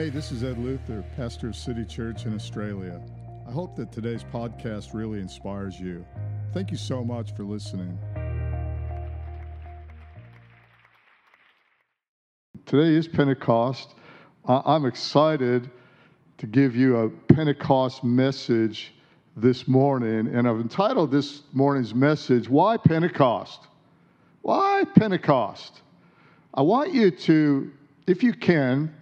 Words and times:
Hey, 0.00 0.08
this 0.08 0.32
is 0.32 0.42
Ed 0.42 0.56
Luther, 0.56 1.04
pastor 1.14 1.48
of 1.48 1.54
City 1.54 1.84
Church 1.84 2.24
in 2.24 2.34
Australia. 2.34 3.02
I 3.46 3.52
hope 3.52 3.76
that 3.76 3.92
today's 3.92 4.24
podcast 4.24 4.94
really 4.94 5.20
inspires 5.20 5.78
you. 5.78 6.06
Thank 6.54 6.70
you 6.70 6.78
so 6.78 7.04
much 7.04 7.36
for 7.36 7.44
listening. 7.44 7.98
Today 12.64 12.94
is 12.94 13.08
Pentecost. 13.08 13.94
I'm 14.46 14.86
excited 14.86 15.70
to 16.38 16.46
give 16.46 16.74
you 16.74 16.96
a 16.96 17.10
Pentecost 17.10 18.02
message 18.02 18.94
this 19.36 19.68
morning, 19.68 20.34
and 20.34 20.48
I've 20.48 20.60
entitled 20.60 21.10
this 21.10 21.42
morning's 21.52 21.94
message, 21.94 22.48
Why 22.48 22.78
Pentecost? 22.78 23.66
Why 24.40 24.82
Pentecost? 24.94 25.82
I 26.54 26.62
want 26.62 26.94
you 26.94 27.10
to, 27.10 27.70
if 28.06 28.22
you 28.22 28.32
can, 28.32 28.94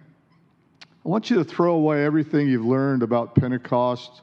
I 1.05 1.09
want 1.09 1.29
you 1.29 1.37
to 1.37 1.45
throw 1.45 1.75
away 1.75 2.03
everything 2.03 2.49
you've 2.49 2.65
learned 2.65 3.03
about 3.03 3.33
Pentecost, 3.33 4.21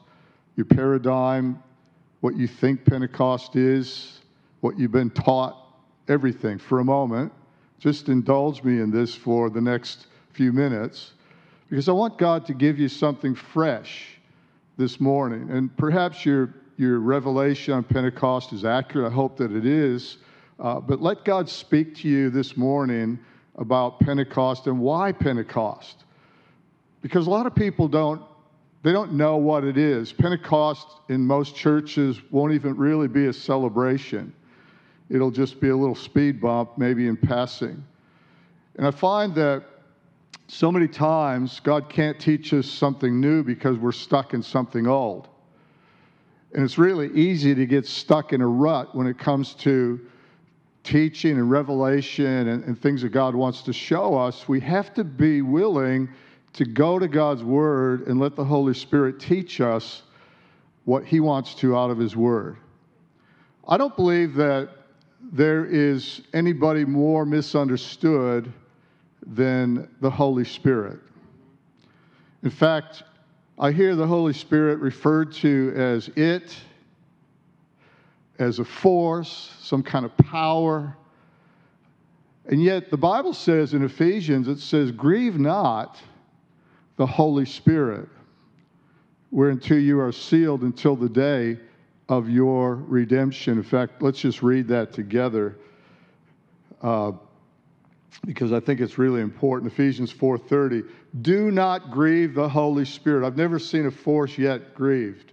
your 0.55 0.65
paradigm, 0.65 1.61
what 2.21 2.35
you 2.35 2.47
think 2.47 2.85
Pentecost 2.85 3.55
is, 3.55 4.19
what 4.61 4.77
you've 4.77 4.91
been 4.91 5.09
taught, 5.09 5.57
everything 6.07 6.59
for 6.59 6.79
a 6.79 6.83
moment. 6.83 7.33
Just 7.79 8.09
indulge 8.09 8.63
me 8.63 8.79
in 8.79 8.91
this 8.91 9.15
for 9.15 9.49
the 9.49 9.61
next 9.61 10.07
few 10.33 10.53
minutes 10.53 11.13
because 11.69 11.89
I 11.89 11.93
want 11.93 12.17
God 12.17 12.45
to 12.45 12.53
give 12.53 12.77
you 12.77 12.89
something 12.89 13.33
fresh 13.33 14.17
this 14.77 14.99
morning. 14.99 15.49
And 15.49 15.75
perhaps 15.77 16.25
your, 16.25 16.53
your 16.77 16.99
revelation 16.99 17.73
on 17.73 17.83
Pentecost 17.83 18.53
is 18.53 18.65
accurate. 18.65 19.11
I 19.11 19.13
hope 19.13 19.35
that 19.37 19.51
it 19.51 19.65
is. 19.65 20.17
Uh, 20.59 20.79
but 20.79 21.01
let 21.01 21.25
God 21.25 21.49
speak 21.49 21.95
to 21.97 22.07
you 22.07 22.29
this 22.29 22.55
morning 22.55 23.17
about 23.55 23.99
Pentecost 23.99 24.67
and 24.67 24.79
why 24.79 25.11
Pentecost 25.11 26.03
because 27.01 27.27
a 27.27 27.29
lot 27.29 27.45
of 27.45 27.55
people 27.55 27.87
don't 27.87 28.21
they 28.83 28.91
don't 28.91 29.13
know 29.13 29.37
what 29.37 29.63
it 29.63 29.77
is. 29.77 30.13
Pentecost 30.13 30.87
in 31.09 31.25
most 31.25 31.55
churches 31.55 32.21
won't 32.31 32.53
even 32.53 32.77
really 32.77 33.07
be 33.07 33.25
a 33.25 33.33
celebration. 33.33 34.33
It'll 35.09 35.31
just 35.31 35.59
be 35.59 35.69
a 35.69 35.75
little 35.75 35.95
speed 35.95 36.39
bump, 36.39 36.77
maybe 36.77 37.07
in 37.07 37.17
passing. 37.17 37.83
And 38.75 38.87
I 38.87 38.91
find 38.91 39.33
that 39.35 39.63
so 40.47 40.71
many 40.71 40.87
times 40.87 41.59
God 41.59 41.89
can't 41.89 42.19
teach 42.19 42.53
us 42.53 42.67
something 42.67 43.19
new 43.19 43.43
because 43.43 43.77
we're 43.77 43.91
stuck 43.91 44.33
in 44.33 44.43
something 44.43 44.87
old. 44.87 45.27
And 46.53 46.63
it's 46.63 46.77
really 46.77 47.11
easy 47.13 47.53
to 47.55 47.65
get 47.65 47.85
stuck 47.85 48.31
in 48.31 48.41
a 48.41 48.47
rut 48.47 48.95
when 48.95 49.07
it 49.07 49.17
comes 49.17 49.53
to 49.55 49.99
teaching 50.83 51.31
and 51.31 51.51
revelation 51.51 52.47
and, 52.47 52.63
and 52.63 52.81
things 52.81 53.01
that 53.01 53.09
God 53.09 53.35
wants 53.35 53.63
to 53.63 53.73
show 53.73 54.15
us. 54.15 54.47
We 54.47 54.61
have 54.61 54.93
to 54.93 55.03
be 55.03 55.41
willing 55.41 56.07
to 56.57 56.65
go 56.65 56.97
to 56.97 57.07
God's 57.07 57.43
Word 57.43 58.07
and 58.07 58.19
let 58.19 58.35
the 58.35 58.43
Holy 58.43 58.73
Spirit 58.73 59.19
teach 59.19 59.61
us 59.61 60.01
what 60.85 61.05
He 61.05 61.19
wants 61.19 61.53
to 61.55 61.77
out 61.77 61.91
of 61.91 61.99
His 61.99 62.15
Word. 62.15 62.57
I 63.67 63.77
don't 63.77 63.95
believe 63.95 64.33
that 64.35 64.69
there 65.21 65.65
is 65.65 66.21
anybody 66.33 66.83
more 66.83 67.27
misunderstood 67.27 68.51
than 69.23 69.87
the 70.01 70.09
Holy 70.09 70.45
Spirit. 70.45 70.99
In 72.41 72.49
fact, 72.49 73.03
I 73.59 73.71
hear 73.71 73.95
the 73.95 74.07
Holy 74.07 74.33
Spirit 74.33 74.79
referred 74.79 75.33
to 75.33 75.73
as 75.75 76.09
it, 76.15 76.55
as 78.39 78.57
a 78.57 78.65
force, 78.65 79.51
some 79.59 79.83
kind 79.83 80.05
of 80.05 80.17
power. 80.17 80.97
And 82.47 82.63
yet, 82.63 82.89
the 82.89 82.97
Bible 82.97 83.33
says 83.33 83.75
in 83.75 83.83
Ephesians, 83.83 84.47
it 84.47 84.57
says, 84.57 84.91
Grieve 84.91 85.37
not 85.37 86.01
the 86.97 87.05
Holy 87.05 87.45
Spirit, 87.45 88.09
whereunto 89.31 89.75
you 89.75 89.99
are 89.99 90.11
sealed 90.11 90.63
until 90.63 90.95
the 90.95 91.09
day 91.09 91.57
of 92.09 92.29
your 92.29 92.75
redemption. 92.75 93.57
In 93.57 93.63
fact, 93.63 94.01
let's 94.01 94.19
just 94.19 94.41
read 94.41 94.67
that 94.67 94.93
together 94.93 95.57
uh, 96.81 97.11
because 98.25 98.51
I 98.51 98.59
think 98.59 98.81
it's 98.81 98.97
really 98.97 99.21
important. 99.21 99.71
Ephesians 99.71 100.11
4:30. 100.11 100.83
Do 101.21 101.51
not 101.51 101.91
grieve 101.91 102.33
the 102.33 102.49
Holy 102.49 102.85
Spirit. 102.85 103.25
I've 103.25 103.37
never 103.37 103.59
seen 103.59 103.85
a 103.85 103.91
force 103.91 104.37
yet 104.37 104.73
grieved. 104.73 105.31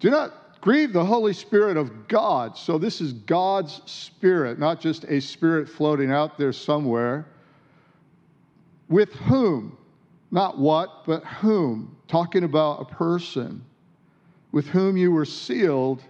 Do 0.00 0.10
not 0.10 0.60
grieve 0.60 0.92
the 0.92 1.04
Holy 1.04 1.32
Spirit 1.32 1.76
of 1.76 2.08
God. 2.08 2.56
So 2.56 2.78
this 2.78 3.00
is 3.00 3.12
God's 3.12 3.80
Spirit, 3.86 4.58
not 4.58 4.80
just 4.80 5.04
a 5.04 5.20
spirit 5.20 5.68
floating 5.68 6.12
out 6.12 6.38
there 6.38 6.52
somewhere 6.52 7.26
with 8.92 9.12
whom, 9.14 9.76
not 10.30 10.58
what, 10.58 11.04
but 11.06 11.24
whom, 11.24 11.96
talking 12.06 12.44
about 12.44 12.82
a 12.82 12.84
person, 12.84 13.64
with 14.52 14.66
whom 14.68 14.98
you 14.98 15.10
were 15.10 15.24
sealed 15.24 16.02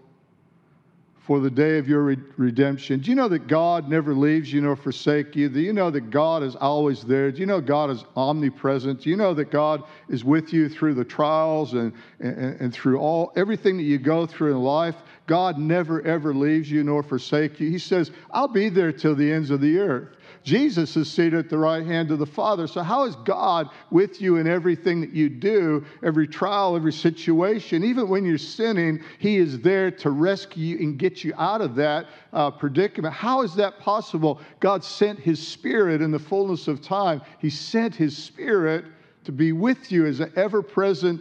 for 1.27 1.39
the 1.39 1.51
day 1.51 1.79
of 1.79 1.89
your 1.89 2.03
re- 2.03 2.17
redemption. 2.37 3.01
Do 3.01 3.11
you 3.11 3.15
know 3.15 3.29
that 3.29 3.47
God 3.47 3.89
never 3.89 4.13
leaves 4.13 4.53
you 4.53 4.61
nor 4.61 4.75
forsake 4.75 5.37
you? 5.37 5.49
Do 5.49 5.61
you 5.61 5.73
know 5.73 5.91
that 5.91 6.11
God 6.11 6.43
is 6.43 6.57
always 6.57 7.03
there? 7.03 7.31
Do 7.31 7.39
you 7.39 7.47
know 7.47 7.61
God 7.61 7.91
is 7.91 8.05
omnipresent? 8.17 9.03
Do 9.03 9.11
you 9.11 9.17
know 9.17 9.33
that 9.35 9.51
God 9.51 9.85
is 10.09 10.25
with 10.25 10.53
you 10.53 10.69
through 10.69 10.95
the 10.95 11.05
trials 11.05 11.75
and, 11.75 11.93
and, 12.19 12.61
and 12.61 12.75
through 12.75 12.99
all 12.99 13.33
everything 13.37 13.77
that 13.77 13.85
you 13.85 13.99
go 13.99 14.27
through 14.27 14.51
in 14.51 14.63
life? 14.63 14.97
God 15.29 15.59
never 15.59 16.03
ever 16.03 16.35
leaves 16.35 16.71
you 16.71 16.83
nor 16.83 17.03
forsake 17.03 17.61
you. 17.61 17.71
He 17.71 17.79
says, 17.79 18.11
I'll 18.33 18.49
be 18.49 18.69
there 18.69 18.93
till 18.93 19.15
the 19.15 19.31
ends 19.31 19.51
of 19.51 19.61
the 19.61 19.79
earth. 19.79 20.17
Jesus 20.43 20.97
is 20.97 21.11
seated 21.11 21.39
at 21.39 21.49
the 21.49 21.59
right 21.59 21.87
hand 21.87 22.11
of 22.11 22.19
the 22.19 22.27
Father. 22.27 22.67
So, 22.67 22.83
how 22.83 23.05
is 23.05 23.15
God 23.25 23.69
with 23.91 24.21
you 24.21 24.37
in 24.37 24.47
everything 24.47 25.01
that 25.01 25.13
you 25.13 25.29
do, 25.29 25.85
every 26.03 26.27
trial, 26.27 26.75
every 26.75 26.93
situation? 26.93 27.85
Even 27.85 28.09
when 28.09 28.25
you're 28.25 28.39
sinning, 28.39 29.03
He 29.19 29.37
is 29.37 29.61
there 29.61 29.91
to 29.93 30.11
rescue 30.11 30.63
you 30.63 30.79
and 30.79 30.99
get 30.99 31.22
you 31.25 31.33
out 31.37 31.61
of 31.61 31.75
that 31.77 32.07
uh, 32.33 32.51
predicament. 32.51 33.15
How 33.15 33.43
is 33.43 33.55
that 33.57 33.79
possible? 33.79 34.41
God 34.61 34.85
sent 34.85 35.19
His 35.19 35.47
Spirit 35.47 36.03
in 36.03 36.11
the 36.11 36.19
fullness 36.19 36.69
of 36.69 36.81
time, 36.81 37.23
He 37.39 37.51
sent 37.51 37.95
His 37.95 38.17
Spirit 38.17 38.85
to 39.25 39.33
be 39.33 39.53
with 39.53 39.93
you 39.93 40.07
as 40.07 40.21
an 40.21 40.33
ever 40.37 40.63
present 40.63 41.21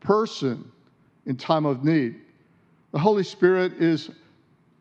person 0.00 0.70
in 1.26 1.36
time 1.36 1.66
of 1.66 1.84
need. 1.84 2.16
The 2.92 2.98
Holy 2.98 3.22
Spirit 3.22 3.74
is 3.74 4.10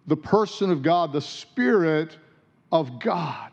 the 0.07 0.15
person 0.15 0.71
of 0.71 0.81
God, 0.81 1.11
the 1.11 1.21
Spirit 1.21 2.17
of 2.71 2.99
God. 2.99 3.51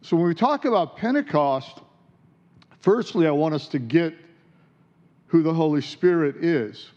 So 0.00 0.16
when 0.16 0.26
we 0.26 0.34
talk 0.34 0.64
about 0.64 0.96
Pentecost, 0.96 1.80
firstly, 2.80 3.26
I 3.26 3.30
want 3.30 3.54
us 3.54 3.68
to 3.68 3.78
get 3.78 4.14
who 5.26 5.42
the 5.42 5.52
Holy 5.52 5.82
Spirit 5.82 6.36
is. 6.36 6.90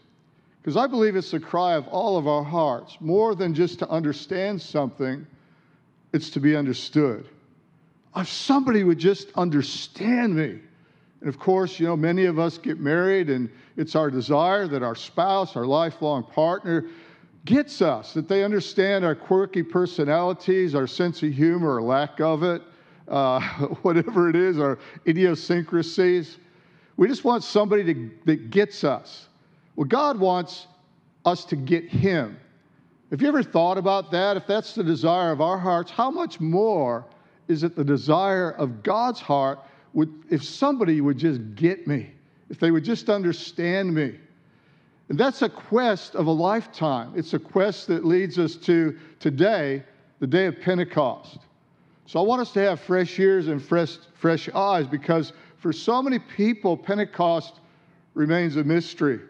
Because 0.60 0.76
I 0.76 0.86
believe 0.86 1.16
it's 1.16 1.30
the 1.30 1.40
cry 1.40 1.74
of 1.74 1.88
all 1.88 2.18
of 2.18 2.26
our 2.26 2.44
hearts. 2.44 2.96
More 3.00 3.34
than 3.34 3.54
just 3.54 3.78
to 3.78 3.88
understand 3.88 4.60
something, 4.60 5.26
it's 6.12 6.30
to 6.30 6.40
be 6.40 6.54
understood. 6.54 7.26
If 8.16 8.28
somebody 8.28 8.84
would 8.84 8.98
just 8.98 9.28
understand 9.36 10.34
me. 10.34 10.58
And 11.20 11.28
of 11.28 11.38
course, 11.38 11.78
you 11.78 11.86
know, 11.86 11.96
many 11.96 12.24
of 12.24 12.38
us 12.38 12.58
get 12.58 12.78
married, 12.78 13.30
and 13.30 13.50
it's 13.76 13.94
our 13.94 14.10
desire 14.10 14.66
that 14.68 14.82
our 14.82 14.94
spouse, 14.94 15.54
our 15.56 15.66
lifelong 15.66 16.24
partner, 16.24 16.86
gets 17.44 17.80
us, 17.80 18.12
that 18.14 18.28
they 18.28 18.44
understand 18.44 19.04
our 19.04 19.14
quirky 19.14 19.62
personalities, 19.62 20.74
our 20.74 20.86
sense 20.86 21.22
of 21.22 21.32
humor 21.32 21.76
or 21.76 21.82
lack 21.82 22.20
of 22.20 22.42
it, 22.42 22.62
uh, 23.08 23.40
whatever 23.82 24.28
it 24.28 24.36
is, 24.36 24.58
our 24.58 24.78
idiosyncrasies. 25.06 26.38
We 26.96 27.08
just 27.08 27.24
want 27.24 27.44
somebody 27.44 27.94
to, 27.94 28.10
that 28.26 28.50
gets 28.50 28.84
us. 28.84 29.28
Well, 29.80 29.88
God 29.88 30.20
wants 30.20 30.66
us 31.24 31.46
to 31.46 31.56
get 31.56 31.88
Him. 31.88 32.38
Have 33.10 33.22
you 33.22 33.28
ever 33.28 33.42
thought 33.42 33.78
about 33.78 34.10
that? 34.10 34.36
If 34.36 34.46
that's 34.46 34.74
the 34.74 34.84
desire 34.84 35.32
of 35.32 35.40
our 35.40 35.56
hearts, 35.56 35.90
how 35.90 36.10
much 36.10 36.38
more 36.38 37.06
is 37.48 37.62
it 37.62 37.76
the 37.76 37.82
desire 37.82 38.50
of 38.50 38.82
God's 38.82 39.20
heart 39.20 39.58
would, 39.94 40.12
if 40.28 40.44
somebody 40.44 41.00
would 41.00 41.16
just 41.16 41.40
get 41.54 41.86
me, 41.86 42.10
if 42.50 42.60
they 42.60 42.70
would 42.70 42.84
just 42.84 43.08
understand 43.08 43.94
me? 43.94 44.18
And 45.08 45.16
that's 45.16 45.40
a 45.40 45.48
quest 45.48 46.14
of 46.14 46.26
a 46.26 46.30
lifetime. 46.30 47.14
It's 47.16 47.32
a 47.32 47.38
quest 47.38 47.86
that 47.86 48.04
leads 48.04 48.38
us 48.38 48.56
to 48.56 48.98
today, 49.18 49.82
the 50.18 50.26
day 50.26 50.44
of 50.44 50.60
Pentecost. 50.60 51.38
So 52.04 52.20
I 52.20 52.22
want 52.22 52.42
us 52.42 52.52
to 52.52 52.60
have 52.60 52.80
fresh 52.80 53.18
ears 53.18 53.48
and 53.48 53.64
fresh, 53.64 53.96
fresh 54.12 54.46
eyes 54.50 54.86
because 54.86 55.32
for 55.56 55.72
so 55.72 56.02
many 56.02 56.18
people, 56.18 56.76
Pentecost 56.76 57.60
remains 58.12 58.56
a 58.56 58.64
mystery. 58.64 59.20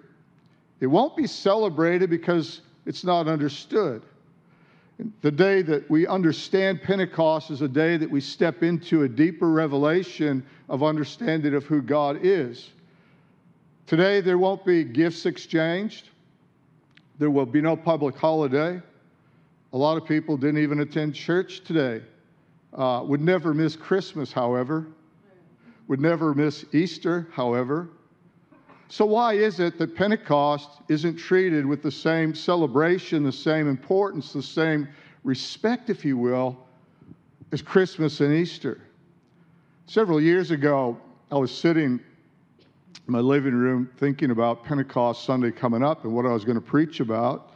It 0.80 0.86
won't 0.86 1.16
be 1.16 1.26
celebrated 1.26 2.10
because 2.10 2.62
it's 2.86 3.04
not 3.04 3.28
understood. 3.28 4.02
The 5.22 5.30
day 5.30 5.62
that 5.62 5.90
we 5.90 6.06
understand 6.06 6.82
Pentecost 6.82 7.50
is 7.50 7.62
a 7.62 7.68
day 7.68 7.96
that 7.96 8.10
we 8.10 8.20
step 8.20 8.62
into 8.62 9.02
a 9.02 9.08
deeper 9.08 9.50
revelation 9.50 10.44
of 10.68 10.82
understanding 10.82 11.54
of 11.54 11.64
who 11.64 11.80
God 11.80 12.18
is. 12.22 12.70
Today, 13.86 14.20
there 14.20 14.38
won't 14.38 14.64
be 14.64 14.84
gifts 14.84 15.26
exchanged. 15.26 16.08
There 17.18 17.30
will 17.30 17.46
be 17.46 17.60
no 17.60 17.76
public 17.76 18.16
holiday. 18.16 18.80
A 19.72 19.76
lot 19.76 19.96
of 19.96 20.06
people 20.06 20.36
didn't 20.36 20.62
even 20.62 20.80
attend 20.80 21.14
church 21.14 21.62
today 21.64 22.02
uh, 22.72 23.02
would 23.04 23.20
never 23.20 23.52
miss 23.54 23.76
Christmas, 23.76 24.32
however. 24.32 24.86
would 25.88 26.00
never 26.00 26.34
miss 26.34 26.64
Easter, 26.72 27.28
however. 27.32 27.88
So, 28.90 29.06
why 29.06 29.34
is 29.34 29.60
it 29.60 29.78
that 29.78 29.94
Pentecost 29.94 30.69
isn't 30.88 31.16
treated 31.16 31.64
with 31.64 31.81
the 31.81 31.92
same 31.92 32.34
celebration, 32.34 33.22
the 33.22 33.31
same 33.31 33.69
importance, 33.69 34.32
the 34.32 34.42
same 34.42 34.88
respect, 35.22 35.90
if 35.90 36.04
you 36.04 36.19
will, 36.19 36.58
as 37.52 37.62
Christmas 37.62 38.20
and 38.20 38.34
Easter? 38.34 38.81
Several 39.87 40.20
years 40.20 40.50
ago, 40.50 40.98
I 41.31 41.37
was 41.37 41.56
sitting 41.56 41.84
in 41.84 42.00
my 43.06 43.20
living 43.20 43.54
room 43.54 43.88
thinking 43.96 44.32
about 44.32 44.64
Pentecost 44.64 45.25
Sunday 45.25 45.52
coming 45.52 45.84
up 45.84 46.02
and 46.04 46.12
what 46.12 46.26
I 46.26 46.32
was 46.32 46.44
going 46.44 46.56
to 46.56 46.60
preach 46.60 46.98
about. 46.98 47.52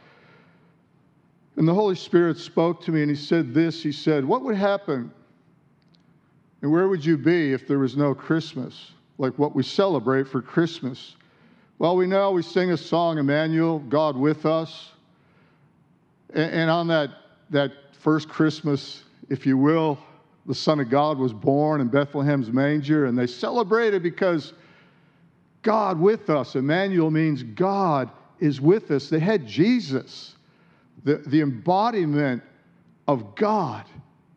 And 1.57 1.67
the 1.67 1.73
Holy 1.73 1.95
Spirit 1.95 2.37
spoke 2.37 2.81
to 2.83 2.93
me 2.93 3.01
and 3.01 3.09
He 3.09 3.17
said 3.17 3.53
this 3.53 3.83
He 3.83 3.91
said, 3.91 4.23
What 4.23 4.41
would 4.43 4.55
happen 4.55 5.11
and 6.61 6.71
where 6.71 6.87
would 6.87 7.03
you 7.03 7.17
be 7.17 7.51
if 7.51 7.67
there 7.67 7.79
was 7.79 7.97
no 7.97 8.15
Christmas, 8.15 8.93
like 9.17 9.37
what 9.37 9.53
we 9.53 9.63
celebrate 9.63 10.29
for 10.29 10.41
Christmas? 10.41 11.17
Well, 11.77 11.97
we 11.97 12.07
know 12.07 12.31
we 12.31 12.41
sing 12.41 12.71
a 12.71 12.77
song, 12.77 13.17
Emmanuel, 13.17 13.79
God 13.79 14.15
with 14.15 14.45
us. 14.45 14.91
And, 16.33 16.69
on 16.69 16.87
that, 16.87 17.09
that 17.49 17.71
first 17.99 18.29
Christmas, 18.29 19.03
if 19.29 19.45
you 19.45 19.57
will, 19.57 19.97
the 20.45 20.55
Son 20.55 20.79
of 20.79 20.89
God 20.89 21.17
was 21.17 21.33
born 21.33 21.81
in 21.81 21.87
Bethlehem's 21.87 22.51
manger, 22.51 23.05
and 23.05 23.17
they 23.17 23.27
celebrated 23.27 24.03
because 24.03 24.53
God 25.63 25.99
with 25.99 26.29
us. 26.29 26.55
Emmanuel 26.55 27.11
means 27.11 27.43
God 27.43 28.09
is 28.39 28.61
with 28.61 28.91
us. 28.91 29.09
They 29.09 29.19
had 29.19 29.45
Jesus, 29.45 30.35
the, 31.03 31.17
the 31.17 31.41
embodiment 31.41 32.43
of 33.07 33.35
God. 33.35 33.85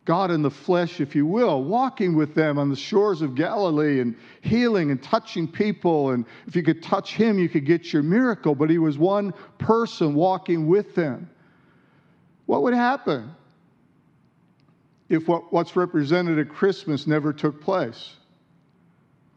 God 0.09 0.31
in 0.31 0.41
the 0.41 0.49
flesh, 0.49 0.99
if 1.01 1.15
you 1.15 1.27
will, 1.27 1.63
walking 1.63 2.15
with 2.15 2.33
them 2.33 2.57
on 2.57 2.67
the 2.69 2.75
shores 2.75 3.21
of 3.21 3.35
Galilee 3.35 4.01
and 4.01 4.15
healing 4.41 4.89
and 4.89 5.03
touching 5.03 5.47
people. 5.47 6.09
And 6.09 6.25
if 6.47 6.55
you 6.55 6.63
could 6.63 6.81
touch 6.81 7.13
him, 7.13 7.37
you 7.37 7.47
could 7.47 7.63
get 7.63 7.93
your 7.93 8.01
miracle. 8.01 8.55
But 8.55 8.71
he 8.71 8.79
was 8.79 8.97
one 8.97 9.35
person 9.59 10.15
walking 10.15 10.65
with 10.65 10.95
them. 10.95 11.29
What 12.47 12.63
would 12.63 12.73
happen 12.73 13.35
if 15.09 15.27
what, 15.27 15.53
what's 15.53 15.75
represented 15.75 16.39
at 16.39 16.49
Christmas 16.49 17.05
never 17.05 17.31
took 17.31 17.61
place? 17.61 18.15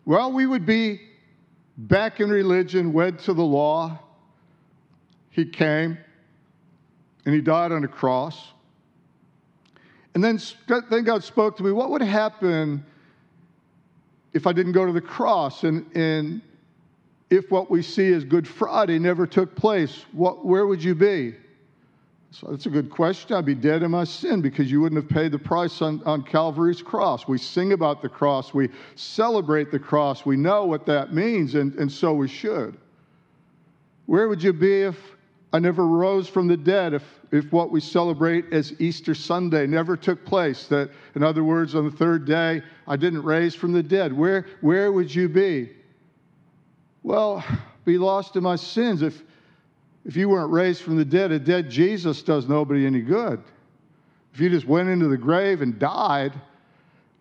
Well, 0.07 0.33
we 0.33 0.47
would 0.47 0.65
be 0.65 1.03
back 1.77 2.19
in 2.19 2.31
religion, 2.31 2.95
wed 2.95 3.19
to 3.19 3.35
the 3.35 3.45
law. 3.45 3.99
He 5.29 5.45
came 5.45 5.99
and 7.27 7.35
he 7.35 7.43
died 7.43 7.73
on 7.73 7.85
a 7.85 7.89
cross. 7.89 8.43
And 10.15 10.23
then, 10.23 10.39
then 10.91 11.05
God 11.05 11.25
spoke 11.25 11.57
to 11.57 11.63
me, 11.63 11.73
what 11.73 11.91
would 11.91 12.03
happen 12.03 12.85
if 14.33 14.47
I 14.47 14.53
didn't 14.53 14.73
go 14.73 14.85
to 14.85 14.93
the 14.93 15.01
cross? 15.01 15.65
And, 15.65 15.91
and 15.97 16.43
if 17.31 17.51
what 17.51 17.71
we 17.71 17.83
see 17.83 18.13
as 18.13 18.25
Good 18.25 18.47
Friday 18.47 18.99
never 18.99 19.27
took 19.27 19.57
place, 19.57 20.05
what, 20.13 20.45
where 20.45 20.67
would 20.67 20.85
you 20.85 20.95
be? 20.95 21.35
So 22.31 22.47
that's 22.51 22.65
a 22.65 22.71
good 22.71 22.91
question. 22.91 23.37
I'd 23.37 23.45
be 23.45 23.55
dead 23.55 23.83
in 23.83 23.91
my 23.91 24.05
sin 24.05 24.41
because 24.41 24.71
you 24.71 24.81
wouldn't 24.81 25.03
have 25.03 25.11
paid 25.11 25.33
the 25.33 25.39
price 25.39 25.83
on, 25.83 26.03
on 26.05 26.23
Calvary's 26.23 26.81
cross. 26.81 27.29
We 27.29 27.37
sing 27.37 27.73
about 27.73 28.01
the 28.01 28.09
cross, 28.09 28.55
we 28.55 28.71
celebrate 28.95 29.71
the 29.71 29.79
cross, 29.79 30.25
we 30.25 30.37
know 30.37 30.65
what 30.65 30.87
that 30.87 31.13
means, 31.13 31.55
and, 31.55 31.75
and 31.75 31.93
so 31.93 32.15
we 32.15 32.29
should. 32.29 32.79
Where 34.07 34.29
would 34.29 34.43
you 34.43 34.55
be 34.55 34.83
if 34.83 34.97
I 35.53 35.59
never 35.59 35.87
rose 35.87 36.29
from 36.29 36.49
the 36.49 36.57
dead 36.57 36.95
if, 36.95 37.03
if 37.31 37.53
what 37.53 37.71
we 37.71 37.81
celebrate 37.81 38.53
as 38.53 38.75
Easter 38.81 39.15
Sunday 39.15 39.67
never 39.67 39.97
took 39.97 40.25
place. 40.25 40.67
That, 40.69 40.91
in 41.15 41.23
other 41.23 41.45
words, 41.45 41.75
on 41.75 41.85
the 41.85 41.97
third 41.97 42.25
day, 42.25 42.63
I 42.89 42.97
didn't 42.97 43.23
raise 43.23 43.55
from 43.55 43.73
the 43.73 43.83
dead. 43.83 44.13
Where, 44.13 44.47
where 44.63 44.91
would 44.93 45.15
you 45.15 45.29
be? 45.29 45.71
Well, 47.03 47.45
be 47.85 47.99
lost 47.99 48.37
in 48.37 48.43
my 48.43 48.57
sins. 48.57 49.03
If, 49.03 49.23
if 50.07 50.17
you 50.17 50.31
weren't 50.31 50.51
raised 50.51 50.83
from 50.83 50.97
the 50.97 51.05
dead, 51.05 51.33
a 51.33 51.39
dead 51.39 51.69
Jesus 51.69 52.23
does 52.23 52.49
nobody 52.49 52.87
any 52.87 53.03
good. 53.03 53.43
If 54.33 54.41
you 54.41 54.49
just 54.49 54.67
went 54.67 54.89
into 54.89 55.09
the 55.09 55.19
grave 55.19 55.61
and 55.61 55.79
died 55.79 56.33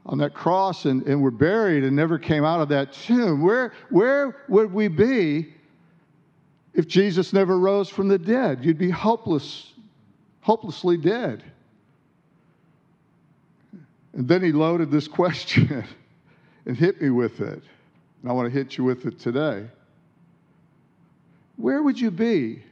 on 0.06 0.18
that 0.20 0.34
cross 0.34 0.86
and, 0.86 1.04
and 1.04 1.22
were 1.22 1.32
buried 1.32 1.84
and 1.84 1.96
never 1.96 2.18
came 2.18 2.46
out 2.46 2.62
of 2.62 2.70
that 2.70 2.94
tomb, 2.94 3.42
where, 3.42 3.74
where 3.90 4.46
would 4.48 4.74
we 4.74 4.88
be 4.88 5.54
if 6.74 6.88
Jesus 6.88 7.34
never 7.34 7.58
rose 7.58 7.90
from 7.90 8.08
the 8.08 8.18
dead. 8.18 8.64
You'd 8.64 8.78
be 8.78 8.90
hopeless, 8.90 9.74
hopelessly 10.42 10.98
dead. 10.98 11.44
And 14.14 14.28
then 14.28 14.42
he 14.42 14.52
loaded 14.52 14.92
this 14.92 15.08
question 15.20 15.84
and 16.66 16.78
hit 16.78 17.02
me 17.02 17.10
with 17.10 17.42
it. 17.42 17.62
And 18.22 18.32
I 18.32 18.34
want 18.34 18.52
to 18.52 18.58
hit 18.58 18.78
you 18.78 18.84
with 18.84 19.06
it 19.06 19.20
today. 19.20 19.68
Where 21.58 21.84
would 21.84 22.00
you 22.00 22.12
be 22.12 22.64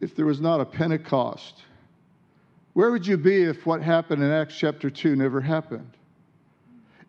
if 0.00 0.14
there 0.16 0.26
was 0.26 0.40
not 0.40 0.60
a 0.60 0.64
Pentecost? 0.64 1.62
Where 2.72 2.90
would 2.90 3.06
you 3.06 3.16
be 3.16 3.42
if 3.42 3.66
what 3.66 3.82
happened 3.82 4.22
in 4.22 4.30
Acts 4.30 4.56
chapter 4.56 4.90
2 4.90 5.16
never 5.16 5.40
happened? 5.40 5.90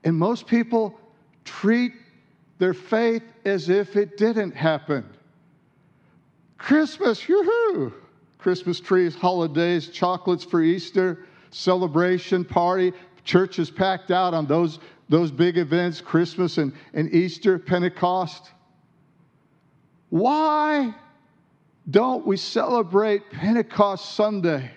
And 0.04 0.18
most 0.18 0.48
people 0.48 1.00
treat 1.46 1.94
their 2.58 2.74
faith 2.74 3.24
as 3.46 3.70
if 3.70 3.96
it 3.96 4.18
didn't 4.18 4.56
happen. 4.56 5.06
Christmas, 6.62 7.28
yoo-hoo! 7.28 7.92
Christmas 8.38 8.80
trees, 8.80 9.16
holidays, 9.16 9.88
chocolates 9.88 10.44
for 10.44 10.62
Easter, 10.62 11.26
celebration, 11.50 12.46
party, 12.46 12.94
churches 13.24 13.72
packed 13.72 14.12
out 14.12 14.36
on 14.36 14.46
those, 14.46 14.78
those 15.10 15.32
big 15.32 15.58
events, 15.58 16.02
Christmas 16.02 16.60
and, 16.60 16.72
and 16.94 17.12
Easter, 17.14 17.58
Pentecost. 17.58 18.52
Why 20.10 20.94
don't 21.90 22.28
we 22.28 22.38
celebrate 22.38 23.32
Pentecost 23.32 24.14
Sunday 24.14 24.70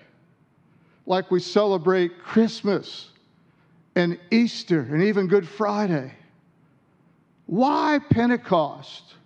like 1.05 1.31
we 1.31 1.39
celebrate 1.39 2.19
Christmas 2.23 3.11
and 3.95 4.19
Easter 4.31 4.81
and 4.81 5.03
even 5.03 5.27
Good 5.27 5.47
Friday? 5.47 6.15
Why 7.45 8.01
Pentecost? 8.11 9.17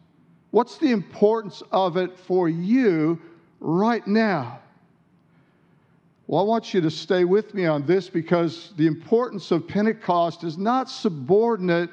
What's 0.50 0.78
the 0.78 0.90
importance 0.92 1.62
of 1.72 1.96
it 1.96 2.18
for 2.18 2.48
you 2.48 3.20
right 3.60 4.06
now? 4.06 4.60
Well, 6.26 6.40
I 6.40 6.44
want 6.44 6.74
you 6.74 6.80
to 6.82 6.90
stay 6.90 7.24
with 7.24 7.54
me 7.54 7.66
on 7.66 7.86
this 7.86 8.08
because 8.08 8.72
the 8.76 8.86
importance 8.86 9.50
of 9.50 9.66
Pentecost 9.66 10.44
is 10.44 10.58
not 10.58 10.90
subordinate 10.90 11.90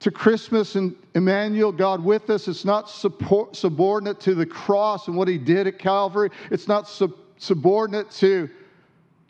to 0.00 0.10
Christmas 0.10 0.74
and 0.74 0.94
Emmanuel, 1.14 1.72
God 1.72 2.04
with 2.04 2.28
us. 2.28 2.48
It's 2.48 2.66
not 2.66 2.90
support, 2.90 3.56
subordinate 3.56 4.20
to 4.20 4.34
the 4.34 4.44
cross 4.44 5.08
and 5.08 5.16
what 5.16 5.28
he 5.28 5.38
did 5.38 5.66
at 5.66 5.78
Calvary. 5.78 6.30
It's 6.50 6.68
not 6.68 6.86
sub- 6.86 7.16
subordinate 7.38 8.10
to 8.12 8.50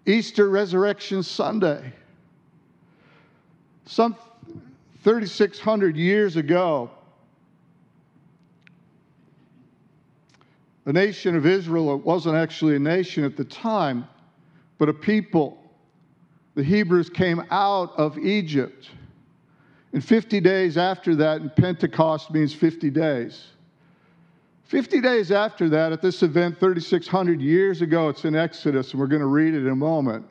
Easter 0.06 0.50
Resurrection 0.50 1.22
Sunday. 1.22 1.92
Some 3.86 4.16
3,600 5.04 5.96
years 5.96 6.36
ago, 6.36 6.90
The 10.84 10.92
nation 10.92 11.34
of 11.34 11.46
Israel 11.46 11.98
wasn't 11.98 12.36
actually 12.36 12.76
a 12.76 12.78
nation 12.78 13.24
at 13.24 13.36
the 13.36 13.44
time, 13.44 14.06
but 14.78 14.88
a 14.88 14.92
people. 14.92 15.58
The 16.54 16.62
Hebrews 16.62 17.10
came 17.10 17.42
out 17.50 17.92
of 17.96 18.18
Egypt. 18.18 18.90
And 19.92 20.04
50 20.04 20.40
days 20.40 20.76
after 20.76 21.14
that, 21.16 21.40
and 21.40 21.54
Pentecost 21.54 22.30
means 22.30 22.52
50 22.52 22.90
days. 22.90 23.46
50 24.64 25.00
days 25.00 25.30
after 25.30 25.68
that, 25.70 25.92
at 25.92 26.02
this 26.02 26.22
event 26.22 26.58
3,600 26.58 27.40
years 27.40 27.80
ago, 27.80 28.08
it's 28.08 28.24
in 28.24 28.34
Exodus, 28.34 28.90
and 28.90 29.00
we're 29.00 29.06
going 29.06 29.20
to 29.20 29.26
read 29.26 29.54
it 29.54 29.62
in 29.62 29.68
a 29.68 29.76
moment. 29.76 30.26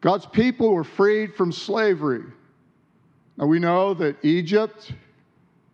God's 0.00 0.26
people 0.26 0.72
were 0.72 0.84
freed 0.84 1.34
from 1.34 1.50
slavery. 1.50 2.22
Now 3.36 3.46
we 3.46 3.58
know 3.58 3.94
that 3.94 4.16
Egypt 4.24 4.92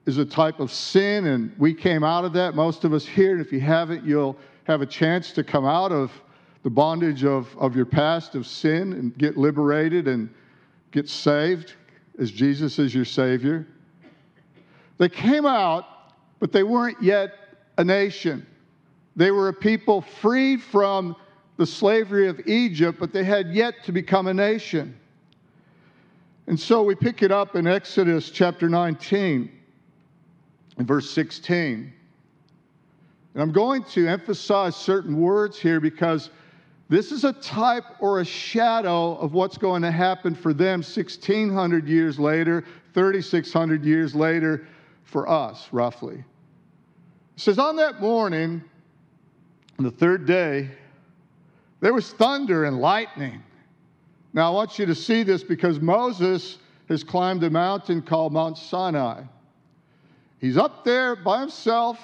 is 0.06 0.18
a 0.18 0.24
type 0.24 0.60
of 0.60 0.70
sin, 0.70 1.26
and 1.26 1.54
we 1.58 1.72
came 1.72 2.04
out 2.04 2.24
of 2.24 2.32
that. 2.34 2.54
Most 2.54 2.84
of 2.84 2.92
us 2.92 3.06
here, 3.06 3.32
and 3.32 3.40
if 3.40 3.52
you 3.52 3.60
haven't, 3.60 4.04
you'll 4.04 4.36
have 4.64 4.82
a 4.82 4.86
chance 4.86 5.32
to 5.32 5.44
come 5.44 5.64
out 5.64 5.92
of 5.92 6.12
the 6.62 6.70
bondage 6.70 7.24
of, 7.24 7.54
of 7.58 7.74
your 7.76 7.86
past 7.86 8.34
of 8.34 8.46
sin 8.46 8.92
and 8.94 9.16
get 9.16 9.36
liberated 9.36 10.08
and 10.08 10.32
get 10.92 11.08
saved 11.08 11.74
as 12.18 12.30
Jesus 12.30 12.78
is 12.78 12.94
your 12.94 13.04
Savior. 13.04 13.66
They 14.98 15.08
came 15.08 15.46
out, 15.46 15.84
but 16.38 16.52
they 16.52 16.62
weren't 16.62 17.02
yet 17.02 17.32
a 17.78 17.84
nation. 17.84 18.46
They 19.16 19.30
were 19.30 19.48
a 19.48 19.52
people 19.52 20.00
freed 20.00 20.62
from 20.62 21.16
the 21.56 21.66
slavery 21.66 22.28
of 22.28 22.40
Egypt, 22.46 22.98
but 22.98 23.12
they 23.12 23.24
had 23.24 23.52
yet 23.52 23.84
to 23.84 23.92
become 23.92 24.26
a 24.26 24.34
nation. 24.34 24.98
And 26.46 26.58
so 26.58 26.82
we 26.82 26.94
pick 26.94 27.22
it 27.22 27.30
up 27.30 27.56
in 27.56 27.66
Exodus 27.66 28.30
chapter 28.30 28.68
19 28.68 29.50
in 30.78 30.86
verse 30.86 31.10
16. 31.10 31.92
And 33.34 33.42
I'm 33.42 33.52
going 33.52 33.82
to 33.84 34.06
emphasize 34.06 34.76
certain 34.76 35.20
words 35.20 35.58
here 35.58 35.80
because 35.80 36.30
This 36.88 37.12
is 37.12 37.24
a 37.24 37.32
type 37.32 37.84
or 37.98 38.20
a 38.20 38.24
shadow 38.24 39.16
of 39.16 39.32
what's 39.32 39.56
going 39.56 39.82
to 39.82 39.90
happen 39.90 40.34
for 40.34 40.52
them 40.52 40.80
1,600 40.80 41.88
years 41.88 42.18
later, 42.18 42.64
3,600 42.92 43.84
years 43.84 44.14
later 44.14 44.66
for 45.02 45.28
us, 45.28 45.68
roughly. 45.72 46.16
It 46.16 47.40
says, 47.40 47.58
On 47.58 47.76
that 47.76 48.00
morning, 48.00 48.62
on 49.78 49.84
the 49.84 49.90
third 49.90 50.26
day, 50.26 50.70
there 51.80 51.94
was 51.94 52.12
thunder 52.12 52.64
and 52.64 52.78
lightning. 52.78 53.42
Now, 54.32 54.48
I 54.48 54.54
want 54.54 54.78
you 54.78 54.86
to 54.86 54.94
see 54.94 55.22
this 55.22 55.42
because 55.42 55.80
Moses 55.80 56.58
has 56.88 57.02
climbed 57.02 57.42
a 57.44 57.50
mountain 57.50 58.02
called 58.02 58.32
Mount 58.32 58.58
Sinai. 58.58 59.22
He's 60.38 60.56
up 60.56 60.84
there 60.84 61.16
by 61.16 61.40
himself. 61.40 61.98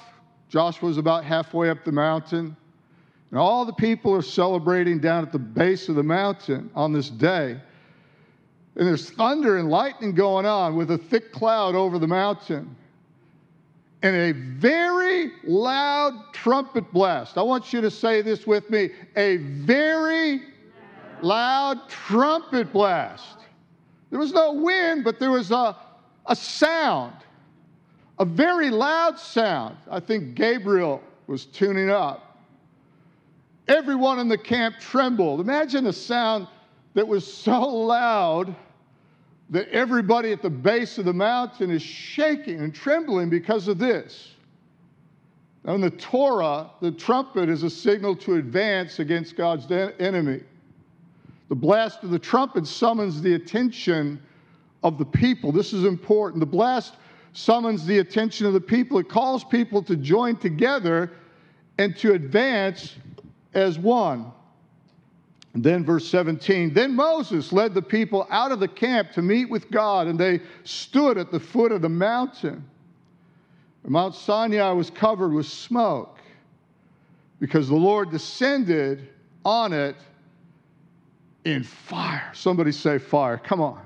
Joshua's 0.49 0.99
about 0.99 1.25
halfway 1.25 1.71
up 1.71 1.85
the 1.85 1.93
mountain. 1.93 2.57
And 3.31 3.39
all 3.39 3.65
the 3.65 3.73
people 3.73 4.13
are 4.15 4.23
celebrating 4.23 4.99
down 4.99 5.23
at 5.23 5.33
the 5.33 5.39
base 5.39 5.89
of 5.89 5.95
the 5.95 6.03
mountain 6.03 6.71
on 6.75 6.93
this 6.93 7.11
day. 7.11 7.61
And 8.77 8.87
there's 8.87 9.11
thunder 9.11 9.59
and 9.59 9.69
lightning 9.69 10.15
going 10.15 10.47
on 10.47 10.75
with 10.75 10.91
a 10.91 10.99
thick 10.99 11.33
cloud 11.33 11.75
over 11.75 11.99
the 11.99 12.09
mountain. 12.09 12.75
And 14.03 14.17
a 14.17 14.33
very 14.33 15.33
loud 15.45 16.33
trumpet 16.33 16.91
blast. 16.93 17.37
I 17.37 17.43
want 17.43 17.73
you 17.73 17.81
to 17.83 17.91
say 17.91 18.23
this 18.23 18.47
with 18.47 18.71
me 18.71 18.91
a 19.17 19.37
very 19.37 20.41
loud 21.23 21.89
trumpet 21.89 22.73
blast. 22.73 23.37
There 24.11 24.19
was 24.19 24.33
no 24.33 24.55
wind, 24.55 25.05
but 25.05 25.19
there 25.19 25.31
was 25.31 25.51
a, 25.51 25.77
a 26.27 26.35
sound, 26.35 27.15
a 28.21 28.25
very 28.25 28.69
loud 28.69 29.19
sound. 29.19 29.77
I 29.91 29.99
think 29.99 30.35
Gabriel 30.35 31.03
was 31.27 31.47
tuning 31.47 31.89
up. 31.89 32.39
Everyone 33.67 34.19
in 34.19 34.29
the 34.29 34.37
camp 34.37 34.77
trembled. 34.79 35.41
Imagine 35.41 35.87
a 35.87 35.93
sound 35.93 36.47
that 36.93 37.09
was 37.09 37.27
so 37.27 37.61
loud 37.63 38.55
that 39.49 39.69
everybody 39.71 40.33
at 40.33 40.43
the 40.43 40.51
base 40.51 40.99
of 40.99 41.07
the 41.07 41.15
mountain 41.15 41.71
is 41.71 41.83
shaking 41.83 42.61
and 42.61 42.75
trembling 42.75 43.31
because 43.31 43.69
of 43.69 43.79
this. 43.79 44.35
Now, 45.65 45.75
in 45.75 45.81
the 45.81 45.91
Torah, 45.91 46.71
the 46.83 46.93
trumpet 46.93 47.49
is 47.49 47.63
a 47.63 47.71
signal 47.71 48.15
to 48.17 48.35
advance 48.35 48.99
against 48.99 49.35
God's 49.35 49.71
enemy. 49.99 50.41
The 51.49 51.55
blast 51.55 52.05
of 52.05 52.11
the 52.11 52.19
trumpet 52.19 52.67
summons 52.67 53.23
the 53.23 53.35
attention 53.35 54.21
of 54.83 54.99
the 54.99 55.05
people. 55.07 55.53
This 55.53 55.73
is 55.73 55.85
important. 55.85 56.41
The 56.41 56.47
blast 56.47 56.97
summons 57.33 57.87
the 57.87 57.99
attention 57.99 58.47
of 58.47 58.53
the 58.53 58.61
people, 58.61 58.99
it 58.99 59.09
calls 59.09 59.45
people 59.45 59.83
to 59.85 59.97
join 59.97 60.37
together 60.37 61.13
and 61.79 61.97
to 61.97 62.13
advance 62.13 62.97
as 63.55 63.79
one. 63.79 64.33
And 65.55 65.65
then, 65.65 65.85
verse 65.85 66.07
17 66.09 66.73
Then 66.73 66.95
Moses 66.95 67.53
led 67.53 67.75
the 67.75 67.83
people 67.83 68.27
out 68.31 68.53
of 68.53 68.61
the 68.61 68.69
camp 68.69 69.13
to 69.13 69.23
meet 69.23 69.51
with 69.51 69.71
God, 69.71 70.07
and 70.07 70.19
they 70.19 70.41
stood 70.65 71.19
at 71.19 71.33
the 71.33 71.41
foot 71.41 71.73
of 71.73 71.83
the 71.83 71.89
mountain. 71.89 72.65
Mount 73.87 74.15
Sinai 74.15 74.71
was 74.73 74.91
covered 74.91 75.33
with 75.33 75.47
smoke 75.47 76.19
because 77.41 77.69
the 77.69 77.75
Lord 77.75 78.11
descended 78.11 79.09
on 79.45 79.73
it 79.73 79.97
in 81.45 81.65
fire. 81.65 82.31
Somebody 82.35 82.73
say 82.73 82.99
fire. 82.99 83.39
Come 83.39 83.61
on. 83.61 83.81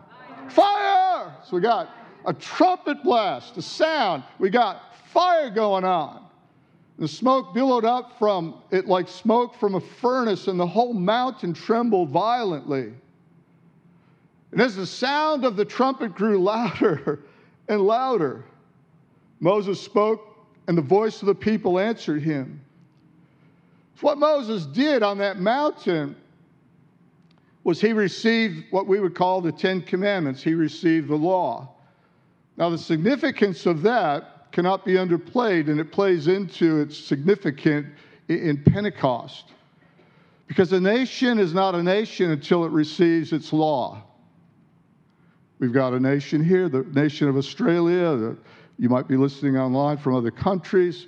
Fire! 0.49 0.51
fire! 0.51 1.37
So 1.45 1.57
we 1.57 1.63
got 1.63 1.89
a 2.27 2.33
trumpet 2.33 3.03
blast, 3.03 3.57
a 3.57 3.63
sound. 3.63 4.23
We 4.39 4.51
got 4.51 4.95
fire 5.13 5.51
going 5.51 5.85
on. 5.85 6.25
The 6.99 7.09
smoke 7.09 7.55
billowed 7.55 7.85
up 7.85 8.19
from 8.19 8.63
it 8.71 8.87
like 8.87 9.09
smoke 9.09 9.55
from 9.57 9.75
a 9.75 9.81
furnace, 9.81 10.47
and 10.47 10.59
the 10.59 10.67
whole 10.67 10.95
mountain 10.95 11.53
trembled 11.53 12.11
violently. 12.11 12.93
And 14.53 14.61
as 14.61 14.77
the 14.77 14.87
sound 14.87 15.45
of 15.45 15.57
the 15.57 15.65
trumpet 15.65 16.15
grew 16.15 16.39
louder 16.39 17.21
and 17.69 17.81
louder, 17.81 18.45
Moses 19.41 19.81
spoke, 19.81 20.21
and 20.69 20.79
the 20.79 20.83
voice 20.83 21.21
of 21.21 21.27
the 21.27 21.35
people 21.35 21.79
answered 21.79 22.23
him. 22.23 22.61
What 24.01 24.19
Moses 24.19 24.67
did 24.67 25.03
on 25.03 25.19
that 25.19 25.41
mountain 25.41 26.15
was 27.65 27.81
he 27.81 27.93
received 27.93 28.67
what 28.71 28.87
we 28.87 29.01
would 29.01 29.15
call 29.15 29.41
the 29.41 29.51
Ten 29.51 29.81
Commandments, 29.81 30.43
he 30.43 30.55
received 30.55 31.09
the 31.09 31.17
law. 31.17 31.74
Now, 32.57 32.71
the 32.71 32.79
significance 32.79 33.67
of 33.67 33.83
that 33.83 34.53
cannot 34.53 34.85
be 34.85 34.93
underplayed, 34.93 35.69
and 35.69 35.81
it 35.81 35.91
plays 35.91 36.29
into 36.29 36.81
its 36.81 36.97
significance 36.97 37.89
in 38.29 38.63
Pentecost. 38.63 39.53
Because 40.47 40.73
a 40.73 40.81
nation 40.81 41.39
is 41.39 41.53
not 41.53 41.75
a 41.75 41.83
nation 41.83 42.31
until 42.31 42.65
it 42.65 42.71
receives 42.71 43.33
its 43.33 43.53
law. 43.53 44.03
We've 45.59 45.73
got 45.73 45.95
a 45.95 46.01
nation 46.01 46.45
here, 46.45 46.69
the 46.69 46.85
nation 46.93 47.29
of 47.29 47.37
Australia. 47.37 48.37
You 48.79 48.89
might 48.89 49.09
be 49.09 49.17
listening 49.17 49.57
online 49.57 49.97
from 49.97 50.15
other 50.15 50.31
countries 50.31 51.07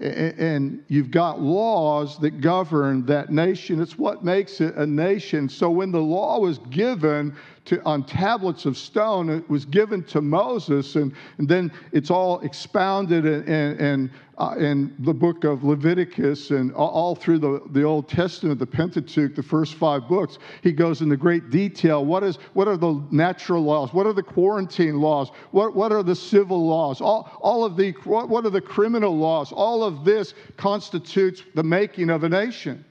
and 0.00 0.82
you've 0.88 1.10
got 1.10 1.42
laws 1.42 2.18
that 2.20 2.40
govern 2.40 3.04
that 3.04 3.30
nation. 3.30 3.82
It's 3.82 3.98
what 3.98 4.24
makes 4.24 4.60
it 4.60 4.74
a 4.76 4.86
nation. 4.86 5.48
So 5.48 5.70
when 5.70 5.92
the 5.92 6.00
law 6.00 6.40
was 6.40 6.58
given 6.70 7.36
to, 7.66 7.82
on 7.84 8.04
tablets 8.04 8.64
of 8.64 8.76
stone, 8.76 9.28
it 9.28 9.48
was 9.48 9.64
given 9.64 10.02
to 10.04 10.20
Moses, 10.20 10.96
and, 10.96 11.12
and 11.38 11.48
then 11.48 11.70
it's 11.92 12.10
all 12.10 12.40
expounded 12.40 13.26
in, 13.26 14.10
uh, 14.38 14.54
in 14.58 14.94
the 15.00 15.12
book 15.12 15.44
of 15.44 15.62
Leviticus 15.62 16.50
and 16.50 16.72
all, 16.72 16.88
all, 16.88 17.14
through 17.14 17.38
the, 17.38 17.62
the 17.70 17.82
Old 17.82 18.08
Testament, 18.08 18.58
the 18.58 18.66
Pentateuch, 18.66 19.34
the 19.34 19.42
first 19.42 19.74
five 19.74 20.08
books. 20.08 20.38
He 20.62 20.72
goes 20.72 21.02
into 21.02 21.16
great 21.16 21.50
detail. 21.50 22.04
What, 22.04 22.24
is, 22.24 22.36
what 22.54 22.66
are 22.66 22.78
the 22.78 23.04
natural 23.10 23.62
laws? 23.62 23.92
What 23.92 24.06
are 24.06 24.14
the 24.14 24.22
quarantine 24.22 25.00
laws? 25.00 25.30
What, 25.50 25.76
what 25.76 25.92
are 25.92 26.02
the 26.02 26.16
civil 26.16 26.66
laws? 26.66 27.00
All, 27.00 27.30
all 27.40 27.64
of 27.64 27.76
the, 27.76 27.92
what, 28.04 28.28
what 28.28 28.46
are 28.46 28.50
the 28.50 28.60
criminal 28.60 29.16
laws? 29.16 29.52
All 29.52 29.84
of 29.84 30.04
this 30.04 30.34
constitutes 30.56 31.42
the 31.54 31.62
making 31.62 32.10
of 32.10 32.24
a 32.24 32.28
nation. 32.28 32.84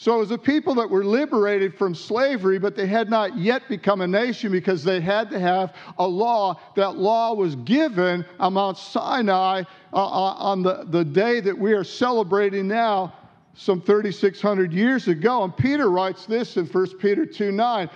So 0.00 0.14
it 0.14 0.18
was 0.18 0.30
a 0.30 0.38
people 0.38 0.74
that 0.76 0.88
were 0.88 1.04
liberated 1.04 1.76
from 1.76 1.94
slavery, 1.94 2.58
but 2.58 2.74
they 2.74 2.86
had 2.86 3.10
not 3.10 3.36
yet 3.36 3.68
become 3.68 4.00
a 4.00 4.06
nation 4.06 4.50
because 4.50 4.82
they 4.82 4.98
had 4.98 5.28
to 5.28 5.38
have 5.38 5.74
a 5.98 6.08
law. 6.08 6.58
That 6.74 6.96
law 6.96 7.34
was 7.34 7.54
given 7.54 8.24
on 8.38 8.54
Mount 8.54 8.78
Sinai 8.78 9.64
uh, 9.92 9.96
uh 9.96 10.34
on 10.38 10.62
the, 10.62 10.86
the 10.88 11.04
day 11.04 11.40
that 11.40 11.58
we 11.58 11.74
are 11.74 11.84
celebrating 11.84 12.66
now, 12.66 13.12
some 13.52 13.82
3,600 13.82 14.72
years 14.72 15.06
ago. 15.06 15.44
And 15.44 15.54
Peter 15.54 15.90
writes 15.90 16.24
this 16.24 16.56
in 16.56 16.64
1 16.64 16.96
Peter 16.96 17.26
2 17.26 17.52
9 17.52 17.90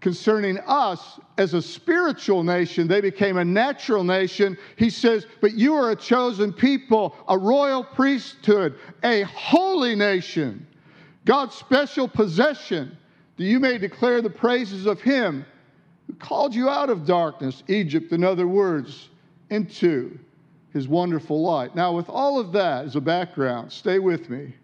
concerning 0.00 0.58
us 0.60 1.20
as 1.36 1.52
a 1.52 1.60
spiritual 1.60 2.44
nation, 2.44 2.88
they 2.88 3.02
became 3.02 3.36
a 3.36 3.44
natural 3.44 4.04
nation. 4.04 4.56
He 4.76 4.88
says, 4.88 5.26
But 5.42 5.52
you 5.52 5.74
are 5.74 5.90
a 5.90 5.96
chosen 5.96 6.50
people, 6.50 7.14
a 7.28 7.36
royal 7.36 7.84
priesthood, 7.84 8.78
a 9.04 9.20
holy 9.24 9.94
nation 9.94 10.66
God's 11.26 11.56
special 11.56 12.06
possession, 12.08 12.96
that 13.36 13.44
you 13.44 13.58
may 13.58 13.78
declare 13.78 14.22
the 14.22 14.30
praises 14.30 14.86
of 14.86 15.00
Him 15.00 15.44
who 16.06 16.14
called 16.14 16.54
you 16.54 16.70
out 16.70 16.88
of 16.88 17.04
darkness, 17.04 17.64
Egypt, 17.66 18.12
in 18.12 18.22
other 18.22 18.46
words, 18.46 19.10
into 19.50 20.16
His 20.72 20.86
wonderful 20.86 21.42
light. 21.42 21.74
Now, 21.74 21.92
with 21.92 22.08
all 22.08 22.38
of 22.38 22.52
that 22.52 22.86
as 22.86 22.94
a 22.94 23.00
background, 23.00 23.72
stay 23.72 23.98
with 23.98 24.30
me. 24.30 24.54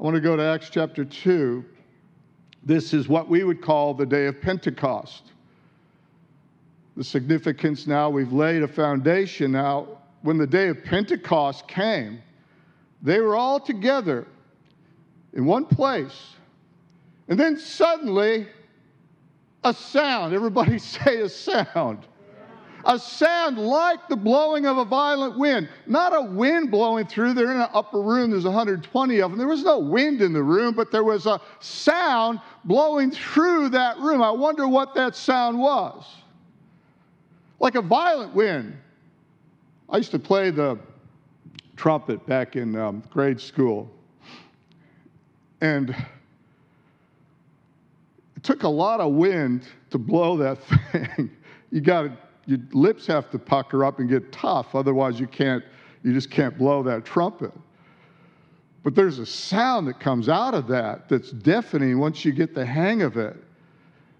I 0.00 0.02
want 0.02 0.14
to 0.14 0.22
go 0.22 0.36
to 0.36 0.42
Acts 0.42 0.70
chapter 0.70 1.04
2. 1.04 1.62
This 2.64 2.94
is 2.94 3.06
what 3.06 3.28
we 3.28 3.44
would 3.44 3.60
call 3.60 3.92
the 3.92 4.06
day 4.06 4.24
of 4.24 4.40
Pentecost. 4.40 5.32
The 6.96 7.04
significance 7.04 7.86
now, 7.86 8.08
we've 8.08 8.32
laid 8.32 8.62
a 8.62 8.68
foundation. 8.68 9.52
Now, 9.52 9.86
when 10.22 10.38
the 10.38 10.46
day 10.46 10.68
of 10.68 10.82
Pentecost 10.82 11.68
came, 11.68 12.22
they 13.02 13.20
were 13.20 13.36
all 13.36 13.60
together 13.60 14.26
in 15.34 15.44
one 15.44 15.66
place. 15.66 16.34
And 17.28 17.38
then 17.38 17.58
suddenly, 17.58 18.46
a 19.62 19.74
sound. 19.74 20.34
Everybody 20.34 20.78
say 20.78 21.20
a 21.20 21.28
sound. 21.28 22.06
A 22.86 22.98
sound 22.98 23.56
like 23.56 24.08
the 24.08 24.16
blowing 24.16 24.66
of 24.66 24.76
a 24.76 24.84
violent 24.84 25.38
wind. 25.38 25.70
Not 25.86 26.14
a 26.14 26.20
wind 26.20 26.70
blowing 26.70 27.06
through. 27.06 27.32
They're 27.32 27.50
in 27.50 27.60
an 27.60 27.68
upper 27.72 28.00
room, 28.02 28.30
there's 28.30 28.44
120 28.44 29.20
of 29.20 29.30
them. 29.30 29.38
There 29.38 29.48
was 29.48 29.62
no 29.62 29.78
wind 29.78 30.20
in 30.20 30.34
the 30.34 30.42
room, 30.42 30.74
but 30.74 30.92
there 30.92 31.02
was 31.02 31.24
a 31.24 31.40
sound 31.60 32.40
blowing 32.64 33.10
through 33.10 33.70
that 33.70 33.98
room. 34.00 34.22
I 34.22 34.30
wonder 34.30 34.68
what 34.68 34.94
that 34.96 35.16
sound 35.16 35.58
was. 35.58 36.04
Like 37.58 37.74
a 37.74 37.82
violent 37.82 38.34
wind. 38.34 38.76
I 39.88 39.96
used 39.96 40.10
to 40.10 40.18
play 40.18 40.50
the 40.50 40.78
trumpet 41.76 42.26
back 42.26 42.54
in 42.54 42.76
um, 42.76 43.02
grade 43.08 43.40
school. 43.40 43.90
And 45.64 45.96
it 48.36 48.42
took 48.42 48.64
a 48.64 48.68
lot 48.68 49.00
of 49.00 49.14
wind 49.14 49.62
to 49.88 49.96
blow 49.96 50.36
that 50.36 50.58
thing. 50.92 51.30
you 51.70 51.80
got 51.80 52.10
your 52.44 52.58
lips 52.72 53.06
have 53.06 53.30
to 53.30 53.38
pucker 53.38 53.82
up 53.82 53.98
and 53.98 54.06
get 54.06 54.30
tough, 54.30 54.74
otherwise 54.74 55.18
you 55.18 55.26
can't, 55.26 55.64
you 56.02 56.12
just 56.12 56.30
can't 56.30 56.58
blow 56.58 56.82
that 56.82 57.06
trumpet. 57.06 57.50
But 58.82 58.94
there's 58.94 59.18
a 59.18 59.24
sound 59.24 59.88
that 59.88 59.98
comes 59.98 60.28
out 60.28 60.52
of 60.52 60.68
that 60.68 61.08
that's 61.08 61.30
deafening 61.30 61.98
once 61.98 62.26
you 62.26 62.32
get 62.32 62.54
the 62.54 62.66
hang 62.66 63.00
of 63.00 63.16
it. 63.16 63.34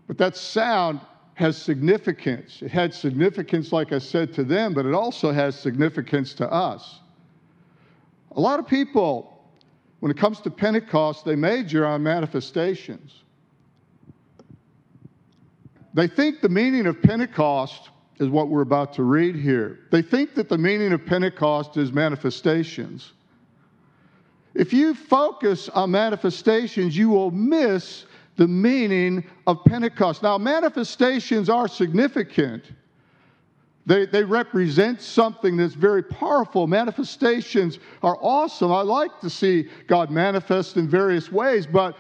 But 0.07 0.17
that 0.17 0.39
sound 0.39 0.99
has 1.35 1.61
significance. 1.61 2.63
It 2.63 2.71
had 2.71 2.95
significance, 2.95 3.71
like 3.71 3.93
I 3.93 3.99
said, 3.99 4.33
to 4.33 4.45
them, 4.45 4.73
but 4.73 4.87
it 4.87 4.95
also 4.95 5.31
has 5.31 5.61
significance 5.61 6.33
to 6.35 6.51
us. 6.51 7.01
A 8.35 8.41
lot 8.41 8.59
of 8.59 8.67
people, 8.67 9.34
when 10.05 10.11
it 10.11 10.19
comes 10.19 10.39
to 10.39 10.51
Pentecost, 10.51 11.25
they 11.25 11.35
major 11.35 11.87
on 11.87 12.03
manifestations. 12.03 13.23
They 15.95 16.09
think 16.09 16.43
the 16.43 16.49
meaning 16.51 16.85
of 16.85 17.01
Pentecost 17.01 17.89
is 18.19 18.29
what 18.29 18.49
we're 18.51 18.61
about 18.61 18.93
to 18.97 19.03
read 19.03 19.35
here. 19.35 19.79
They 19.91 20.03
think 20.03 20.35
that 20.35 20.51
the 20.51 20.59
meaning 20.59 20.93
of 20.93 21.07
Pentecost 21.07 21.79
is 21.79 21.91
manifestations. 21.91 23.15
If 24.53 24.75
you 24.75 24.95
focus 24.95 25.71
on 25.71 25.93
manifestations, 25.93 26.95
you 26.95 27.09
will 27.09 27.31
miss 27.31 28.05
the 28.37 28.47
meaning 28.47 29.25
of 29.47 29.65
Pentecost. 29.65 30.23
Now, 30.23 30.37
manifestations 30.37 31.49
are 31.49 31.67
significant. 31.67 32.65
They, 33.87 34.07
they 34.07 34.25
represent 34.25 35.03
something 35.03 35.57
that's 35.57 35.75
very 35.75 36.03
powerful. 36.03 36.67
Manifestations 36.67 37.79
are 38.03 38.17
awesome. 38.21 38.73
I 38.73 38.81
like 38.81 39.21
to 39.21 39.29
see 39.29 39.69
God 39.87 40.11
manifest 40.11 40.79
in 40.79 40.89
various 40.89 41.31
ways, 41.31 41.67
but 41.67 41.97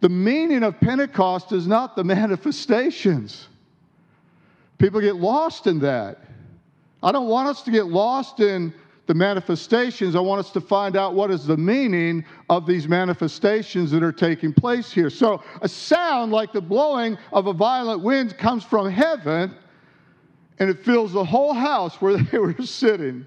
the 0.00 0.08
meaning 0.08 0.64
of 0.64 0.80
Pentecost 0.80 1.52
is 1.52 1.66
not 1.66 1.94
the 1.94 2.04
manifestations. 2.18 3.48
People 4.78 5.00
get 5.00 5.16
lost 5.16 5.68
in 5.68 5.78
that. 5.80 6.18
I 7.04 7.12
don't 7.12 7.28
want 7.28 7.48
us 7.48 7.62
to 7.62 7.70
get 7.70 7.86
lost 7.86 8.40
in 8.40 8.74
the 9.06 9.14
manifestations. 9.14 10.16
I 10.16 10.20
want 10.20 10.40
us 10.40 10.50
to 10.52 10.60
find 10.60 10.96
out 10.96 11.14
what 11.14 11.30
is 11.30 11.46
the 11.46 11.56
meaning 11.56 12.24
of 12.48 12.66
these 12.66 12.88
manifestations 12.88 13.90
that 13.92 14.02
are 14.02 14.12
taking 14.12 14.52
place 14.52 14.90
here. 14.90 15.10
So, 15.10 15.42
a 15.60 15.68
sound 15.68 16.32
like 16.32 16.52
the 16.52 16.60
blowing 16.60 17.18
of 17.32 17.46
a 17.46 17.52
violent 17.52 18.02
wind 18.02 18.36
comes 18.38 18.64
from 18.64 18.90
heaven 18.90 19.54
and 20.62 20.70
it 20.70 20.84
fills 20.84 21.12
the 21.12 21.24
whole 21.24 21.52
house 21.52 22.00
where 22.00 22.16
they 22.22 22.38
were 22.38 22.54
sitting. 22.62 23.26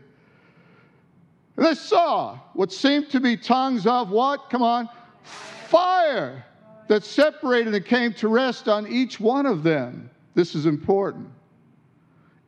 And 1.58 1.66
they 1.66 1.74
saw 1.74 2.40
what 2.54 2.72
seemed 2.72 3.10
to 3.10 3.20
be 3.20 3.36
tongues 3.36 3.86
of 3.86 4.10
what? 4.10 4.50
Come 4.50 4.62
on. 4.62 4.88
Fire 5.68 6.46
that 6.88 7.04
separated 7.04 7.76
and 7.76 7.86
came 7.86 8.14
to 8.14 8.30
rest 8.30 8.70
on 8.70 8.88
each 8.88 9.20
one 9.20 9.46
of 9.46 9.64
them. 9.64 10.10
This 10.34 10.56
is 10.56 10.66
important 10.66 11.28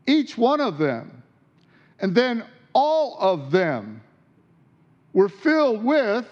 each 0.06 0.38
one 0.38 0.62
of 0.62 0.78
them. 0.78 1.22
And 2.00 2.16
then 2.16 2.46
all 2.72 3.18
of 3.20 3.52
them 3.52 4.02
were 5.12 5.28
filled 5.28 5.84
with 5.84 6.30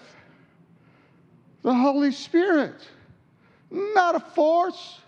the 1.60 1.74
Holy 1.74 2.10
Spirit. 2.10 2.88
Not 3.70 4.14
a 4.14 4.20
force, 4.20 5.00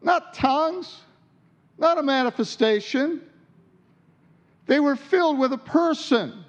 not 0.00 0.32
tongues, 0.32 1.00
not 1.80 1.98
a 1.98 2.02
manifestation. 2.02 3.22
They 4.66 4.78
were 4.78 4.96
filled 4.96 5.38
with 5.38 5.52
a 5.52 5.58
person, 5.58 6.44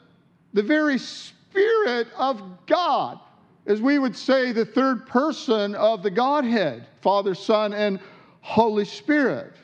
the 0.53 0.61
very 0.61 0.99
Spirit 0.99 2.07
of 2.15 2.41
God, 2.67 3.19
as 3.65 3.81
we 3.81 3.97
would 3.97 4.15
say, 4.15 4.51
the 4.51 4.65
third 4.65 5.07
person 5.07 5.73
of 5.73 6.03
the 6.03 6.11
Godhead 6.11 6.85
Father, 7.01 7.33
Son, 7.33 7.73
and 7.73 7.99
Holy 8.41 8.85
Spirit 8.85 9.55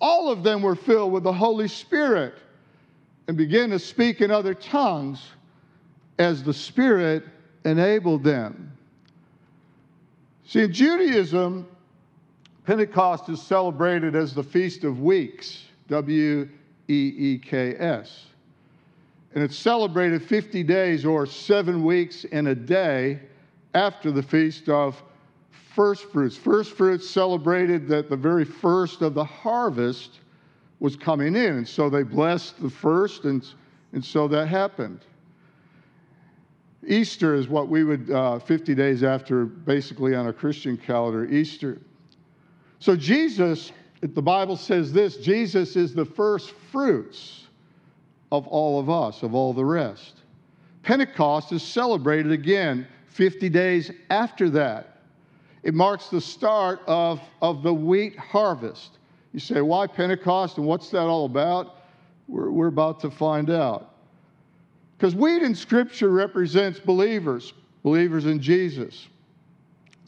all 0.00 0.30
of 0.30 0.42
them 0.42 0.62
were 0.62 0.76
filled 0.76 1.12
with 1.12 1.24
the 1.24 1.32
Holy 1.32 1.68
Spirit 1.68 2.34
and 3.26 3.36
began 3.36 3.70
to 3.70 3.78
speak 3.78 4.20
in 4.20 4.30
other 4.30 4.54
tongues 4.54 5.22
as 6.18 6.42
the 6.42 6.54
Spirit 6.54 7.24
enabled 7.64 8.22
them. 8.22 8.72
See, 10.46 10.62
in 10.62 10.72
Judaism, 10.72 11.68
Pentecost 12.68 13.30
is 13.30 13.40
celebrated 13.40 14.14
as 14.14 14.34
the 14.34 14.42
Feast 14.42 14.84
of 14.84 15.00
Weeks, 15.00 15.64
W 15.88 16.46
E 16.88 17.14
E 17.16 17.38
K 17.38 17.74
S. 17.76 18.26
And 19.34 19.42
it's 19.42 19.56
celebrated 19.56 20.22
50 20.22 20.64
days 20.64 21.06
or 21.06 21.24
seven 21.24 21.82
weeks 21.82 22.24
in 22.24 22.48
a 22.48 22.54
day 22.54 23.20
after 23.72 24.12
the 24.12 24.22
Feast 24.22 24.68
of 24.68 25.02
first 25.74 26.12
fruits. 26.12 26.36
First 26.36 26.72
fruits 26.72 27.08
celebrated 27.08 27.88
that 27.88 28.10
the 28.10 28.16
very 28.18 28.44
first 28.44 29.00
of 29.00 29.14
the 29.14 29.24
harvest 29.24 30.20
was 30.78 30.94
coming 30.94 31.36
in. 31.36 31.56
And 31.56 31.66
so 31.66 31.88
they 31.88 32.02
blessed 32.02 32.60
the 32.60 32.68
first, 32.68 33.24
and, 33.24 33.46
and 33.94 34.04
so 34.04 34.28
that 34.28 34.46
happened. 34.46 35.06
Easter 36.86 37.34
is 37.34 37.48
what 37.48 37.68
we 37.68 37.82
would, 37.82 38.10
uh, 38.10 38.38
50 38.38 38.74
days 38.74 39.02
after, 39.02 39.46
basically 39.46 40.14
on 40.14 40.26
a 40.26 40.34
Christian 40.34 40.76
calendar, 40.76 41.24
Easter. 41.24 41.78
So 42.80 42.94
Jesus, 42.96 43.72
the 44.00 44.22
Bible 44.22 44.56
says 44.56 44.92
this 44.92 45.16
Jesus 45.16 45.76
is 45.76 45.94
the 45.94 46.04
first 46.04 46.50
fruits 46.72 47.46
of 48.30 48.46
all 48.46 48.78
of 48.78 48.90
us, 48.90 49.22
of 49.22 49.34
all 49.34 49.52
the 49.52 49.64
rest. 49.64 50.22
Pentecost 50.82 51.52
is 51.52 51.62
celebrated 51.62 52.32
again 52.32 52.86
50 53.08 53.48
days 53.48 53.90
after 54.10 54.48
that. 54.50 54.98
It 55.62 55.74
marks 55.74 56.08
the 56.08 56.20
start 56.20 56.80
of, 56.86 57.20
of 57.42 57.62
the 57.62 57.74
wheat 57.74 58.16
harvest. 58.16 58.98
You 59.32 59.40
say, 59.40 59.60
why 59.60 59.86
Pentecost 59.86 60.56
and 60.56 60.66
what's 60.66 60.90
that 60.90 61.02
all 61.02 61.26
about? 61.26 61.76
We're, 62.28 62.50
we're 62.50 62.68
about 62.68 63.00
to 63.00 63.10
find 63.10 63.50
out. 63.50 63.94
Because 64.96 65.14
wheat 65.14 65.42
in 65.42 65.54
Scripture 65.54 66.10
represents 66.10 66.78
believers, 66.78 67.52
believers 67.82 68.26
in 68.26 68.40
Jesus. 68.40 69.08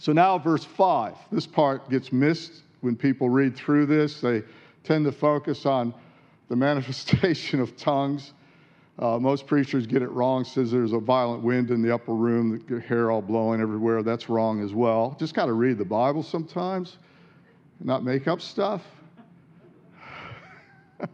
So 0.00 0.12
now, 0.12 0.38
verse 0.38 0.64
5. 0.64 1.14
This 1.30 1.46
part 1.46 1.90
gets 1.90 2.10
missed 2.10 2.62
when 2.80 2.96
people 2.96 3.28
read 3.28 3.54
through 3.54 3.84
this. 3.84 4.22
They 4.22 4.42
tend 4.82 5.04
to 5.04 5.12
focus 5.12 5.66
on 5.66 5.92
the 6.48 6.56
manifestation 6.68 7.60
of 7.60 7.76
tongues. 7.76 8.32
Uh, 8.98 9.18
most 9.18 9.46
preachers 9.46 9.86
get 9.86 10.00
it 10.00 10.10
wrong, 10.10 10.42
says 10.44 10.70
there's 10.70 10.94
a 10.94 10.98
violent 10.98 11.42
wind 11.42 11.70
in 11.70 11.82
the 11.82 11.94
upper 11.94 12.14
room, 12.14 12.64
the 12.66 12.80
hair 12.80 13.10
all 13.10 13.20
blowing 13.20 13.60
everywhere. 13.60 14.02
That's 14.02 14.30
wrong 14.30 14.62
as 14.64 14.72
well. 14.72 15.14
Just 15.18 15.34
got 15.34 15.46
to 15.46 15.52
read 15.52 15.76
the 15.76 15.84
Bible 15.84 16.22
sometimes, 16.22 16.96
not 17.78 18.02
make 18.02 18.26
up 18.26 18.40
stuff. 18.40 18.80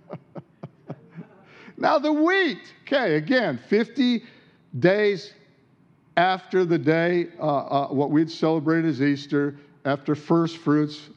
now, 1.77 1.99
the 1.99 2.13
wheat. 2.13 2.73
Okay, 2.87 3.17
again, 3.17 3.59
50 3.69 4.23
days 4.79 5.33
after 6.17 6.65
the 6.65 6.79
day, 6.79 7.29
uh, 7.39 7.43
uh, 7.43 7.89
what 7.89 8.11
we'd 8.11 8.31
celebrate 8.31 8.85
as 8.85 9.03
Easter, 9.03 9.57
after 9.85 10.15
first 10.15 10.59
fruits, 10.59 11.11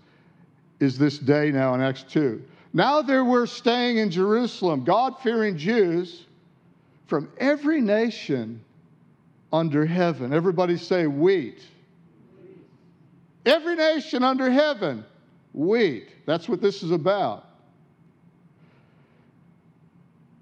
is 0.79 0.97
this 0.97 1.17
day 1.17 1.51
now 1.51 1.73
in 1.73 1.81
Acts 1.81 2.03
2. 2.03 2.41
Now 2.73 3.01
there 3.01 3.25
were 3.25 3.47
staying 3.47 3.97
in 3.97 4.12
Jerusalem 4.12 4.83
God 4.83 5.19
fearing 5.21 5.57
Jews 5.57 6.25
from 7.07 7.31
every 7.38 7.81
nation 7.81 8.62
under 9.51 9.85
heaven. 9.85 10.33
Everybody 10.33 10.77
say 10.77 11.07
wheat. 11.07 11.63
Every 13.45 13.75
nation 13.75 14.23
under 14.23 14.49
heaven, 14.49 15.03
wheat. 15.53 16.09
That's 16.25 16.47
what 16.47 16.62
this 16.62 16.83
is 16.83 16.91
about. 16.91 17.45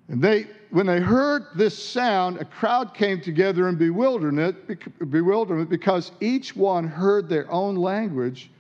And 0.10 0.22
they, 0.22 0.48
when 0.70 0.86
they 0.86 1.00
heard 1.00 1.46
this 1.56 1.82
sound, 1.82 2.38
a 2.38 2.46
crowd 2.46 2.94
came 2.94 3.22
together 3.22 3.70
in 3.70 3.76
bewilderment, 3.76 5.10
bewilderment 5.10 5.70
because 5.70 6.12
each 6.20 6.56
one 6.56 6.88
heard 6.88 7.30
their 7.30 7.50
own 7.52 7.76
language 7.76 8.52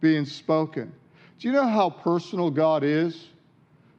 being 0.00 0.24
spoken. 0.24 0.92
Do 1.38 1.48
you 1.48 1.52
know 1.52 1.66
how 1.66 1.90
personal 1.90 2.50
God 2.50 2.84
is? 2.84 3.28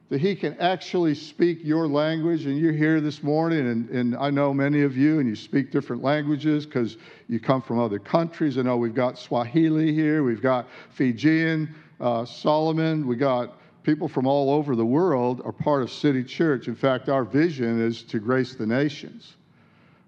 that 0.08 0.20
he 0.20 0.34
can 0.34 0.58
actually 0.58 1.14
speak 1.14 1.58
your 1.62 1.86
language. 1.86 2.46
And 2.46 2.58
you're 2.58 2.72
here 2.72 3.00
this 3.00 3.22
morning, 3.22 3.68
and, 3.68 3.90
and 3.90 4.16
I 4.16 4.30
know 4.30 4.54
many 4.54 4.82
of 4.82 4.96
you, 4.96 5.18
and 5.18 5.28
you 5.28 5.36
speak 5.36 5.70
different 5.70 6.02
languages 6.02 6.64
because 6.64 6.96
you 7.28 7.38
come 7.38 7.60
from 7.60 7.78
other 7.78 7.98
countries. 7.98 8.56
I 8.56 8.62
know 8.62 8.76
we've 8.76 8.94
got 8.94 9.18
Swahili 9.18 9.92
here, 9.92 10.22
we've 10.22 10.42
got 10.42 10.66
Fijian, 10.90 11.74
uh, 12.00 12.24
Solomon, 12.24 13.06
we 13.06 13.16
got 13.16 13.58
people 13.88 14.06
from 14.06 14.26
all 14.26 14.50
over 14.50 14.76
the 14.76 14.84
world 14.84 15.40
are 15.46 15.52
part 15.52 15.80
of 15.80 15.90
City 15.90 16.22
Church. 16.22 16.68
In 16.68 16.74
fact, 16.74 17.08
our 17.08 17.24
vision 17.24 17.80
is 17.80 18.02
to 18.02 18.18
grace 18.18 18.54
the 18.54 18.66
nations. 18.66 19.36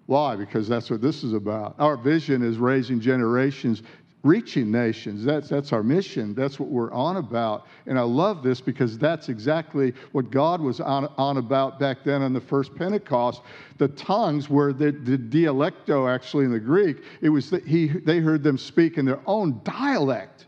Why? 0.05 0.35
Because 0.35 0.67
that's 0.67 0.91
what 0.91 1.01
this 1.01 1.23
is 1.23 1.33
about. 1.33 1.73
Our 1.79 1.97
vision 1.97 2.43
is 2.43 2.59
raising 2.59 2.99
generations 2.99 3.81
reaching 4.23 4.69
nations. 4.69 5.23
That's, 5.23 5.49
that's 5.49 5.73
our 5.73 5.81
mission. 5.81 6.35
That's 6.35 6.59
what 6.59 6.69
we're 6.69 6.91
on 6.91 7.17
about. 7.17 7.65
And 7.87 7.97
I 7.97 8.03
love 8.03 8.43
this 8.43 8.61
because 8.61 8.99
that's 8.99 9.29
exactly 9.29 9.95
what 10.11 10.29
God 10.29 10.61
was 10.61 10.79
on, 10.79 11.11
on 11.17 11.37
about 11.37 11.79
back 11.79 12.03
then 12.03 12.21
on 12.21 12.31
the 12.31 12.39
first 12.39 12.75
Pentecost. 12.75 13.41
The 13.79 13.87
tongues 13.87 14.47
were 14.47 14.73
the, 14.73 14.91
the 14.91 15.17
dialecto, 15.17 16.07
actually, 16.07 16.45
in 16.45 16.51
the 16.51 16.59
Greek. 16.59 16.97
It 17.21 17.29
was 17.29 17.49
that 17.49 17.65
he, 17.65 17.87
they 17.87 18.19
heard 18.19 18.43
them 18.43 18.59
speak 18.59 18.99
in 18.99 19.05
their 19.05 19.21
own 19.25 19.59
dialect. 19.63 20.45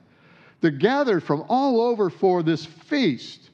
They're 0.63 0.71
gathered 0.71 1.23
from 1.23 1.43
all 1.49 1.81
over 1.81 2.09
for 2.09 2.41
this 2.41 2.65
feast 2.65 3.49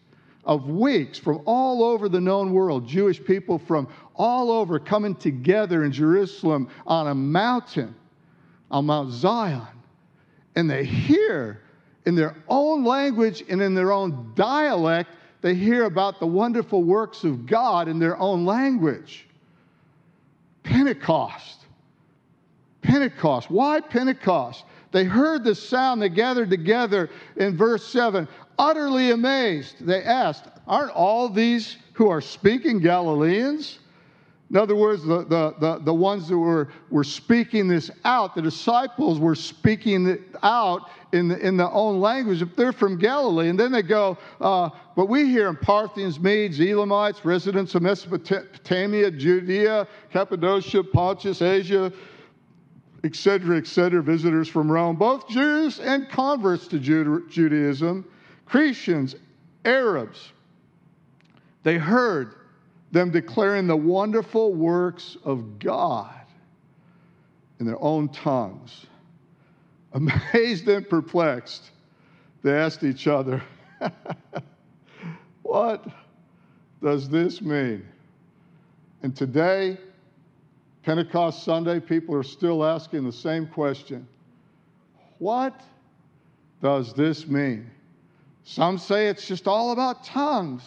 of 0.46 0.70
weeks 0.70 1.18
from 1.18 1.42
all 1.46 1.84
over 1.84 2.08
the 2.08 2.22
known 2.22 2.54
world, 2.54 2.88
Jewish 2.88 3.24
people 3.24 3.58
from 3.58 3.88
all 4.14 4.52
over 4.52 4.78
coming 4.78 5.16
together 5.16 5.84
in 5.86 5.92
Jerusalem 5.92 6.70
on 6.86 7.08
a 7.08 7.16
mountain, 7.16 7.96
on 8.70 8.86
Mount 8.86 9.12
Zion. 9.12 9.66
And 10.56 10.70
they 10.70 10.86
hear 10.86 11.64
in 12.06 12.14
their 12.14 12.36
own 12.48 12.84
language 12.84 13.44
and 13.50 13.60
in 13.60 13.74
their 13.74 13.92
own 13.92 14.32
dialect, 14.36 15.10
they 15.42 15.56
hear 15.56 15.86
about 15.86 16.20
the 16.20 16.28
wonderful 16.28 16.84
works 16.84 17.24
of 17.24 17.48
God 17.48 17.88
in 17.88 17.98
their 17.98 18.20
own 18.20 18.46
language. 18.46 19.26
Pentecost. 20.62 21.66
Pentecost. 22.84 23.50
Why 23.50 23.82
Pentecost? 23.82 24.64
They 24.92 25.04
heard 25.04 25.44
the 25.44 25.56
sound, 25.56 26.02
they 26.02 26.10
gathered 26.10 26.50
together 26.50 27.10
in 27.36 27.56
verse 27.56 27.86
7, 27.88 28.28
utterly 28.58 29.12
amazed. 29.12 29.86
They 29.86 30.04
asked, 30.04 30.46
Aren't 30.68 30.92
all 30.92 31.30
these 31.30 31.78
who 31.94 32.10
are 32.10 32.22
speaking 32.22 32.80
Galileans? 32.80 33.80
In 34.50 34.58
other 34.58 34.76
words, 34.76 35.04
the, 35.04 35.26
the, 35.26 35.54
the, 35.60 35.80
the, 35.84 35.94
ones 35.94 36.28
that 36.28 36.38
were, 36.38 36.70
were 36.90 37.04
speaking 37.04 37.68
this 37.68 37.92
out, 38.04 38.34
the 38.34 38.42
disciples 38.42 39.20
were 39.20 39.36
speaking 39.36 40.08
it 40.08 40.22
out 40.42 40.90
in, 41.12 41.28
the, 41.28 41.38
in 41.46 41.56
their 41.56 41.70
own 41.70 42.02
language, 42.02 42.42
if 42.42 42.56
they're 42.56 42.72
from 42.72 42.98
Galilee. 42.98 43.50
And 43.50 43.60
then 43.60 43.72
they 43.72 43.84
go, 43.84 44.18
uh, 44.42 44.70
but 44.96 45.06
we 45.06 45.26
hear 45.26 45.50
in 45.50 45.56
Parthians, 45.56 46.20
Medes, 46.20 46.60
Elamites, 46.60 47.24
residents 47.24 47.76
of 47.76 47.84
Mesopotamia, 47.84 49.12
Judea, 49.12 49.88
Cappadocia, 50.12 50.84
Pontus, 50.84 51.44
Asia, 51.44 51.94
etc., 53.04 53.58
etc., 53.58 54.02
visitors 54.02 54.48
from 54.48 54.72
Rome, 54.72 54.96
both 54.96 55.28
Jews 55.30 55.80
and 55.80 56.10
converts 56.10 56.68
to 56.68 56.80
Judaism, 56.80 58.06
Christians, 58.46 59.16
Arabs. 59.66 60.32
They 61.64 61.78
heard 61.78 62.36
them 62.92 63.12
declaring 63.12 63.68
the 63.68 63.78
wonderful 63.78 64.54
works 64.54 65.18
of 65.24 65.60
God 65.60 66.14
in 67.60 67.66
their 67.66 67.82
own 67.82 68.10
tongues. 68.10 68.86
Amazed 69.94 70.68
and 70.68 70.88
perplexed, 70.88 71.72
they 72.44 72.54
asked 72.54 72.84
each 72.84 73.08
other, 73.08 73.42
What 75.44 75.86
does 76.82 77.10
this 77.10 77.42
mean? 77.42 77.86
And 79.02 79.16
today, 79.16 79.78
Pentecost 80.84 81.44
Sunday, 81.44 81.80
people 81.80 82.16
are 82.16 82.24
still 82.24 82.64
asking 82.64 83.04
the 83.04 83.12
same 83.12 83.48
question 83.48 84.08
What 85.20 85.62
does 86.62 86.94
this 86.94 87.28
mean? 87.28 87.70
Some 88.44 88.78
say 88.78 89.08
it's 89.08 89.28
just 89.28 89.48
all 89.48 89.72
about 89.72 90.04
tongues. 90.04 90.64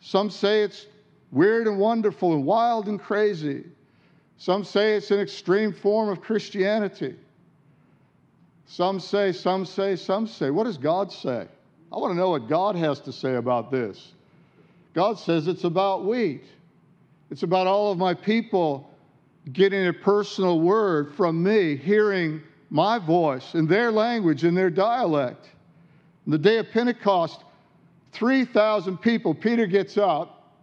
Some 0.00 0.30
say 0.30 0.62
it's 0.62 0.86
weird 1.30 1.66
and 1.66 1.78
wonderful 1.78 2.34
and 2.34 2.44
wild 2.44 2.88
and 2.88 3.00
crazy. 3.00 3.64
Some 4.36 4.64
say 4.64 4.94
it's 4.94 5.10
an 5.10 5.20
extreme 5.20 5.72
form 5.72 6.08
of 6.08 6.20
Christianity. 6.20 7.14
Some 8.66 9.00
say, 9.00 9.32
some 9.32 9.64
say, 9.64 9.96
some 9.96 10.26
say. 10.26 10.50
What 10.50 10.64
does 10.64 10.78
God 10.78 11.12
say? 11.12 11.46
I 11.92 11.96
want 11.96 12.12
to 12.12 12.16
know 12.16 12.30
what 12.30 12.48
God 12.48 12.74
has 12.74 13.00
to 13.00 13.12
say 13.12 13.36
about 13.36 13.70
this. 13.70 14.12
God 14.94 15.18
says 15.18 15.46
it's 15.46 15.64
about 15.64 16.04
wheat. 16.04 16.44
It's 17.30 17.42
about 17.42 17.66
all 17.66 17.92
of 17.92 17.98
my 17.98 18.14
people 18.14 18.90
getting 19.52 19.88
a 19.88 19.92
personal 19.92 20.60
word 20.60 21.12
from 21.14 21.42
me, 21.42 21.76
hearing 21.76 22.42
my 22.70 22.98
voice 22.98 23.54
in 23.54 23.66
their 23.66 23.90
language, 23.90 24.44
in 24.44 24.54
their 24.54 24.70
dialect. 24.70 25.50
On 26.26 26.30
the 26.30 26.38
day 26.38 26.58
of 26.58 26.70
Pentecost, 26.70 27.42
3,000 28.12 28.98
people, 28.98 29.34
Peter 29.34 29.66
gets 29.66 29.98
up, 29.98 30.54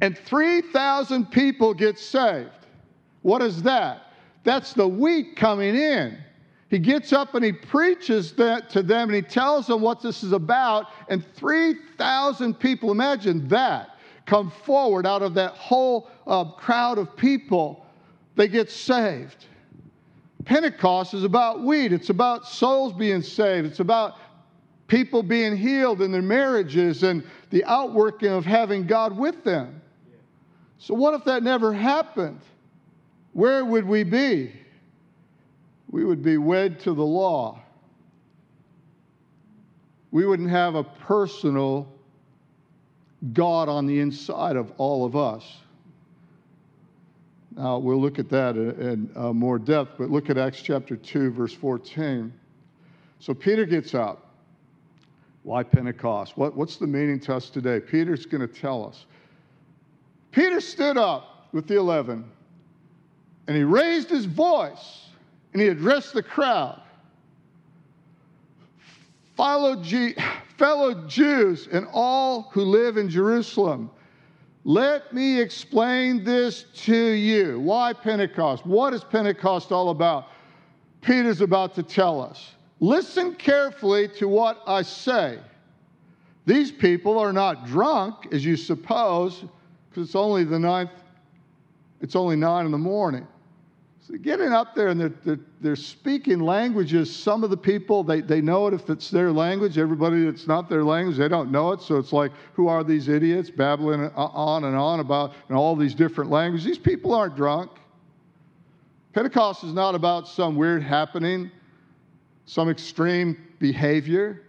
and 0.00 0.16
3,000 0.16 1.30
people 1.30 1.74
get 1.74 1.98
saved. 1.98 2.50
What 3.22 3.42
is 3.42 3.62
that? 3.64 4.12
That's 4.44 4.72
the 4.72 4.88
wheat 4.88 5.36
coming 5.36 5.76
in. 5.76 6.16
He 6.70 6.78
gets 6.78 7.12
up 7.12 7.34
and 7.34 7.44
he 7.44 7.52
preaches 7.52 8.32
that 8.34 8.70
to 8.70 8.82
them 8.82 9.08
and 9.08 9.16
he 9.16 9.22
tells 9.22 9.66
them 9.66 9.80
what 9.80 10.00
this 10.00 10.22
is 10.22 10.32
about, 10.32 10.86
and 11.08 11.24
3,000 11.34 12.54
people, 12.54 12.90
imagine 12.90 13.46
that 13.48 13.97
come 14.28 14.50
forward 14.50 15.06
out 15.06 15.22
of 15.22 15.34
that 15.34 15.52
whole 15.52 16.08
uh, 16.26 16.44
crowd 16.44 16.98
of 16.98 17.16
people, 17.16 17.86
they 18.36 18.46
get 18.46 18.70
saved. 18.70 19.46
Pentecost 20.44 21.14
is 21.14 21.24
about 21.24 21.62
wheat, 21.62 21.92
it's 21.92 22.10
about 22.10 22.46
souls 22.46 22.92
being 22.92 23.22
saved, 23.22 23.66
it's 23.66 23.80
about 23.80 24.16
people 24.86 25.22
being 25.22 25.56
healed 25.56 26.02
in 26.02 26.12
their 26.12 26.22
marriages 26.22 27.02
and 27.02 27.24
the 27.50 27.64
outworking 27.64 28.28
of 28.28 28.44
having 28.44 28.86
God 28.86 29.16
with 29.16 29.42
them. 29.44 29.80
So, 30.78 30.94
what 30.94 31.14
if 31.14 31.24
that 31.24 31.42
never 31.42 31.72
happened? 31.72 32.40
Where 33.32 33.64
would 33.64 33.86
we 33.86 34.04
be? 34.04 34.52
We 35.90 36.04
would 36.04 36.22
be 36.22 36.36
wed 36.36 36.78
to 36.80 36.92
the 36.92 37.04
law. 37.04 37.62
We 40.10 40.26
wouldn't 40.26 40.50
have 40.50 40.74
a 40.74 40.84
personal 40.84 41.88
God 43.32 43.68
on 43.68 43.86
the 43.86 44.00
inside 44.00 44.56
of 44.56 44.72
all 44.78 45.04
of 45.04 45.16
us. 45.16 45.44
Now, 47.56 47.78
we'll 47.78 48.00
look 48.00 48.20
at 48.20 48.28
that 48.28 48.56
in, 48.56 49.10
uh, 49.16 49.32
more 49.32 49.58
depth, 49.58 49.94
but 49.98 50.10
look 50.10 50.30
at 50.30 50.38
Acts 50.38 50.62
chapter 50.62 50.96
2, 50.96 51.32
verse 51.32 51.52
14. 51.52 52.32
So 53.18 53.34
Peter 53.34 53.64
gets 53.64 53.94
up. 53.94 54.24
Why 55.42 55.62
Pentecost? 55.62 56.36
What, 56.36 56.56
what's 56.56 56.76
the 56.76 56.86
meaning 56.86 57.18
to 57.20 57.34
us 57.34 57.50
today? 57.50 57.80
Peter's 57.80 58.26
going 58.26 58.46
to 58.46 58.52
tell 58.52 58.86
us. 58.86 59.06
Peter 60.30 60.60
stood 60.60 60.96
up 60.96 61.48
with 61.52 61.66
the 61.66 61.76
eleven, 61.76 62.24
and 63.46 63.56
he 63.56 63.62
raised 63.62 64.10
his 64.10 64.26
voice, 64.26 65.06
and 65.52 65.62
he 65.62 65.68
addressed 65.68 66.12
the 66.12 66.22
crowd. 66.22 66.80
Follow 69.38 69.76
G- 69.76 70.16
fellow 70.56 71.06
Jews 71.06 71.68
and 71.70 71.86
all 71.92 72.50
who 72.50 72.62
live 72.62 72.96
in 72.96 73.08
Jerusalem, 73.08 73.88
let 74.64 75.14
me 75.14 75.40
explain 75.40 76.24
this 76.24 76.64
to 76.86 76.96
you. 76.96 77.60
Why 77.60 77.92
Pentecost? 77.92 78.66
What 78.66 78.92
is 78.92 79.04
Pentecost 79.04 79.70
all 79.70 79.90
about? 79.90 80.26
Peter's 81.02 81.40
about 81.40 81.76
to 81.76 81.84
tell 81.84 82.20
us. 82.20 82.50
Listen 82.80 83.32
carefully 83.36 84.08
to 84.08 84.26
what 84.26 84.60
I 84.66 84.82
say. 84.82 85.38
These 86.44 86.72
people 86.72 87.16
are 87.16 87.32
not 87.32 87.64
drunk, 87.64 88.26
as 88.32 88.44
you 88.44 88.56
suppose, 88.56 89.44
because 89.88 90.08
it's 90.08 90.16
only 90.16 90.42
the 90.42 90.58
ninth, 90.58 90.90
it's 92.00 92.16
only 92.16 92.34
nine 92.34 92.66
in 92.66 92.72
the 92.72 92.76
morning 92.76 93.24
getting 94.16 94.52
up 94.52 94.74
there 94.74 94.88
and 94.88 95.00
they're, 95.00 95.12
they're, 95.24 95.40
they're, 95.60 95.76
speaking 95.76 96.40
languages. 96.40 97.14
Some 97.14 97.44
of 97.44 97.50
the 97.50 97.56
people, 97.56 98.02
they, 98.02 98.20
they 98.20 98.40
know 98.40 98.66
it 98.66 98.74
if 98.74 98.88
it's 98.88 99.10
their 99.10 99.30
language. 99.30 99.76
Everybody 99.76 100.24
that's 100.24 100.46
not 100.46 100.68
their 100.70 100.82
language, 100.82 101.18
they 101.18 101.28
don't 101.28 101.50
know 101.50 101.72
it. 101.72 101.82
So 101.82 101.96
it's 101.96 102.12
like, 102.12 102.32
who 102.54 102.68
are 102.68 102.82
these 102.82 103.08
idiots 103.08 103.50
babbling 103.50 104.10
on 104.14 104.64
and 104.64 104.74
on 104.74 105.00
about 105.00 105.34
know, 105.50 105.56
all 105.56 105.76
these 105.76 105.94
different 105.94 106.30
languages? 106.30 106.64
These 106.64 106.78
people 106.78 107.14
aren't 107.14 107.36
drunk. 107.36 107.70
Pentecost 109.12 109.64
is 109.64 109.72
not 109.72 109.94
about 109.94 110.26
some 110.26 110.56
weird 110.56 110.82
happening, 110.82 111.50
some 112.46 112.70
extreme 112.70 113.36
behavior. 113.58 114.42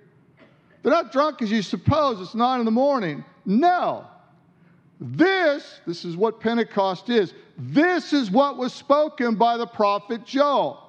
They're 0.83 0.91
not 0.91 1.11
drunk 1.11 1.41
as 1.41 1.51
you 1.51 1.61
suppose. 1.61 2.21
It's 2.21 2.35
nine 2.35 2.59
in 2.59 2.65
the 2.65 2.71
morning. 2.71 3.25
No. 3.45 4.05
This, 4.99 5.79
this 5.87 6.03
is 6.03 6.17
what 6.17 6.39
Pentecost 6.41 7.09
is. 7.09 7.33
This 7.57 8.11
is 8.11 8.29
what 8.29 8.57
was 8.57 8.73
spoken 8.73 9.35
by 9.35 9.57
the 9.57 9.67
prophet 9.67 10.25
Joel. 10.25 10.85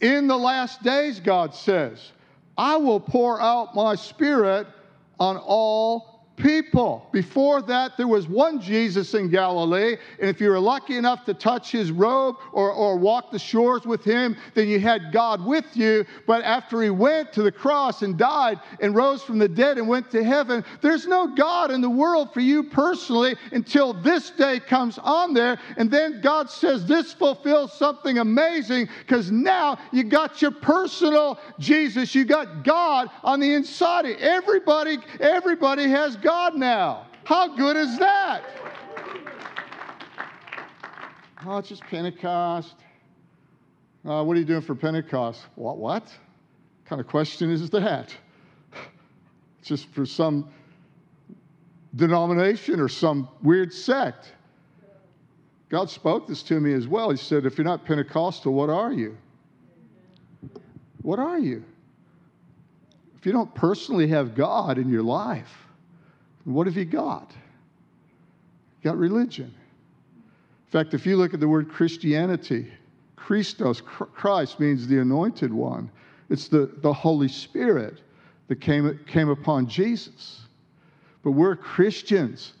In 0.00 0.26
the 0.26 0.36
last 0.36 0.82
days, 0.82 1.20
God 1.20 1.54
says, 1.54 2.12
I 2.56 2.76
will 2.76 3.00
pour 3.00 3.40
out 3.40 3.74
my 3.74 3.94
spirit 3.94 4.66
on 5.20 5.36
all 5.36 6.17
people. 6.38 7.08
Before 7.12 7.60
that, 7.62 7.96
there 7.96 8.08
was 8.08 8.28
one 8.28 8.60
Jesus 8.60 9.14
in 9.14 9.28
Galilee, 9.28 9.96
and 10.20 10.30
if 10.30 10.40
you 10.40 10.48
were 10.50 10.60
lucky 10.60 10.96
enough 10.96 11.24
to 11.24 11.34
touch 11.34 11.70
his 11.72 11.90
robe 11.90 12.36
or, 12.52 12.70
or 12.72 12.96
walk 12.96 13.30
the 13.30 13.38
shores 13.38 13.84
with 13.84 14.04
him, 14.04 14.36
then 14.54 14.68
you 14.68 14.80
had 14.80 15.12
God 15.12 15.44
with 15.44 15.76
you. 15.76 16.04
But 16.26 16.42
after 16.44 16.82
he 16.82 16.90
went 16.90 17.32
to 17.32 17.42
the 17.42 17.52
cross 17.52 18.02
and 18.02 18.16
died 18.16 18.60
and 18.80 18.94
rose 18.94 19.22
from 19.22 19.38
the 19.38 19.48
dead 19.48 19.78
and 19.78 19.88
went 19.88 20.10
to 20.12 20.22
heaven, 20.22 20.64
there's 20.80 21.06
no 21.06 21.34
God 21.34 21.70
in 21.70 21.80
the 21.80 21.90
world 21.90 22.32
for 22.32 22.40
you 22.40 22.62
personally 22.62 23.36
until 23.52 23.92
this 23.92 24.30
day 24.30 24.60
comes 24.60 24.98
on 24.98 25.34
there. 25.34 25.58
And 25.76 25.90
then 25.90 26.20
God 26.20 26.50
says, 26.50 26.86
This 26.86 27.12
fulfills 27.12 27.72
something 27.72 28.18
amazing 28.18 28.88
because 29.00 29.30
now 29.30 29.78
you 29.92 30.04
got 30.04 30.40
your 30.40 30.52
personal 30.52 31.38
Jesus, 31.58 32.14
you 32.14 32.24
got 32.24 32.64
God 32.64 33.10
on 33.24 33.40
the 33.40 33.52
inside. 33.52 34.06
Everybody, 34.06 34.98
everybody 35.20 35.88
has 35.88 36.16
God 36.16 36.27
God 36.28 36.56
now. 36.56 37.06
How 37.24 37.56
good 37.56 37.74
is 37.74 37.98
that? 37.98 38.42
Oh, 41.46 41.56
it's 41.56 41.70
just 41.70 41.80
Pentecost. 41.84 42.74
Uh, 44.06 44.22
what 44.22 44.36
are 44.36 44.40
you 44.40 44.44
doing 44.44 44.60
for 44.60 44.74
Pentecost? 44.74 45.46
What? 45.54 45.78
What 45.78 46.06
kind 46.84 47.00
of 47.00 47.06
question 47.06 47.50
is 47.50 47.70
that? 47.70 48.14
Just 49.62 49.88
for 49.94 50.04
some 50.04 50.50
denomination 51.96 52.78
or 52.78 52.90
some 52.90 53.30
weird 53.42 53.72
sect. 53.72 54.34
God 55.70 55.88
spoke 55.88 56.26
this 56.28 56.42
to 56.42 56.60
me 56.60 56.74
as 56.74 56.86
well. 56.86 57.08
He 57.08 57.16
said, 57.16 57.46
If 57.46 57.56
you're 57.56 57.64
not 57.64 57.86
Pentecostal, 57.86 58.52
what 58.52 58.68
are 58.68 58.92
you? 58.92 59.16
What 61.00 61.18
are 61.18 61.38
you? 61.38 61.64
If 63.16 63.24
you 63.24 63.32
don't 63.32 63.54
personally 63.54 64.08
have 64.08 64.34
God 64.34 64.76
in 64.76 64.90
your 64.90 65.02
life, 65.02 65.67
what 66.44 66.66
have 66.66 66.76
you 66.76 66.84
got? 66.84 67.32
You 68.82 68.90
got 68.90 68.98
religion. 68.98 69.46
In 69.46 70.70
fact, 70.70 70.94
if 70.94 71.06
you 71.06 71.16
look 71.16 71.34
at 71.34 71.40
the 71.40 71.48
word 71.48 71.68
Christianity, 71.68 72.70
Christos, 73.16 73.80
Christ 73.80 74.60
means 74.60 74.86
the 74.86 74.98
anointed 74.98 75.52
one. 75.52 75.90
It's 76.30 76.48
the, 76.48 76.70
the 76.82 76.92
Holy 76.92 77.28
Spirit 77.28 78.02
that 78.48 78.60
came, 78.60 78.98
came 79.06 79.28
upon 79.28 79.66
Jesus. 79.66 80.40
But 81.22 81.32
we're 81.32 81.56
Christians. 81.56 82.54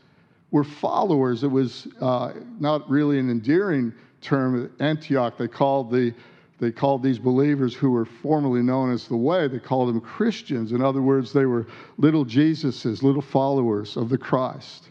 We're 0.50 0.64
followers. 0.64 1.44
It 1.44 1.50
was 1.50 1.88
uh, 2.00 2.32
not 2.58 2.88
really 2.88 3.18
an 3.18 3.30
endearing 3.30 3.92
term 4.20 4.64
at 4.64 4.84
Antioch. 4.84 5.36
They 5.38 5.48
called, 5.48 5.90
the, 5.90 6.14
they 6.58 6.72
called 6.72 7.02
these 7.02 7.18
believers 7.18 7.74
who 7.74 7.90
were 7.90 8.04
formerly 8.04 8.62
known 8.62 8.92
as 8.92 9.06
the 9.06 9.16
Way, 9.16 9.46
they 9.46 9.60
called 9.60 9.88
them 9.88 10.00
Christians. 10.00 10.72
In 10.72 10.82
other 10.82 11.02
words, 11.02 11.32
they 11.32 11.46
were 11.46 11.66
little 11.98 12.24
Jesuses, 12.24 13.02
little 13.02 13.22
followers 13.22 13.96
of 13.96 14.08
the 14.08 14.18
Christ. 14.18 14.90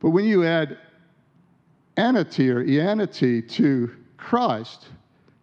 But 0.00 0.10
when 0.10 0.26
you 0.26 0.44
add 0.44 0.76
anity 1.96 2.50
or 2.50 2.62
eanity 2.62 3.40
to 3.40 3.90
Christ, 4.18 4.88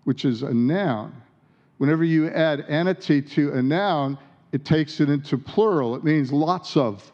which 0.03 0.23
is 0.23 0.43
a 0.43 0.53
noun, 0.53 1.19
whenever 1.79 2.03
you 2.03 2.29
add 2.29 2.65
anity 2.69 3.27
to 3.31 3.53
a 3.53 3.61
noun, 3.61 4.19
it 4.51 4.65
takes 4.65 4.99
it 4.99 5.09
into 5.09 5.35
plural. 5.35 5.95
It 5.95 6.03
means 6.03 6.31
lots 6.31 6.77
of, 6.77 7.11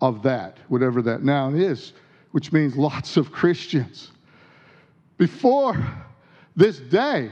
of 0.00 0.22
that, 0.22 0.58
whatever 0.68 1.02
that 1.02 1.22
noun 1.22 1.60
is, 1.60 1.92
which 2.30 2.52
means 2.52 2.74
lots 2.74 3.18
of 3.18 3.32
Christians. 3.32 4.12
Before 5.18 5.76
this 6.58 6.78
day, 6.80 7.30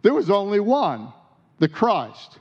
there 0.00 0.14
was 0.14 0.30
only 0.30 0.60
one, 0.60 1.12
the 1.58 1.68
Christ. 1.68 2.38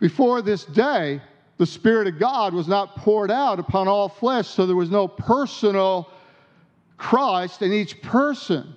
Before 0.00 0.40
this 0.40 0.64
day, 0.64 1.20
the 1.58 1.66
Spirit 1.66 2.06
of 2.06 2.18
God 2.18 2.54
was 2.54 2.66
not 2.66 2.96
poured 2.96 3.30
out 3.30 3.58
upon 3.58 3.86
all 3.86 4.08
flesh, 4.08 4.48
so 4.48 4.64
there 4.64 4.74
was 4.74 4.90
no 4.90 5.06
personal 5.06 6.10
Christ 6.96 7.60
in 7.60 7.70
each 7.70 8.00
person. 8.00 8.74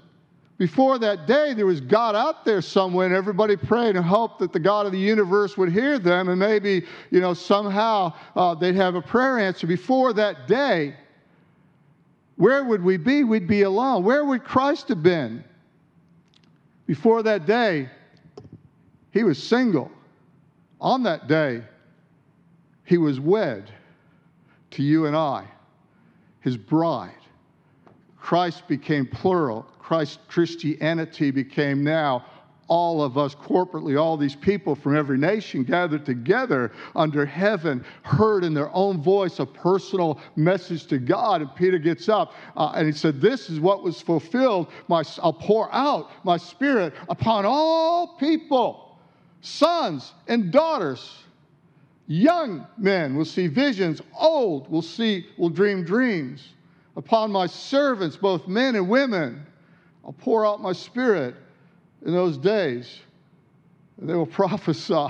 Before 0.58 1.00
that 1.00 1.28
day, 1.28 1.54
there 1.54 1.66
was 1.66 1.80
God 1.80 2.14
out 2.14 2.44
there 2.44 2.62
somewhere, 2.62 3.06
and 3.06 3.16
everybody 3.16 3.56
prayed 3.56 3.96
and 3.96 4.04
hoped 4.04 4.40
that 4.40 4.52
the 4.52 4.60
God 4.60 4.86
of 4.86 4.92
the 4.92 5.00
universe 5.00 5.58
would 5.58 5.72
hear 5.72 5.98
them, 5.98 6.28
and 6.28 6.38
maybe, 6.38 6.86
you 7.10 7.22
know, 7.22 7.34
somehow 7.34 8.14
uh, 8.36 8.54
they'd 8.54 8.76
have 8.76 8.96
a 8.96 9.02
prayer 9.02 9.40
answer. 9.40 9.66
Before 9.66 10.12
that 10.12 10.46
day, 10.50 10.94
where 12.36 12.66
would 12.66 12.84
we 12.84 12.98
be? 12.98 13.24
We'd 13.24 13.48
be 13.48 13.62
alone. 13.62 14.04
Where 14.04 14.26
would 14.26 14.44
Christ 14.44 14.90
have 14.90 15.02
been? 15.02 15.46
Before 16.92 17.24
that 17.24 17.46
day, 17.46 17.88
he 19.12 19.24
was 19.24 19.42
single. 19.42 19.90
On 20.82 21.04
that 21.04 21.30
day, 21.30 21.64
he 22.84 22.98
was 22.98 23.18
wed 23.18 23.72
to 24.72 24.84
you 24.84 25.06
and 25.06 25.16
I, 25.16 25.46
his 26.42 26.58
bride. 26.58 27.16
Christ 28.18 28.68
became 28.68 29.06
plural. 29.06 29.64
Christ 29.80 30.20
Christianity 30.28 31.32
became 31.32 31.82
now 31.82 32.26
all 32.72 33.04
of 33.04 33.18
us 33.18 33.36
corporately, 33.36 34.02
all 34.02 34.16
these 34.16 34.34
people 34.34 34.76
from 34.76 34.96
every 34.96 35.18
nation 35.18 35.62
gathered 35.62 36.06
together 36.06 36.72
under 36.96 37.26
heaven, 37.26 37.84
heard 38.04 38.46
in 38.46 38.54
their 38.54 38.74
own 38.74 39.02
voice 39.02 39.40
a 39.40 39.46
personal 39.46 40.18
message 40.38 40.86
to 40.86 40.98
God. 40.98 41.42
And 41.42 41.54
Peter 41.54 41.78
gets 41.78 42.08
up 42.08 42.32
uh, 42.56 42.72
and 42.74 42.88
he 42.88 42.94
said, 42.94 43.20
This 43.20 43.50
is 43.50 43.60
what 43.60 43.84
was 43.84 44.02
fulfilled. 44.02 44.68
My, 44.88 45.04
I'll 45.22 45.34
pour 45.34 45.68
out 45.74 46.12
my 46.24 46.38
spirit 46.38 46.94
upon 47.10 47.46
all 47.46 48.16
people, 48.16 48.98
sons 49.42 50.14
and 50.30 50.50
daughters. 50.50 51.24
Young 52.08 52.66
men 52.78 53.18
will 53.18 53.26
see 53.26 53.48
visions, 53.48 54.02
old 54.18 54.72
will 54.72 54.82
see, 54.82 55.28
will 55.38 55.50
dream 55.50 55.84
dreams 55.84 56.54
upon 56.96 57.34
my 57.34 57.48
servants, 57.48 58.16
both 58.16 58.48
men 58.48 58.78
and 58.78 58.88
women. 58.88 59.46
I'll 60.06 60.14
pour 60.14 60.46
out 60.46 60.62
my 60.62 60.72
spirit 60.72 61.36
in 62.06 62.14
those 62.14 62.38
days, 62.38 63.00
and 64.00 64.10
they 64.10 64.16
will 64.16 64.26
prophesy. 64.42 65.08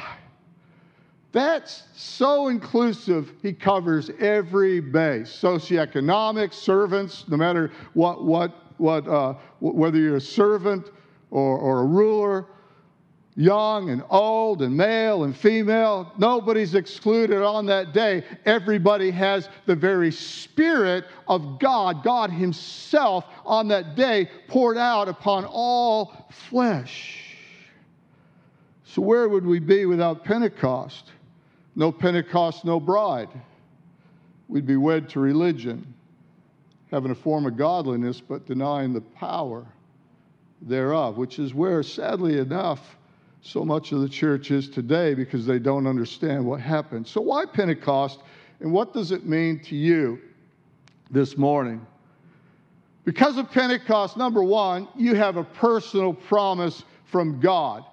That's 1.32 1.84
so 1.96 2.50
inclusive, 2.50 3.32
he 3.42 3.54
covers 3.54 4.10
every 4.20 4.82
base 4.82 5.30
socioeconomic, 5.30 6.54
servants, 6.54 7.26
no 7.30 7.38
matter 7.38 7.72
what, 7.94 8.26
what, 8.26 8.54
what, 8.78 9.08
uh, 9.08 9.36
whether 9.62 9.98
you're 9.98 10.18
a 10.18 10.22
servant 10.22 10.92
or, 11.30 11.58
or 11.58 11.80
a 11.82 11.86
ruler, 11.86 12.48
young 13.36 13.90
and 13.90 14.04
old 14.10 14.62
and 14.62 14.76
male 14.76 15.24
and 15.24 15.36
female. 15.36 16.12
Nobody's 16.18 16.76
excluded 16.76 17.42
on 17.44 17.66
that 17.68 17.94
day. 17.94 18.24
Everybody 18.46 19.12
has 19.12 19.50
the 19.66 19.76
very 19.76 20.12
Spirit 20.12 21.06
of 21.28 21.60
God, 21.60 22.04
God 22.04 22.30
Himself, 22.30 23.26
on 23.46 23.68
that 23.70 23.96
day 23.96 24.30
poured 24.48 24.78
out 24.78 25.08
upon 25.08 25.46
all 25.46 26.28
flesh. 26.30 27.18
So, 28.84 29.02
where 29.02 29.30
would 29.30 29.46
we 29.46 29.60
be 29.60 29.86
without 29.86 30.26
Pentecost? 30.26 31.12
No 31.76 31.92
Pentecost, 31.92 32.66
no 32.66 32.80
bride. 32.80 33.30
We'd 34.50 34.68
be 34.68 34.76
wed 34.76 35.08
to 35.12 35.22
religion, 35.22 35.94
having 36.92 37.12
a 37.12 37.16
form 37.16 37.46
of 37.46 37.56
godliness, 37.56 38.20
but 38.20 38.46
denying 38.46 38.92
the 38.92 39.00
power 39.00 39.66
thereof, 40.62 41.16
which 41.16 41.40
is 41.40 41.54
where, 41.54 41.82
sadly 41.84 42.38
enough, 42.38 42.98
so 43.42 43.66
much 43.66 43.92
of 43.92 44.02
the 44.02 44.10
church 44.10 44.52
is 44.52 44.70
today 44.70 45.14
because 45.14 45.46
they 45.46 45.60
don't 45.60 45.88
understand 45.88 46.46
what 46.46 46.62
happened. 46.62 47.08
So, 47.08 47.22
why 47.22 47.46
Pentecost 47.46 48.20
and 48.60 48.72
what 48.72 48.94
does 48.94 49.12
it 49.12 49.26
mean 49.26 49.60
to 49.64 49.76
you 49.76 50.20
this 51.10 51.38
morning? 51.38 51.86
Because 53.04 53.38
of 53.38 53.50
Pentecost, 53.50 54.16
number 54.16 54.44
one, 54.44 54.88
you 54.96 55.16
have 55.16 55.38
a 55.38 55.44
personal 55.44 56.14
promise 56.14 56.84
from 57.06 57.40
God. 57.40 57.84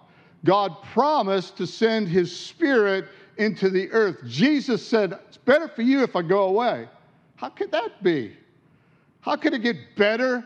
God 0.45 0.77
promised 0.93 1.57
to 1.57 1.67
send 1.67 2.09
his 2.09 2.35
spirit 2.35 3.07
into 3.39 3.71
the 3.71 3.91
earth. 3.91 4.19
Jesus 4.27 4.87
said, 4.87 5.19
It's 5.29 5.39
better 5.39 5.69
for 5.69 5.83
you 5.83 6.03
if 6.03 6.15
I 6.15 6.23
go 6.23 6.45
away. 6.45 6.89
How 7.37 7.49
could 7.49 7.73
that 7.73 8.03
be? 8.03 8.37
How 9.21 9.37
could 9.37 9.55
it 9.55 9.63
get 9.63 9.97
better 9.97 10.45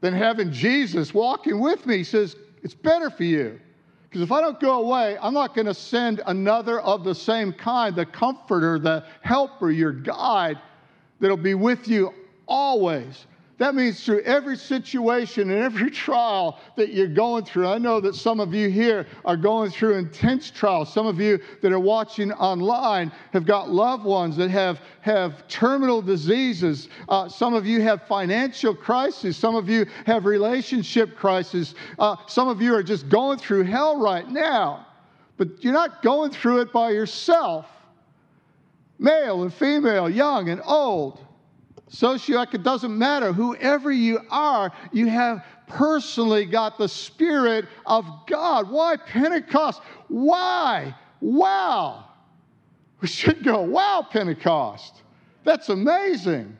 than 0.00 0.12
having 0.12 0.52
Jesus 0.52 1.14
walking 1.14 1.58
with 1.58 1.86
me? 1.86 1.98
He 1.98 2.04
says, 2.04 2.36
It's 2.62 2.74
better 2.74 3.08
for 3.08 3.24
you. 3.24 3.58
Because 4.08 4.22
if 4.22 4.32
I 4.32 4.40
don't 4.40 4.58
go 4.58 4.80
away, 4.80 5.18
I'm 5.20 5.34
not 5.34 5.54
going 5.54 5.66
to 5.66 5.74
send 5.74 6.22
another 6.26 6.80
of 6.80 7.04
the 7.04 7.14
same 7.14 7.52
kind, 7.52 7.94
the 7.94 8.06
comforter, 8.06 8.78
the 8.78 9.04
helper, 9.20 9.70
your 9.70 9.92
guide, 9.92 10.58
that'll 11.20 11.36
be 11.36 11.54
with 11.54 11.88
you 11.88 12.14
always. 12.46 13.26
That 13.58 13.74
means 13.74 14.04
through 14.04 14.20
every 14.20 14.56
situation 14.56 15.50
and 15.50 15.60
every 15.60 15.90
trial 15.90 16.60
that 16.76 16.92
you're 16.92 17.08
going 17.08 17.44
through. 17.44 17.66
I 17.66 17.78
know 17.78 18.00
that 18.00 18.14
some 18.14 18.38
of 18.38 18.54
you 18.54 18.70
here 18.70 19.04
are 19.24 19.36
going 19.36 19.72
through 19.72 19.94
intense 19.94 20.52
trials. 20.52 20.92
Some 20.92 21.08
of 21.08 21.20
you 21.20 21.40
that 21.60 21.72
are 21.72 21.80
watching 21.80 22.30
online 22.32 23.10
have 23.32 23.44
got 23.44 23.68
loved 23.68 24.04
ones 24.04 24.36
that 24.36 24.50
have, 24.50 24.80
have 25.00 25.46
terminal 25.48 26.00
diseases. 26.00 26.88
Uh, 27.08 27.28
some 27.28 27.52
of 27.52 27.66
you 27.66 27.82
have 27.82 28.06
financial 28.06 28.76
crises. 28.76 29.36
Some 29.36 29.56
of 29.56 29.68
you 29.68 29.86
have 30.06 30.24
relationship 30.24 31.16
crises. 31.16 31.74
Uh, 31.98 32.14
some 32.28 32.46
of 32.46 32.62
you 32.62 32.72
are 32.76 32.82
just 32.84 33.08
going 33.08 33.38
through 33.40 33.64
hell 33.64 33.98
right 33.98 34.28
now. 34.28 34.86
But 35.36 35.64
you're 35.64 35.72
not 35.72 36.00
going 36.02 36.30
through 36.30 36.60
it 36.60 36.72
by 36.72 36.90
yourself. 36.90 37.66
Male 39.00 39.42
and 39.42 39.52
female, 39.52 40.08
young 40.08 40.48
and 40.48 40.60
old 40.64 41.24
socioeconomic, 41.90 42.54
it 42.54 42.62
doesn't 42.62 42.96
matter. 42.96 43.32
Whoever 43.32 43.90
you 43.90 44.20
are, 44.30 44.72
you 44.92 45.06
have 45.06 45.44
personally 45.66 46.44
got 46.44 46.78
the 46.78 46.88
Spirit 46.88 47.66
of 47.86 48.04
God. 48.26 48.70
Why 48.70 48.96
Pentecost? 48.96 49.82
Why? 50.08 50.94
Wow. 51.20 52.04
We 53.00 53.08
should 53.08 53.44
go, 53.44 53.62
wow, 53.62 54.06
Pentecost. 54.10 55.02
That's 55.44 55.68
amazing. 55.68 56.56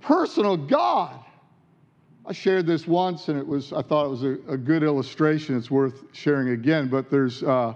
Personal 0.00 0.56
God. 0.56 1.18
I 2.26 2.32
shared 2.32 2.66
this 2.66 2.86
once 2.86 3.28
and 3.28 3.38
it 3.38 3.46
was, 3.46 3.72
I 3.72 3.82
thought 3.82 4.06
it 4.06 4.10
was 4.10 4.24
a, 4.24 4.36
a 4.48 4.56
good 4.56 4.82
illustration. 4.82 5.56
It's 5.56 5.70
worth 5.70 6.04
sharing 6.12 6.48
again, 6.50 6.88
but 6.88 7.08
there's 7.08 7.42
uh, 7.42 7.74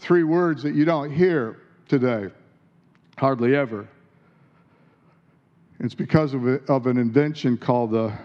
three 0.00 0.24
words 0.24 0.62
that 0.64 0.74
you 0.74 0.84
don't 0.84 1.10
hear 1.10 1.60
today, 1.88 2.28
hardly 3.16 3.54
ever. 3.54 3.88
It's 5.82 5.96
because 5.96 6.32
of, 6.32 6.46
of 6.70 6.86
an 6.86 6.96
invention 6.96 7.58
called 7.58 7.90
the 7.90 8.16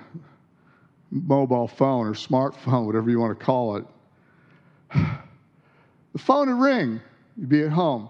mobile 1.09 1.67
phone 1.67 2.05
or 2.05 2.13
smartphone, 2.13 2.85
whatever 2.85 3.09
you 3.09 3.19
want 3.19 3.37
to 3.37 3.45
call 3.45 3.77
it. 3.77 3.85
The 6.13 6.23
phone 6.23 6.47
would 6.47 6.65
ring, 6.65 6.99
you'd 7.37 7.49
be 7.49 7.61
at 7.61 7.69
home. 7.69 8.09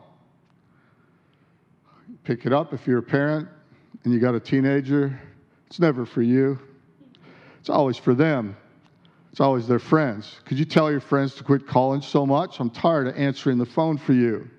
pick 2.23 2.45
it 2.45 2.53
up 2.53 2.71
if 2.73 2.87
you're 2.87 2.99
a 2.99 3.03
parent 3.03 3.49
and 4.05 4.13
you 4.13 4.19
got 4.21 4.33
a 4.33 4.39
teenager. 4.39 5.19
It's 5.65 5.77
never 5.77 6.05
for 6.05 6.21
you, 6.21 6.57
it's 7.59 7.69
always 7.69 7.97
for 7.97 8.13
them. 8.13 8.55
It's 9.33 9.41
always 9.41 9.67
their 9.67 9.79
friends. 9.79 10.39
Could 10.45 10.57
you 10.57 10.63
tell 10.63 10.89
your 10.89 11.01
friends 11.01 11.35
to 11.35 11.43
quit 11.43 11.67
calling 11.67 12.01
so 12.01 12.25
much? 12.25 12.61
I'm 12.61 12.69
tired 12.69 13.07
of 13.07 13.17
answering 13.17 13.57
the 13.57 13.65
phone 13.65 13.97
for 13.97 14.13
you. 14.13 14.49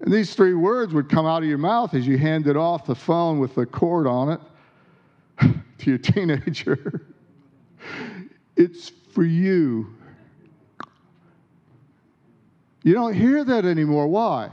And 0.00 0.12
these 0.12 0.34
three 0.34 0.54
words 0.54 0.94
would 0.94 1.08
come 1.08 1.26
out 1.26 1.42
of 1.42 1.48
your 1.48 1.58
mouth 1.58 1.94
as 1.94 2.06
you 2.06 2.16
handed 2.16 2.56
off 2.56 2.86
the 2.86 2.94
phone 2.94 3.38
with 3.38 3.54
the 3.54 3.66
cord 3.66 4.06
on 4.06 4.30
it 4.30 4.40
to 5.78 5.90
your 5.90 5.98
teenager. 5.98 7.06
it's 8.56 8.92
for 9.12 9.24
you. 9.24 9.94
You 12.82 12.94
don't 12.94 13.12
hear 13.12 13.44
that 13.44 13.66
anymore. 13.66 14.06
Why? 14.06 14.50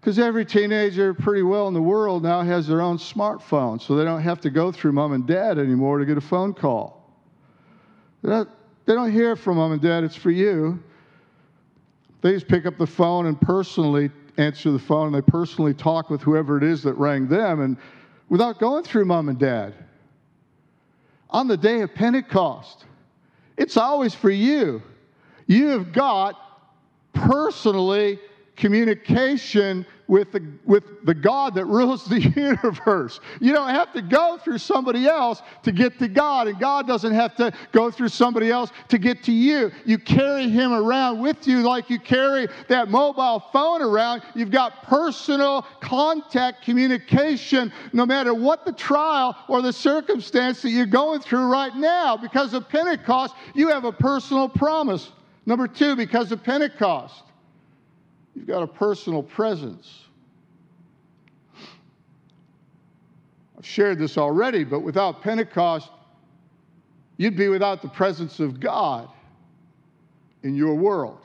Because 0.00 0.18
every 0.18 0.44
teenager, 0.44 1.12
pretty 1.14 1.42
well 1.42 1.68
in 1.68 1.74
the 1.74 1.82
world, 1.82 2.22
now 2.22 2.42
has 2.42 2.66
their 2.66 2.80
own 2.80 2.96
smartphone, 2.96 3.80
so 3.80 3.96
they 3.96 4.04
don't 4.04 4.22
have 4.22 4.40
to 4.40 4.50
go 4.50 4.72
through 4.72 4.92
mom 4.92 5.12
and 5.12 5.26
dad 5.26 5.58
anymore 5.58 5.98
to 5.98 6.06
get 6.06 6.16
a 6.16 6.22
phone 6.22 6.54
call. 6.54 7.00
They 8.22 8.44
don't, 8.86 9.12
hear 9.12 9.36
from 9.36 9.56
mom 9.56 9.72
and 9.72 9.80
dad, 9.80 10.04
it's 10.04 10.16
for 10.16 10.30
you. 10.30 10.82
They 12.22 12.32
just 12.32 12.48
pick 12.48 12.66
up 12.66 12.76
the 12.76 12.86
phone 12.86 13.26
and 13.26 13.40
personally 13.40 14.10
answer 14.40 14.70
the 14.70 14.78
phone, 14.78 15.06
and 15.06 15.14
they 15.14 15.22
personally 15.22 15.74
talk 15.74 16.10
with 16.10 16.22
whoever 16.22 16.56
it 16.56 16.62
is 16.62 16.82
that 16.82 16.94
rang 16.94 17.28
them, 17.28 17.60
and 17.60 17.76
without 18.28 18.58
going 18.58 18.82
through 18.82 19.04
mom 19.04 19.28
and 19.28 19.38
dad. 19.38 19.74
On 21.30 21.46
the 21.46 21.56
day 21.56 21.82
of 21.82 21.94
Pentecost, 21.94 22.84
it's 23.56 23.76
always 23.76 24.14
for 24.14 24.30
you. 24.30 24.82
You 25.46 25.68
have 25.68 25.92
got 25.92 26.36
personally 27.12 28.18
communication 28.56 29.86
with 30.10 30.32
the, 30.32 30.44
with 30.64 30.82
the 31.06 31.14
God 31.14 31.54
that 31.54 31.66
rules 31.66 32.04
the 32.04 32.20
universe. 32.36 33.20
You 33.38 33.52
don't 33.52 33.70
have 33.70 33.92
to 33.92 34.02
go 34.02 34.38
through 34.42 34.58
somebody 34.58 35.06
else 35.06 35.40
to 35.62 35.70
get 35.70 36.00
to 36.00 36.08
God, 36.08 36.48
and 36.48 36.58
God 36.58 36.88
doesn't 36.88 37.12
have 37.12 37.36
to 37.36 37.52
go 37.70 37.92
through 37.92 38.08
somebody 38.08 38.50
else 38.50 38.72
to 38.88 38.98
get 38.98 39.22
to 39.22 39.32
you. 39.32 39.70
You 39.84 39.98
carry 39.98 40.48
Him 40.48 40.72
around 40.72 41.20
with 41.20 41.46
you 41.46 41.60
like 41.60 41.88
you 41.88 42.00
carry 42.00 42.48
that 42.66 42.90
mobile 42.90 43.38
phone 43.52 43.82
around. 43.82 44.22
You've 44.34 44.50
got 44.50 44.82
personal 44.82 45.62
contact 45.80 46.64
communication 46.64 47.72
no 47.92 48.04
matter 48.04 48.34
what 48.34 48.64
the 48.64 48.72
trial 48.72 49.36
or 49.46 49.62
the 49.62 49.72
circumstance 49.72 50.60
that 50.62 50.70
you're 50.70 50.86
going 50.86 51.20
through 51.20 51.46
right 51.46 51.76
now. 51.76 52.16
Because 52.16 52.52
of 52.52 52.68
Pentecost, 52.68 53.36
you 53.54 53.68
have 53.68 53.84
a 53.84 53.92
personal 53.92 54.48
promise. 54.48 55.12
Number 55.46 55.68
two, 55.68 55.94
because 55.94 56.32
of 56.32 56.42
Pentecost, 56.42 57.22
You've 58.40 58.48
got 58.48 58.62
a 58.62 58.66
personal 58.66 59.22
presence. 59.22 60.04
I've 63.58 63.66
shared 63.66 63.98
this 63.98 64.16
already, 64.16 64.64
but 64.64 64.80
without 64.80 65.20
Pentecost, 65.20 65.90
you'd 67.18 67.36
be 67.36 67.48
without 67.48 67.82
the 67.82 67.88
presence 67.88 68.40
of 68.40 68.58
God 68.58 69.10
in 70.42 70.54
your 70.54 70.74
world. 70.74 71.18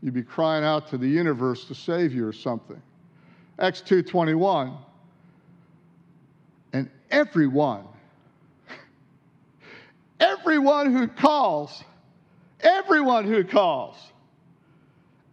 You'd 0.00 0.14
be 0.14 0.22
crying 0.22 0.62
out 0.62 0.86
to 0.90 0.96
the 0.96 1.08
universe 1.08 1.64
to 1.64 1.74
save 1.74 2.14
you 2.14 2.24
or 2.24 2.32
something. 2.32 2.80
Acts 3.58 3.82
2:21 3.82 4.78
and 6.72 6.88
everyone 7.10 7.84
everyone 10.20 10.92
who 10.92 11.08
calls 11.08 11.82
everyone 12.60 13.24
who 13.24 13.42
calls 13.42 13.96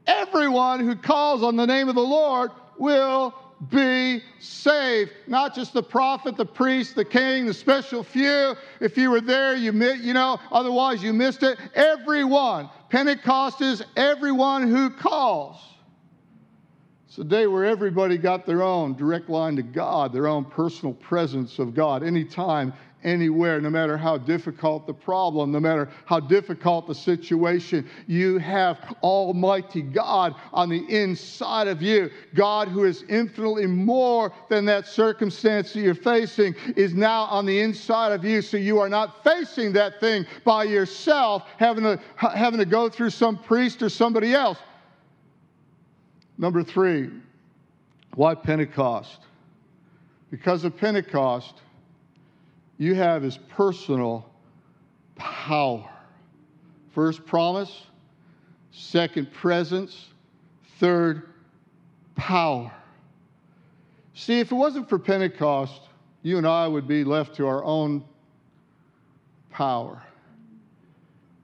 everyone 0.07 0.79
who 0.79 0.95
calls 0.95 1.43
on 1.43 1.55
the 1.55 1.65
name 1.65 1.89
of 1.89 1.95
the 1.95 2.01
Lord 2.01 2.51
will 2.77 3.33
be 3.69 4.23
saved. 4.39 5.11
Not 5.27 5.53
just 5.53 5.73
the 5.73 5.83
prophet, 5.83 6.35
the 6.35 6.45
priest, 6.45 6.95
the 6.95 7.05
king, 7.05 7.45
the 7.45 7.53
special 7.53 8.03
few. 8.03 8.55
If 8.79 8.97
you 8.97 9.11
were 9.11 9.21
there, 9.21 9.55
you 9.55 9.71
you 9.71 10.13
know, 10.13 10.39
otherwise 10.51 11.03
you 11.03 11.13
missed 11.13 11.43
it. 11.43 11.59
Everyone. 11.75 12.69
Pentecost 12.89 13.61
is 13.61 13.83
everyone 13.95 14.67
who 14.67 14.89
calls. 14.89 15.57
It's 17.07 17.17
a 17.17 17.23
day 17.23 17.45
where 17.45 17.65
everybody 17.65 18.17
got 18.17 18.45
their 18.45 18.63
own 18.63 18.95
direct 18.95 19.29
line 19.29 19.57
to 19.57 19.63
God, 19.63 20.13
their 20.13 20.27
own 20.27 20.45
personal 20.45 20.93
presence 20.93 21.59
of 21.59 21.73
God, 21.73 22.03
anytime, 22.03 22.73
anywhere, 23.03 23.59
no 23.59 23.69
matter 23.69 23.97
how 23.97 24.17
difficult 24.17 24.87
the 24.87 24.93
problem, 24.93 25.51
no 25.51 25.59
matter 25.59 25.89
how 26.05 26.19
difficult 26.19 26.87
the 26.87 26.95
situation, 26.95 27.87
you 28.07 28.37
have 28.37 28.95
Almighty 29.01 29.81
God 29.81 30.35
on 30.53 30.69
the 30.69 30.83
inside 30.89 31.67
of 31.67 31.81
you. 31.81 32.09
God, 32.35 32.67
who 32.67 32.83
is 32.83 33.03
infinitely 33.09 33.67
more 33.67 34.31
than 34.49 34.65
that 34.65 34.87
circumstance 34.87 35.73
that 35.73 35.81
you're 35.81 35.95
facing, 35.95 36.55
is 36.75 36.93
now 36.93 37.23
on 37.23 37.45
the 37.45 37.59
inside 37.59 38.11
of 38.11 38.23
you. 38.23 38.41
So 38.41 38.57
you 38.57 38.79
are 38.79 38.89
not 38.89 39.23
facing 39.23 39.73
that 39.73 39.99
thing 39.99 40.25
by 40.43 40.65
yourself, 40.65 41.43
having 41.57 41.83
to, 41.83 41.99
having 42.15 42.59
to 42.59 42.65
go 42.65 42.89
through 42.89 43.11
some 43.11 43.37
priest 43.37 43.81
or 43.81 43.89
somebody 43.89 44.33
else. 44.33 44.57
Number 46.37 46.63
three, 46.63 47.09
why 48.15 48.35
Pentecost? 48.35 49.19
Because 50.31 50.63
of 50.63 50.75
Pentecost, 50.77 51.61
you 52.81 52.95
have 52.95 53.23
is 53.23 53.37
personal 53.37 54.27
power. 55.13 55.87
First, 56.95 57.23
promise. 57.27 57.83
Second, 58.71 59.31
presence. 59.31 60.07
Third, 60.79 61.29
power. 62.15 62.73
See, 64.15 64.39
if 64.39 64.51
it 64.51 64.55
wasn't 64.55 64.89
for 64.89 64.97
Pentecost, 64.97 65.79
you 66.23 66.39
and 66.39 66.47
I 66.47 66.67
would 66.67 66.87
be 66.87 67.03
left 67.03 67.35
to 67.35 67.45
our 67.45 67.63
own 67.63 68.03
power, 69.51 70.01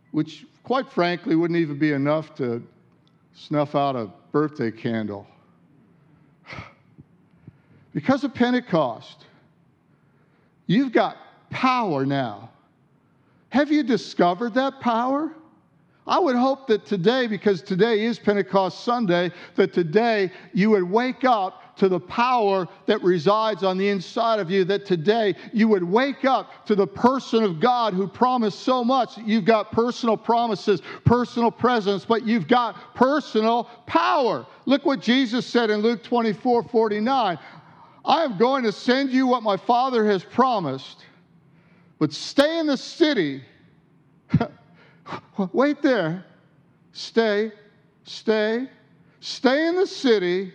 which, 0.10 0.48
quite 0.64 0.90
frankly, 0.90 1.36
wouldn't 1.36 1.60
even 1.60 1.78
be 1.78 1.92
enough 1.92 2.34
to 2.38 2.66
snuff 3.36 3.76
out 3.76 3.96
a 3.96 4.10
birthday 4.32 4.72
candle. 4.72 5.28
Because 7.94 8.24
of 8.24 8.34
Pentecost, 8.34 9.26
you've 10.68 10.92
got 10.92 11.18
power 11.50 12.06
now. 12.06 12.50
Have 13.50 13.72
you 13.72 13.84
discovered 13.84 14.54
that 14.56 14.80
power? 14.80 15.32
I 16.08 16.20
would 16.20 16.38
hope 16.38 16.68
that 16.68 16.86
today, 16.86 17.28
because 17.28 17.62
today 17.62 18.06
is 18.06 18.18
Pentecost 18.18 18.86
Sunday, 18.86 19.30
that 19.56 19.74
today 19.74 20.32
you 20.54 20.70
would 20.70 20.84
wake 20.84 21.26
up 21.26 21.76
to 21.78 21.90
the 21.90 22.00
power 22.00 22.68
that 22.86 23.02
resides 23.04 23.62
on 23.62 23.78
the 23.78 23.90
inside 23.90 24.40
of 24.40 24.50
you, 24.50 24.64
that 24.64 24.86
today 24.86 25.36
you 25.54 25.68
would 25.68 25.84
wake 25.84 26.24
up 26.24 26.66
to 26.66 26.76
the 26.76 26.88
person 26.88 27.44
of 27.44 27.60
God 27.60 27.94
who 27.94 28.08
promised 28.08 28.60
so 28.60 28.84
much. 28.84 29.18
You've 29.18 29.46
got 29.46 29.72
personal 29.72 30.16
promises, 30.18 30.82
personal 31.04 31.52
presence, 31.52 32.06
but 32.06 32.26
you've 32.26 32.48
got 32.48 32.96
personal 32.96 33.66
power. 33.86 34.46
Look 34.66 34.86
what 34.86 35.02
Jesus 35.02 35.46
said 35.46 35.70
in 35.70 35.82
Luke 35.82 36.04
24 36.04 36.64
49. 36.64 37.38
I 38.06 38.24
am 38.24 38.38
going 38.38 38.64
to 38.64 38.72
send 38.72 39.12
you 39.12 39.28
what 39.28 39.44
my 39.44 39.58
Father 39.58 40.06
has 40.06 40.24
promised 40.24 41.04
but 42.00 42.14
stay 42.14 42.60
in 42.60 42.68
the 42.68 42.78
city. 42.78 43.44
Wait 45.54 45.82
there. 45.82 46.26
Stay, 46.92 47.52
stay, 48.04 48.68
stay 49.20 49.68
in 49.68 49.76
the 49.76 49.88
city 49.88 50.54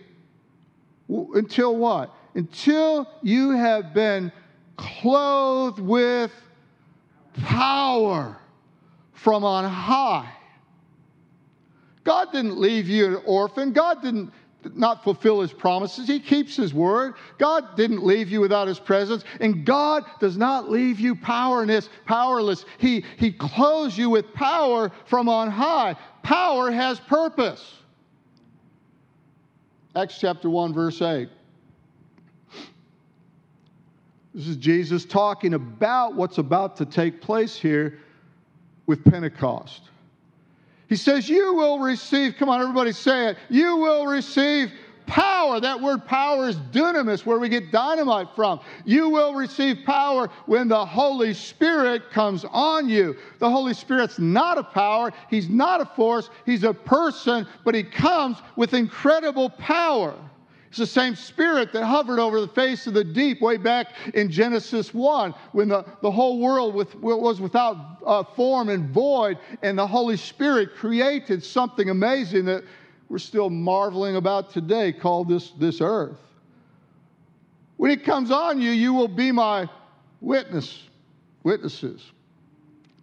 until 1.09 1.75
what? 1.75 2.13
Until 2.35 3.09
you 3.21 3.51
have 3.51 3.93
been 3.93 4.31
clothed 4.77 5.79
with 5.79 6.31
power 7.43 8.37
from 9.13 9.43
on 9.43 9.65
high. 9.65 10.29
God 12.03 12.31
didn't 12.31 12.59
leave 12.59 12.89
you 12.89 13.05
an 13.05 13.21
orphan. 13.25 13.71
God 13.71 14.01
didn't 14.01 14.33
not 14.75 15.03
fulfill 15.03 15.41
his 15.41 15.53
promises. 15.53 16.07
He 16.07 16.19
keeps 16.19 16.55
his 16.55 16.73
word. 16.73 17.15
God 17.37 17.75
didn't 17.75 18.03
leave 18.03 18.29
you 18.29 18.41
without 18.41 18.67
his 18.67 18.79
presence, 18.79 19.23
and 19.39 19.65
God 19.65 20.05
does 20.19 20.37
not 20.37 20.69
leave 20.69 20.99
you 20.99 21.15
powerless. 21.15 21.89
Powerless. 22.05 22.65
He 22.77 23.05
he 23.17 23.31
clothes 23.31 23.97
you 23.97 24.09
with 24.09 24.33
power 24.33 24.91
from 25.05 25.29
on 25.29 25.49
high. 25.49 25.95
Power 26.23 26.71
has 26.71 26.99
purpose. 26.99 27.75
Acts 29.95 30.17
chapter 30.19 30.49
1 30.49 30.73
verse 30.73 31.01
8. 31.01 31.29
This 34.33 34.47
is 34.47 34.57
Jesus 34.57 35.05
talking 35.05 35.53
about 35.53 36.15
what's 36.15 36.39
about 36.39 36.75
to 36.77 36.85
take 36.85 37.21
place 37.21 37.55
here 37.55 37.99
with 38.87 39.03
Pentecost. 39.05 39.89
He 40.93 40.97
says, 40.97 41.27
You 41.27 41.55
will 41.55 41.79
receive, 41.79 42.35
come 42.37 42.49
on, 42.49 42.61
everybody 42.61 42.91
say 42.91 43.29
it, 43.29 43.37
you 43.49 43.77
will 43.77 44.05
receive 44.05 44.71
power. 45.07 45.59
That 45.59 45.81
word 45.81 46.05
power 46.05 46.47
is 46.47 46.55
dunamis, 46.71 47.25
where 47.25 47.39
we 47.39 47.49
get 47.49 47.71
dynamite 47.71 48.27
from. 48.35 48.59
You 48.85 49.09
will 49.09 49.33
receive 49.33 49.79
power 49.87 50.29
when 50.45 50.67
the 50.67 50.85
Holy 50.85 51.33
Spirit 51.33 52.11
comes 52.11 52.45
on 52.45 52.89
you. 52.89 53.17
The 53.39 53.49
Holy 53.49 53.73
Spirit's 53.73 54.19
not 54.19 54.59
a 54.59 54.63
power, 54.63 55.11
He's 55.31 55.49
not 55.49 55.81
a 55.81 55.85
force, 55.85 56.29
He's 56.45 56.63
a 56.63 56.75
person, 56.75 57.47
but 57.65 57.73
He 57.73 57.81
comes 57.81 58.37
with 58.55 58.75
incredible 58.75 59.49
power. 59.49 60.13
It's 60.73 60.79
the 60.79 60.87
same 60.87 61.13
spirit 61.13 61.71
that 61.73 61.85
hovered 61.85 62.17
over 62.17 62.41
the 62.41 62.47
face 62.47 62.87
of 62.87 62.95
the 62.95 63.03
deep 63.03 63.41
way 63.41 63.57
back 63.57 63.93
in 64.15 64.31
Genesis 64.31 64.91
1 64.91 65.35
when 65.51 65.67
the, 65.67 65.85
the 66.01 66.09
whole 66.09 66.39
world 66.39 66.73
with, 66.73 66.95
was 66.95 67.39
without 67.39 67.99
uh, 68.03 68.23
form 68.23 68.69
and 68.69 68.89
void, 68.89 69.37
and 69.61 69.77
the 69.77 69.85
Holy 69.85 70.17
Spirit 70.17 70.73
created 70.75 71.43
something 71.43 71.91
amazing 71.91 72.45
that 72.45 72.63
we're 73.07 73.19
still 73.19 73.51
marveling 73.51 74.15
about 74.15 74.49
today 74.49 74.91
called 74.91 75.29
this, 75.29 75.51
this 75.59 75.79
earth. 75.79 76.17
When 77.77 77.91
it 77.91 78.03
comes 78.03 78.31
on 78.31 78.59
you, 78.59 78.71
you 78.71 78.95
will 78.95 79.07
be 79.07 79.31
my 79.31 79.69
witness, 80.21 80.87
witnesses 81.43 82.03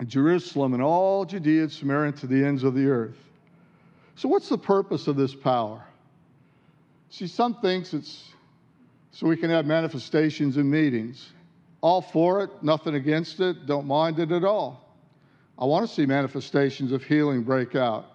in 0.00 0.08
Jerusalem 0.08 0.74
and 0.74 0.82
all 0.82 1.24
Judea 1.24 1.62
and 1.62 1.70
Samaria 1.70 2.08
and 2.08 2.16
to 2.16 2.26
the 2.26 2.44
ends 2.44 2.64
of 2.64 2.74
the 2.74 2.88
earth. 2.88 3.18
So, 4.16 4.28
what's 4.28 4.48
the 4.48 4.58
purpose 4.58 5.06
of 5.06 5.14
this 5.14 5.36
power? 5.36 5.84
See, 7.10 7.26
some 7.26 7.54
thinks 7.60 7.92
it's 7.92 8.30
so 9.10 9.26
we 9.26 9.36
can 9.36 9.50
have 9.50 9.66
manifestations 9.66 10.56
and 10.56 10.70
meetings. 10.70 11.32
All 11.80 12.00
for 12.00 12.42
it, 12.42 12.50
nothing 12.62 12.94
against 12.94 13.40
it, 13.40 13.66
don't 13.66 13.86
mind 13.86 14.18
it 14.18 14.30
at 14.30 14.44
all. 14.44 14.88
I 15.58 15.64
want 15.64 15.88
to 15.88 15.94
see 15.94 16.06
manifestations 16.06 16.92
of 16.92 17.02
healing 17.02 17.42
break 17.42 17.74
out. 17.74 18.06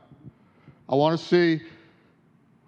I 0.87 0.95
want 0.95 1.19
to 1.19 1.25
see 1.25 1.61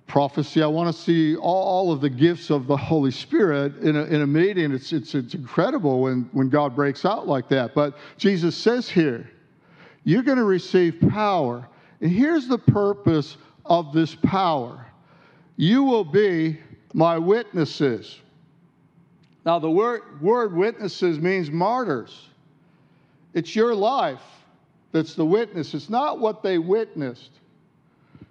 prophecy. 0.06 0.62
I 0.62 0.68
want 0.68 0.94
to 0.94 1.02
see 1.02 1.36
all 1.36 1.92
of 1.92 2.02
the 2.02 2.10
gifts 2.10 2.50
of 2.50 2.68
the 2.68 2.78
Holy 2.78 3.12
Spirit 3.12 3.78
in 3.78 3.96
a, 3.96 4.04
in 4.06 4.22
a 4.22 4.28
meeting. 4.28 4.72
It's, 4.72 4.92
it's, 4.92 5.16
it's 5.16 5.34
incredible 5.34 6.02
when, 6.02 6.30
when 6.32 6.50
God 6.50 6.76
breaks 6.76 7.06
out 7.06 7.28
like 7.28 7.48
that. 7.50 7.74
But 7.74 7.98
Jesus 8.18 8.56
says 8.56 8.90
here, 8.90 9.30
you're 10.04 10.24
going 10.24 10.38
to 10.38 10.44
receive 10.44 11.00
power. 11.10 11.68
And 12.02 12.12
here's 12.12 12.48
the 12.48 12.58
purpose 12.58 13.38
of 13.66 13.94
this 13.94 14.16
power 14.16 14.87
you 15.58 15.84
will 15.84 16.06
be 16.06 16.60
my 16.94 17.18
witnesses. 17.18 18.20
Now, 19.46 19.60
the 19.60 19.70
word, 19.70 20.22
word 20.22 20.56
witnesses 20.56 21.20
means 21.20 21.52
martyrs. 21.52 22.30
It's 23.34 23.56
your 23.56 23.76
life 23.76 24.22
that's 24.92 25.16
the 25.16 25.26
witness, 25.26 25.74
it's 25.74 25.90
not 25.90 26.20
what 26.20 26.42
they 26.42 26.58
witnessed. 26.58 27.32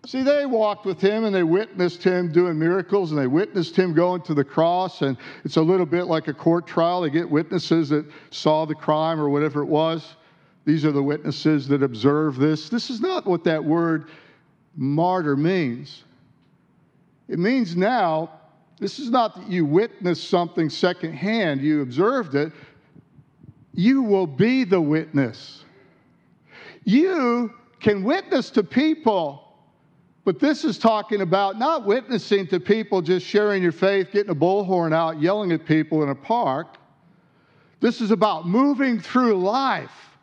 See, 0.07 0.23
they 0.23 0.47
walked 0.47 0.87
with 0.87 1.01
him 1.01 1.25
and 1.25 1.35
they 1.35 1.43
witnessed 1.43 2.03
him 2.03 2.31
doing 2.31 2.57
miracles 2.57 3.11
and 3.11 3.21
they 3.21 3.27
witnessed 3.27 3.75
him 3.75 3.93
going 3.93 4.23
to 4.23 4.35
the 4.35 4.45
cross. 4.45 5.03
And 5.03 5.17
it's 5.45 5.57
a 5.57 5.63
little 5.63 5.87
bit 5.87 6.05
like 6.05 6.29
a 6.29 6.35
court 6.35 6.65
trial. 6.65 7.01
They 7.01 7.11
get 7.11 7.29
witnesses 7.29 7.89
that 7.89 8.07
saw 8.31 8.65
the 8.67 8.75
crime 8.75 9.21
or 9.21 9.29
whatever 9.29 9.63
it 9.63 9.67
was. 9.67 10.15
These 10.65 10.85
are 10.85 10.93
the 10.93 11.03
witnesses 11.03 11.67
that 11.69 11.83
observe 11.83 12.37
this. 12.37 12.69
This 12.69 12.89
is 12.89 13.01
not 13.01 13.27
what 13.27 13.43
that 13.45 13.65
word 13.65 14.09
martyr 14.77 15.37
means. 15.37 16.05
It 17.29 17.39
means 17.39 17.77
now, 17.77 18.31
this 18.79 18.99
is 18.99 19.11
not 19.11 19.35
that 19.37 19.51
you 19.51 19.65
witnessed 19.65 20.29
something 20.29 20.71
secondhand, 20.71 21.61
you 21.61 21.83
observed 21.83 22.35
it. 22.35 22.53
You 23.75 24.03
will 24.03 24.27
be 24.27 24.65
the 24.65 24.81
witness. 24.81 25.65
You 26.85 27.53
can 27.81 28.05
witness 28.05 28.49
to 28.51 28.63
people, 28.63 29.43
but 30.25 30.39
this 30.41 30.65
is 30.65 30.79
talking 30.79 31.21
about 31.21 31.59
not 31.59 31.85
witnessing 31.85 32.47
to 32.49 32.61
people, 32.61 33.03
just 33.03 33.27
sharing 33.27 33.63
your 33.63 33.73
faith, 33.73 34.13
getting 34.13 34.31
a 34.31 34.35
bullhorn 34.35 34.95
out, 34.95 35.21
yelling 35.21 35.53
at 35.53 35.67
people 35.67 36.03
in 36.03 36.09
a 36.09 36.15
park. 36.15 36.79
This 37.81 38.01
is 38.01 38.11
about 38.11 38.47
moving 38.47 38.99
through 38.99 39.37
life. 39.37 40.17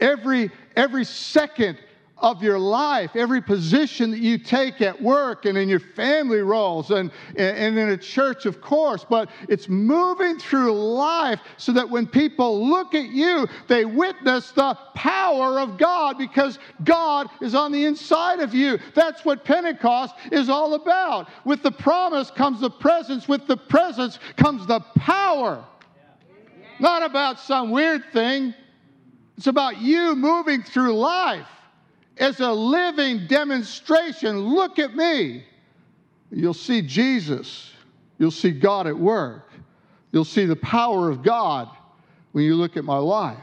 Every, 0.00 0.50
every 0.76 1.04
second 1.04 1.78
of 2.18 2.42
your 2.42 2.58
life, 2.58 3.16
every 3.16 3.42
position 3.42 4.10
that 4.12 4.20
you 4.20 4.38
take 4.38 4.80
at 4.80 5.00
work 5.00 5.46
and 5.46 5.58
in 5.58 5.68
your 5.68 5.80
family 5.80 6.40
roles 6.40 6.90
and, 6.90 7.10
and 7.36 7.76
in 7.76 7.90
a 7.90 7.96
church, 7.96 8.46
of 8.46 8.60
course, 8.60 9.04
but 9.08 9.28
it's 9.48 9.68
moving 9.68 10.38
through 10.38 10.72
life 10.72 11.40
so 11.56 11.72
that 11.72 11.88
when 11.88 12.06
people 12.06 12.68
look 12.68 12.94
at 12.94 13.08
you, 13.08 13.48
they 13.66 13.84
witness 13.84 14.52
the 14.52 14.78
power 14.94 15.58
of 15.58 15.76
God 15.76 16.16
because 16.16 16.58
God 16.84 17.28
is 17.42 17.54
on 17.54 17.72
the 17.72 17.84
inside 17.84 18.40
of 18.40 18.54
you. 18.54 18.78
That's 18.94 19.24
what 19.24 19.44
Pentecost 19.44 20.14
is 20.30 20.48
all 20.48 20.74
about. 20.74 21.28
With 21.44 21.62
the 21.62 21.72
promise 21.72 22.30
comes 22.30 22.60
the 22.60 22.70
presence, 22.70 23.26
with 23.26 23.46
the 23.48 23.56
presence 23.56 24.20
comes 24.36 24.66
the 24.66 24.80
power. 24.96 25.64
Not 26.78 27.02
about 27.02 27.40
some 27.40 27.70
weird 27.70 28.04
thing. 28.12 28.54
It's 29.36 29.48
about 29.48 29.80
you 29.80 30.14
moving 30.14 30.62
through 30.62 30.96
life 30.96 31.48
as 32.16 32.40
a 32.40 32.52
living 32.52 33.26
demonstration. 33.26 34.38
Look 34.38 34.78
at 34.78 34.94
me. 34.94 35.44
You'll 36.30 36.54
see 36.54 36.82
Jesus. 36.82 37.72
You'll 38.18 38.30
see 38.30 38.50
God 38.50 38.86
at 38.86 38.96
work. 38.96 39.50
You'll 40.12 40.24
see 40.24 40.44
the 40.46 40.56
power 40.56 41.10
of 41.10 41.22
God 41.22 41.68
when 42.32 42.44
you 42.44 42.54
look 42.54 42.76
at 42.76 42.84
my 42.84 42.98
life. 42.98 43.38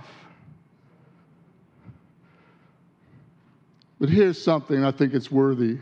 But 3.99 4.09
here's 4.09 4.41
something 4.41 4.83
I 4.83 4.91
think 4.91 5.13
it's 5.13 5.29
worthy. 5.29 5.77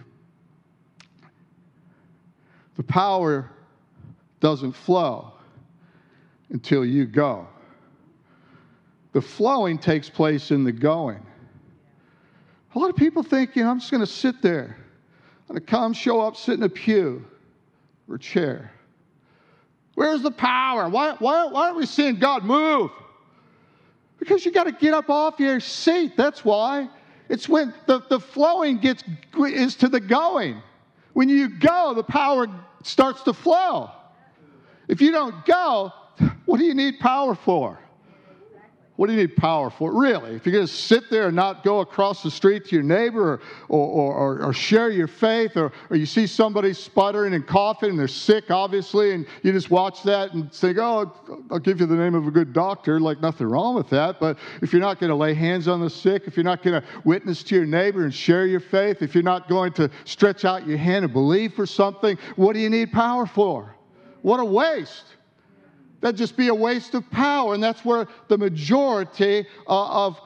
The 2.75 2.83
power 2.83 3.49
doesn't 4.39 4.73
flow 4.73 5.33
until 6.49 6.83
you 6.83 7.05
go. 7.05 7.47
The 9.13 9.21
flowing 9.21 9.77
takes 9.77 10.09
place 10.09 10.51
in 10.51 10.63
the 10.63 10.71
going. 10.71 11.25
A 12.79 12.81
lot 12.81 12.91
of 12.91 12.95
people 12.95 13.23
think, 13.23 13.57
you 13.57 13.63
know, 13.63 13.71
I'm 13.71 13.79
just 13.79 13.91
going 13.91 13.99
to 13.99 14.07
sit 14.07 14.41
there. 14.41 14.77
I'm 15.49 15.55
going 15.55 15.59
to 15.59 15.65
come, 15.69 15.91
show 15.91 16.21
up, 16.21 16.37
sit 16.37 16.53
in 16.53 16.63
a 16.63 16.69
pew 16.69 17.25
or 18.07 18.17
chair. 18.17 18.71
Where's 19.95 20.21
the 20.21 20.31
power? 20.31 20.87
Why, 20.87 21.17
why, 21.19 21.47
why 21.47 21.65
aren't 21.65 21.75
we 21.75 21.85
seeing 21.85 22.19
God 22.19 22.45
move? 22.45 22.89
Because 24.17 24.45
you 24.45 24.53
got 24.53 24.63
to 24.63 24.71
get 24.71 24.93
up 24.93 25.09
off 25.09 25.41
your 25.41 25.59
seat. 25.59 26.15
That's 26.15 26.45
why. 26.45 26.87
It's 27.27 27.49
when 27.49 27.73
the, 27.85 28.01
the 28.09 28.17
flowing 28.17 28.77
gets 28.77 29.03
is 29.37 29.75
to 29.75 29.89
the 29.89 29.99
going. 29.99 30.61
When 31.11 31.27
you 31.27 31.49
go, 31.49 31.93
the 31.93 32.03
power 32.03 32.47
starts 32.83 33.23
to 33.23 33.33
flow. 33.33 33.91
If 34.87 35.01
you 35.01 35.11
don't 35.11 35.43
go, 35.43 35.91
what 36.45 36.59
do 36.59 36.63
you 36.63 36.75
need 36.75 37.01
power 37.01 37.35
for? 37.35 37.77
What 38.99 39.07
do 39.07 39.13
you 39.13 39.21
need 39.21 39.37
power 39.37 39.69
for? 39.69 39.97
Really, 39.97 40.35
if 40.35 40.45
you're 40.45 40.51
going 40.51 40.67
to 40.67 40.73
sit 40.73 41.09
there 41.09 41.27
and 41.27 41.35
not 41.37 41.63
go 41.63 41.79
across 41.79 42.21
the 42.21 42.29
street 42.29 42.65
to 42.65 42.75
your 42.75 42.83
neighbor 42.83 43.35
or, 43.35 43.39
or, 43.69 44.13
or, 44.13 44.41
or, 44.47 44.51
share 44.51 44.89
your 44.89 45.07
faith, 45.07 45.55
or, 45.55 45.71
or 45.89 45.95
you 45.95 46.05
see 46.05 46.27
somebody 46.27 46.73
sputtering 46.73 47.33
and 47.33 47.47
coughing 47.47 47.91
and 47.91 47.97
they're 47.97 48.09
sick, 48.09 48.51
obviously, 48.51 49.13
and 49.13 49.25
you 49.41 49.53
just 49.53 49.71
watch 49.71 50.03
that 50.03 50.33
and 50.33 50.51
think, 50.51 50.79
oh, 50.79 51.13
I'll 51.49 51.59
give 51.59 51.79
you 51.79 51.85
the 51.85 51.95
name 51.95 52.13
of 52.13 52.27
a 52.27 52.31
good 52.31 52.51
doctor, 52.51 52.99
like 52.99 53.21
nothing 53.21 53.47
wrong 53.47 53.73
with 53.73 53.89
that. 53.91 54.19
But 54.19 54.37
if 54.61 54.73
you're 54.73 54.81
not 54.81 54.99
going 54.99 55.11
to 55.11 55.15
lay 55.15 55.33
hands 55.33 55.69
on 55.69 55.79
the 55.79 55.89
sick, 55.89 56.23
if 56.25 56.35
you're 56.35 56.43
not 56.43 56.61
going 56.61 56.81
to 56.81 56.87
witness 57.05 57.41
to 57.43 57.55
your 57.55 57.65
neighbor 57.65 58.03
and 58.03 58.13
share 58.13 58.47
your 58.47 58.59
faith, 58.59 59.01
if 59.01 59.15
you're 59.15 59.23
not 59.23 59.47
going 59.47 59.71
to 59.75 59.89
stretch 60.03 60.43
out 60.43 60.67
your 60.67 60.77
hand 60.77 61.05
and 61.05 61.13
believe 61.13 61.53
for 61.53 61.65
something, 61.65 62.17
what 62.35 62.51
do 62.51 62.59
you 62.59 62.69
need 62.69 62.91
power 62.91 63.25
for? 63.25 63.73
What 64.23 64.41
a 64.41 64.45
waste. 64.45 65.05
That'd 66.01 66.17
just 66.17 66.37
be 66.37 66.47
a 66.47 66.55
waste 66.55 66.93
of 66.93 67.09
power. 67.11 67.53
And 67.53 67.61
that's 67.61 67.83
where 67.83 68.07
the 68.27 68.37
majority 68.37 69.45
uh, 69.67 70.05
of 70.07 70.19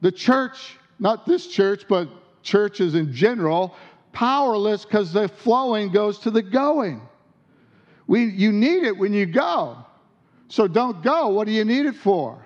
the 0.00 0.12
church, 0.12 0.78
not 0.98 1.26
this 1.26 1.46
church, 1.46 1.84
but 1.88 2.08
churches 2.42 2.94
in 2.94 3.12
general, 3.12 3.74
powerless 4.12 4.84
because 4.84 5.12
the 5.12 5.28
flowing 5.28 5.90
goes 5.90 6.18
to 6.20 6.30
the 6.30 6.42
going. 6.42 7.02
We, 8.06 8.24
you 8.24 8.52
need 8.52 8.84
it 8.84 8.96
when 8.96 9.12
you 9.12 9.26
go. 9.26 9.76
So 10.48 10.66
don't 10.66 11.02
go. 11.02 11.28
What 11.28 11.46
do 11.46 11.52
you 11.52 11.64
need 11.64 11.86
it 11.86 11.94
for? 11.94 12.42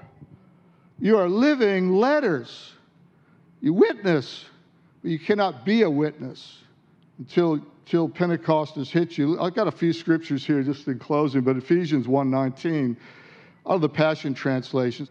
You 0.98 1.18
are 1.18 1.28
living 1.28 1.94
letters. 1.94 2.72
You 3.60 3.72
witness, 3.72 4.44
but 5.02 5.12
you 5.12 5.20
cannot 5.20 5.64
be 5.64 5.82
a 5.82 5.90
witness 5.90 6.58
until 7.18 7.64
till 7.92 8.08
Pentecost 8.08 8.76
has 8.76 8.88
hit 8.88 9.18
you. 9.18 9.38
I've 9.38 9.52
got 9.52 9.68
a 9.68 9.70
few 9.70 9.92
scriptures 9.92 10.46
here 10.46 10.62
just 10.62 10.88
in 10.88 10.98
closing, 10.98 11.42
but 11.42 11.58
Ephesians 11.58 12.08
1:19 12.08 12.96
out 13.66 13.74
of 13.74 13.80
the 13.82 13.88
Passion 13.90 14.32
Translation. 14.32 15.06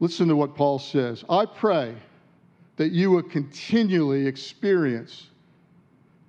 Listen 0.00 0.26
to 0.28 0.34
what 0.34 0.54
Paul 0.54 0.78
says. 0.78 1.22
I 1.28 1.44
pray 1.44 1.94
that 2.76 2.92
you 2.92 3.10
will 3.10 3.22
continually 3.22 4.26
experience 4.26 5.28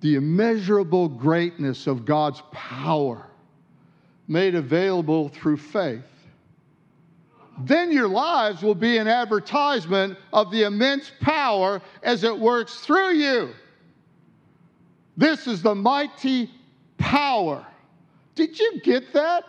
the 0.02 0.16
immeasurable 0.16 1.08
greatness 1.08 1.86
of 1.86 2.04
God's 2.04 2.42
power 2.52 3.26
made 4.28 4.54
available 4.54 5.30
through 5.30 5.56
faith. 5.56 6.28
Then 7.60 7.90
your 7.90 8.08
lives 8.08 8.62
will 8.62 8.74
be 8.74 8.98
an 8.98 9.08
advertisement 9.08 10.18
of 10.30 10.50
the 10.50 10.64
immense 10.64 11.10
power 11.22 11.80
as 12.02 12.22
it 12.22 12.38
works 12.38 12.80
through 12.80 13.14
you. 13.14 13.54
This 15.16 15.46
is 15.46 15.62
the 15.62 15.74
mighty 15.74 16.50
power. 16.98 17.64
Did 18.34 18.58
you 18.58 18.80
get 18.80 19.12
that? 19.12 19.44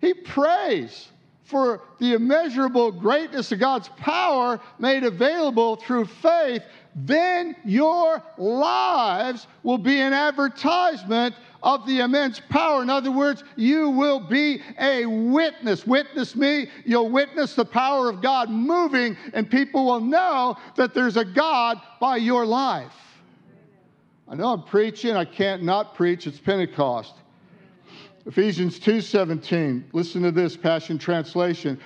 He 0.00 0.14
prays 0.14 1.08
for 1.44 1.82
the 1.98 2.14
immeasurable 2.14 2.92
greatness 2.92 3.50
of 3.52 3.58
God's 3.58 3.88
power 3.96 4.60
made 4.78 5.04
available 5.04 5.76
through 5.76 6.06
faith. 6.06 6.62
Then 6.94 7.56
your 7.64 8.22
lives 8.38 9.46
will 9.62 9.78
be 9.78 10.00
an 10.00 10.12
advertisement 10.12 11.34
of 11.62 11.86
the 11.86 12.00
immense 12.00 12.40
power. 12.40 12.82
In 12.82 12.90
other 12.90 13.10
words, 13.10 13.44
you 13.56 13.90
will 13.90 14.20
be 14.20 14.62
a 14.78 15.06
witness. 15.06 15.86
Witness 15.86 16.34
me, 16.34 16.68
you'll 16.84 17.10
witness 17.10 17.54
the 17.54 17.64
power 17.64 18.08
of 18.08 18.22
God 18.22 18.48
moving, 18.48 19.16
and 19.34 19.50
people 19.50 19.86
will 19.86 20.00
know 20.00 20.56
that 20.76 20.94
there's 20.94 21.16
a 21.16 21.24
God 21.24 21.80
by 22.00 22.16
your 22.16 22.46
life. 22.46 23.09
I 24.30 24.36
know 24.36 24.52
I'm 24.52 24.62
preaching, 24.62 25.16
I 25.16 25.24
can't 25.24 25.64
not 25.64 25.96
preach, 25.96 26.28
it's 26.28 26.38
Pentecost. 26.38 27.14
Ephesians 28.26 28.78
2:17. 28.78 29.86
Listen 29.92 30.22
to 30.22 30.30
this 30.30 30.56
Passion 30.56 30.98
Translation. 30.98 31.80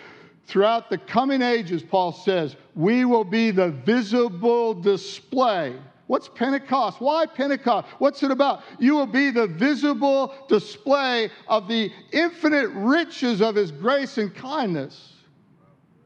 Throughout 0.45 0.91
the 0.91 0.99
coming 0.99 1.41
ages, 1.41 1.83
Paul 1.83 2.13
says, 2.13 2.57
we 2.75 3.07
will 3.07 3.25
be 3.25 3.51
the 3.51 3.71
visible 3.71 4.75
display. 4.75 5.75
What's 6.07 6.29
Pentecost? 6.29 7.01
Why 7.01 7.25
Pentecost? 7.25 7.89
What's 7.97 8.23
it 8.23 8.31
about? 8.31 8.63
You 8.79 8.95
will 8.95 9.07
be 9.07 9.31
the 9.31 9.47
visible 9.47 10.35
display 10.47 11.31
of 11.49 11.67
the 11.67 11.91
infinite 12.13 12.69
riches 12.69 13.41
of 13.41 13.55
his 13.55 13.71
grace 13.73 14.19
and 14.19 14.35
kindness, 14.35 15.15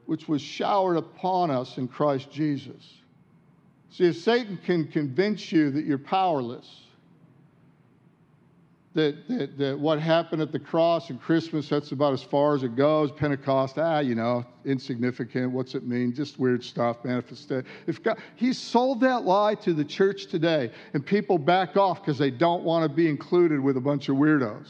which 0.06 0.28
was 0.28 0.40
showered 0.40 0.98
upon 0.98 1.50
us 1.50 1.78
in 1.78 1.88
Christ 1.88 2.30
Jesus. 2.30 2.97
See, 3.90 4.04
if 4.04 4.16
Satan 4.16 4.58
can 4.64 4.86
convince 4.86 5.50
you 5.50 5.70
that 5.70 5.84
you're 5.84 5.98
powerless, 5.98 6.82
that, 8.94 9.28
that, 9.28 9.58
that 9.58 9.78
what 9.78 10.00
happened 10.00 10.42
at 10.42 10.50
the 10.50 10.58
cross 10.58 11.10
and 11.10 11.20
Christmas, 11.20 11.68
that's 11.68 11.92
about 11.92 12.12
as 12.12 12.22
far 12.22 12.56
as 12.56 12.64
it 12.64 12.74
goes. 12.74 13.12
Pentecost, 13.12 13.78
ah, 13.78 14.00
you 14.00 14.14
know, 14.14 14.44
insignificant. 14.64 15.52
What's 15.52 15.74
it 15.74 15.86
mean? 15.86 16.12
Just 16.12 16.38
weird 16.38 16.64
stuff, 16.64 17.04
manifested. 17.04 17.64
If 17.86 18.02
God, 18.02 18.18
he 18.34 18.52
sold 18.52 19.00
that 19.02 19.24
lie 19.24 19.54
to 19.56 19.72
the 19.72 19.84
church 19.84 20.26
today, 20.26 20.72
and 20.94 21.06
people 21.06 21.38
back 21.38 21.76
off 21.76 22.02
because 22.02 22.18
they 22.18 22.30
don't 22.30 22.64
want 22.64 22.90
to 22.90 22.94
be 22.94 23.08
included 23.08 23.60
with 23.60 23.76
a 23.76 23.80
bunch 23.80 24.08
of 24.08 24.16
weirdos. 24.16 24.68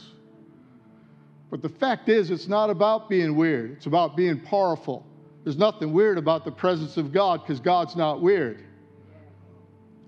But 1.49 1.63
the 1.63 1.69
fact 1.69 2.09
is, 2.09 2.29
it's 2.29 2.47
not 2.47 2.69
about 2.69 3.09
being 3.09 3.35
weird, 3.35 3.71
it's 3.71 3.87
about 3.87 4.15
being 4.15 4.39
powerful. 4.39 5.05
There's 5.43 5.57
nothing 5.57 5.91
weird 5.91 6.19
about 6.19 6.45
the 6.45 6.51
presence 6.51 6.97
of 6.97 7.11
God 7.11 7.41
because 7.41 7.59
God's 7.59 7.95
not 7.95 8.21
weird. 8.21 8.63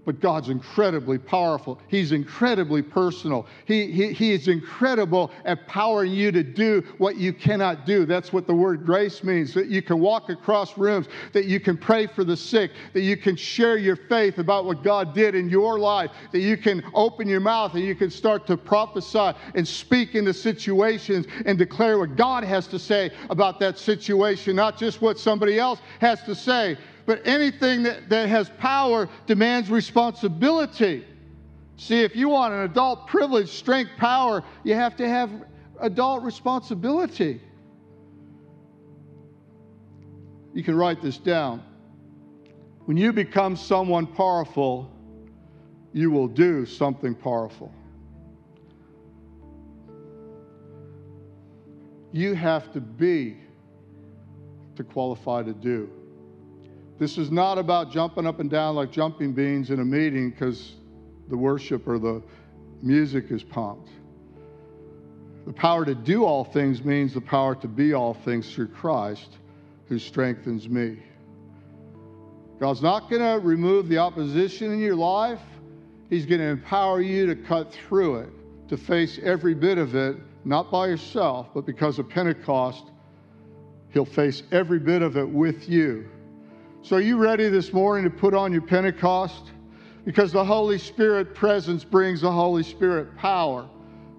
But 0.04 0.20
God's 0.20 0.50
incredibly 0.50 1.20
powerful. 1.20 1.80
He's 1.88 2.12
incredibly 2.12 2.82
personal. 2.82 3.46
He, 3.66 3.92
he, 3.92 4.14
he 4.14 4.32
is 4.32 4.48
incredible 4.48 5.32
at 5.46 5.68
powering 5.68 6.12
you 6.12 6.32
to 6.32 6.42
do 6.42 6.84
what 6.98 7.18
you 7.18 7.32
cannot 7.32 7.86
do. 7.86 8.06
That's 8.08 8.34
what 8.34 8.48
the 8.48 8.54
word 8.54 8.84
grace 8.84 9.24
means 9.24 9.54
that 9.54 9.68
you 9.68 9.84
can 9.84 10.00
walk 10.00 10.30
across 10.30 10.76
rooms, 10.76 11.08
that 11.34 11.46
you 11.46 11.60
can 11.60 11.78
pray 11.78 12.08
for 12.08 12.24
the 12.24 12.36
sick, 12.36 12.72
that 12.94 13.02
you 13.02 13.16
can 13.16 13.36
share 13.36 13.78
your 13.78 13.96
faith 13.96 14.40
about 14.40 14.66
what 14.66 14.84
God 14.84 15.14
did 15.14 15.36
in 15.36 15.50
your 15.50 15.78
life, 15.78 16.10
that 16.32 16.40
you 16.40 16.58
can 16.58 16.84
open 16.96 17.28
your 17.28 17.40
mouth 17.40 17.76
and 17.76 17.84
you 17.84 17.94
can 17.94 18.10
start 18.10 18.48
to 18.48 18.58
prophesy 18.58 19.38
and 19.54 19.68
speak 19.68 20.16
into 20.16 20.34
situations 20.34 21.28
and 21.46 21.60
declare 21.60 22.00
what 22.00 22.16
God 22.16 22.44
has 22.44 22.66
to 22.68 22.80
say 22.80 23.12
about 23.30 23.60
that 23.60 23.78
situation, 23.78 24.56
not 24.56 24.78
just 24.78 25.00
what 25.00 25.20
somebody 25.20 25.60
else 25.60 25.80
has 26.00 26.24
to 26.24 26.34
say. 26.34 26.76
But 27.12 27.28
anything 27.28 27.84
that, 27.84 28.08
that 28.08 28.30
has 28.30 28.50
power 28.52 29.10
demands 29.28 29.70
responsibility. 29.70 31.04
See, 31.76 32.04
if 32.04 32.16
you 32.16 32.30
want 32.30 32.54
an 32.54 32.62
adult 32.62 33.06
privilege, 33.06 33.50
strength, 33.50 33.92
power, 33.98 34.46
you 34.64 34.76
have 34.76 34.96
to 34.96 35.10
have 35.10 35.30
adult 35.82 36.24
responsibility. 36.24 37.42
You 40.54 40.64
can 40.64 40.74
write 40.74 41.02
this 41.02 41.18
down. 41.18 41.62
When 42.86 42.96
you 42.96 43.12
become 43.12 43.58
someone 43.58 44.08
powerful, 44.08 44.90
you 45.92 46.12
will 46.12 46.30
do 46.30 46.66
something 46.66 47.14
powerful. 47.14 47.74
You 52.14 52.36
have 52.36 52.72
to 52.72 52.80
be 52.80 53.36
to 54.78 54.86
qualify 54.86 55.44
to 55.44 55.52
do. 55.52 55.90
This 57.02 57.18
is 57.18 57.32
not 57.32 57.58
about 57.58 57.92
jumping 57.92 58.28
up 58.28 58.40
and 58.40 58.48
down 58.48 58.76
like 58.76 58.92
jumping 58.92 59.34
beans 59.34 59.72
in 59.72 59.80
a 59.80 59.84
meeting 59.84 60.30
because 60.30 60.74
the 61.30 61.36
worship 61.36 61.88
or 61.88 61.98
the 61.98 62.22
music 62.84 63.32
is 63.32 63.42
pumped. 63.42 63.90
The 65.48 65.52
power 65.52 65.84
to 65.84 65.96
do 65.96 66.24
all 66.26 66.44
things 66.44 66.84
means 66.84 67.16
the 67.16 67.20
power 67.20 67.56
to 67.56 67.68
be 67.68 67.96
all 67.96 68.14
things 68.14 68.54
through 68.54 68.68
Christ 68.68 69.40
who 69.88 69.98
strengthens 69.98 70.70
me. 70.70 71.00
God's 72.60 72.84
not 72.84 73.10
going 73.10 73.24
to 73.24 73.44
remove 73.44 73.90
the 73.90 73.98
opposition 73.98 74.72
in 74.72 74.78
your 74.78 74.96
life. 74.96 75.42
He's 76.08 76.28
going 76.28 76.42
to 76.42 76.50
empower 76.50 77.02
you 77.02 77.26
to 77.26 77.36
cut 77.36 77.74
through 77.74 78.18
it, 78.18 78.30
to 78.70 78.78
face 78.78 79.20
every 79.24 79.56
bit 79.56 79.80
of 79.80 79.96
it, 79.96 80.18
not 80.46 80.70
by 80.70 80.86
yourself, 80.86 81.48
but 81.56 81.66
because 81.66 81.98
of 81.98 82.08
Pentecost, 82.08 82.92
He'll 83.90 84.06
face 84.06 84.44
every 84.52 84.78
bit 84.78 85.02
of 85.02 85.18
it 85.18 85.28
with 85.28 85.68
you 85.68 86.08
so, 86.84 86.96
are 86.96 87.02
you 87.02 87.18
ready 87.18 87.48
this 87.48 87.74
morning 87.74 88.04
to 88.06 88.10
put 88.10 88.34
on 88.34 88.52
your 88.52 88.64
Pentecost? 88.64 89.52
Because 90.04 90.32
the 90.32 90.44
Holy 90.44 90.80
Spirit 90.80 91.36
presence 91.36 91.84
brings 91.84 92.22
the 92.22 92.32
Holy 92.32 92.64
Spirit 92.64 93.16
power. 93.18 93.70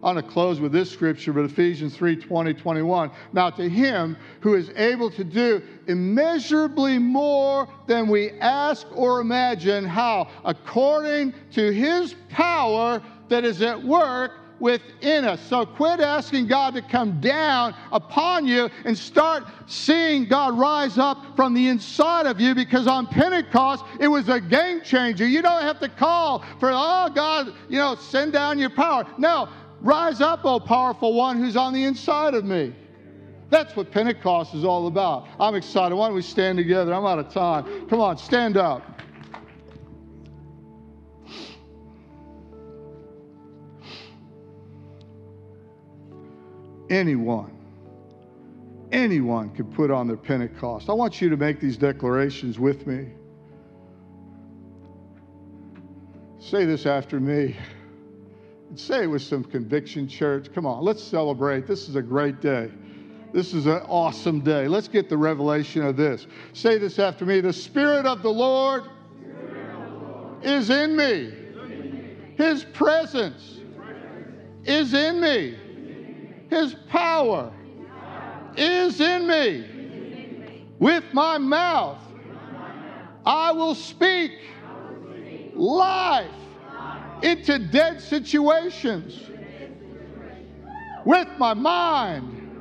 I'm 0.05 0.15
going 0.15 0.25
to 0.25 0.31
close 0.31 0.61
with 0.61 0.71
this 0.71 0.89
scripture, 0.89 1.33
but 1.33 1.45
Ephesians 1.45 1.97
3 1.97 2.17
20, 2.17 2.55
21. 2.55 3.11
Now, 3.33 3.51
to 3.51 3.69
him 3.69 4.17
who 4.41 4.55
is 4.55 4.71
able 4.77 5.11
to 5.11 5.25
do 5.25 5.61
immeasurably 5.89 6.99
more 6.99 7.69
than 7.89 8.09
we 8.09 8.31
ask 8.39 8.87
or 8.95 9.21
imagine, 9.21 9.85
how? 9.85 10.29
According 10.45 11.35
to 11.53 11.73
his 11.73 12.15
power 12.29 13.03
that 13.29 13.45
is 13.45 13.61
at 13.61 13.83
work 13.83 14.33
within 14.63 15.25
us. 15.25 15.41
So 15.49 15.67
quit 15.67 15.99
asking 15.99 16.47
God 16.47 16.75
to 16.75 16.83
come 16.83 17.21
down 17.21 17.75
upon 17.91 18.47
you 18.47 18.71
and 18.85 18.97
start 18.97 19.43
seeing 19.67 20.25
God 20.25 20.57
rise 20.57 20.99
up 20.99 21.35
from 21.35 21.53
the 21.53 21.67
inside 21.67 22.27
of 22.27 22.41
you 22.41 22.55
because 22.55 22.87
on 22.87 23.09
Pentecost, 23.09 23.85
it 23.99 24.07
was 24.07 24.29
a 24.29 24.41
game 24.41 24.81
changer. 24.81 25.27
You 25.27 25.43
don't 25.43 25.63
have 25.63 25.81
to 25.81 25.89
call 25.89 26.45
for, 26.61 26.71
oh, 26.73 27.11
God, 27.13 27.53
you 27.69 27.79
know, 27.79 27.97
send 27.97 28.33
down 28.33 28.57
your 28.61 28.71
power. 28.71 29.05
No, 29.19 29.49
rise 29.81 30.21
up, 30.21 30.43
oh 30.45 30.61
powerful 30.61 31.13
one 31.13 31.39
who's 31.39 31.57
on 31.57 31.75
the 31.75 31.83
inside 31.83 32.35
of 32.35 32.45
me. 32.45 32.73
That's 33.51 33.75
what 33.75 33.91
Pentecost 33.91 34.55
is 34.55 34.65
all 34.65 34.87
about. 34.87 35.27
I'm 35.41 35.57
excited. 35.57 35.95
Why 35.95 36.07
don't 36.07 36.15
we 36.15 36.23
stand 36.23 36.57
together? 36.57 36.95
I'm 36.95 37.05
out 37.05 37.19
of 37.19 37.31
time. 37.31 37.89
Come 37.89 38.01
on, 38.01 38.17
stand 38.17 38.57
up. 38.57 38.92
Anyone, 46.93 47.51
anyone 48.93 49.51
can 49.51 49.65
put 49.65 49.91
on 49.91 50.07
their 50.07 50.17
Pentecost. 50.17 50.91
I 50.91 50.93
want 50.93 51.21
you 51.21 51.31
to 51.31 51.37
make 51.37 51.59
these 51.59 51.77
declarations 51.77 52.59
with 52.59 52.87
me. 52.87 53.09
Say 56.39 56.67
this 56.67 56.87
after 56.87 57.19
me. 57.19 57.57
say 58.75 59.05
it 59.05 59.07
with 59.07 59.23
some 59.23 59.43
conviction, 59.43 60.07
church. 60.07 60.53
Come 60.55 60.67
on, 60.67 60.85
let's 60.85 61.03
celebrate. 61.03 61.67
This 61.67 61.89
is 61.89 61.97
a 61.97 62.03
great 62.03 62.41
day. 62.41 62.71
This 63.33 63.55
is 63.55 63.65
an 63.65 63.81
awesome 63.89 64.41
day. 64.41 64.69
Let's 64.69 64.89
get 64.89 65.09
the 65.09 65.17
revelation 65.17 65.83
of 65.83 65.97
this. 65.97 66.27
Say 66.53 66.77
this 66.77 66.99
after 66.99 67.25
me 67.25 67.41
The 67.41 67.53
Spirit 67.53 68.05
of 68.05 68.23
the 68.23 68.31
Lord, 68.31 68.85
is 70.43 70.69
in 70.69 70.97
me, 70.97 71.33
His 72.37 72.65
presence 72.65 73.61
is 74.65 74.93
in 74.93 75.21
me. 75.21 75.57
His 76.53 76.75
power 76.91 77.51
is 78.59 79.01
in 79.01 79.27
me. 79.27 80.67
With 80.79 81.05
my 81.15 81.39
mouth, 81.39 81.97
I 83.25 83.53
will 83.53 83.75
speak 83.75 84.33
life 85.55 86.31
into 87.23 87.59
dead 87.59 88.03
situations. 88.03 89.31
With 91.07 91.29
my 91.39 91.55
mind, 91.55 92.61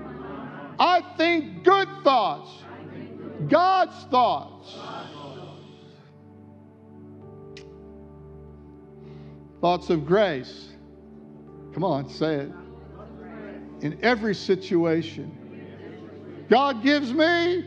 I 0.79 1.01
think 1.17 1.65
good 1.65 1.89
thoughts, 2.01 2.49
God's 3.49 4.05
thoughts. 4.05 4.73
Thoughts 9.59 9.89
of 9.89 10.05
grace. 10.05 10.69
Come 11.73 11.83
on, 11.83 12.07
say 12.07 12.35
it 12.35 12.51
in 13.81 13.97
every 14.01 14.35
situation. 14.35 15.37
God 16.49 16.83
gives 16.83 17.13
me 17.13 17.65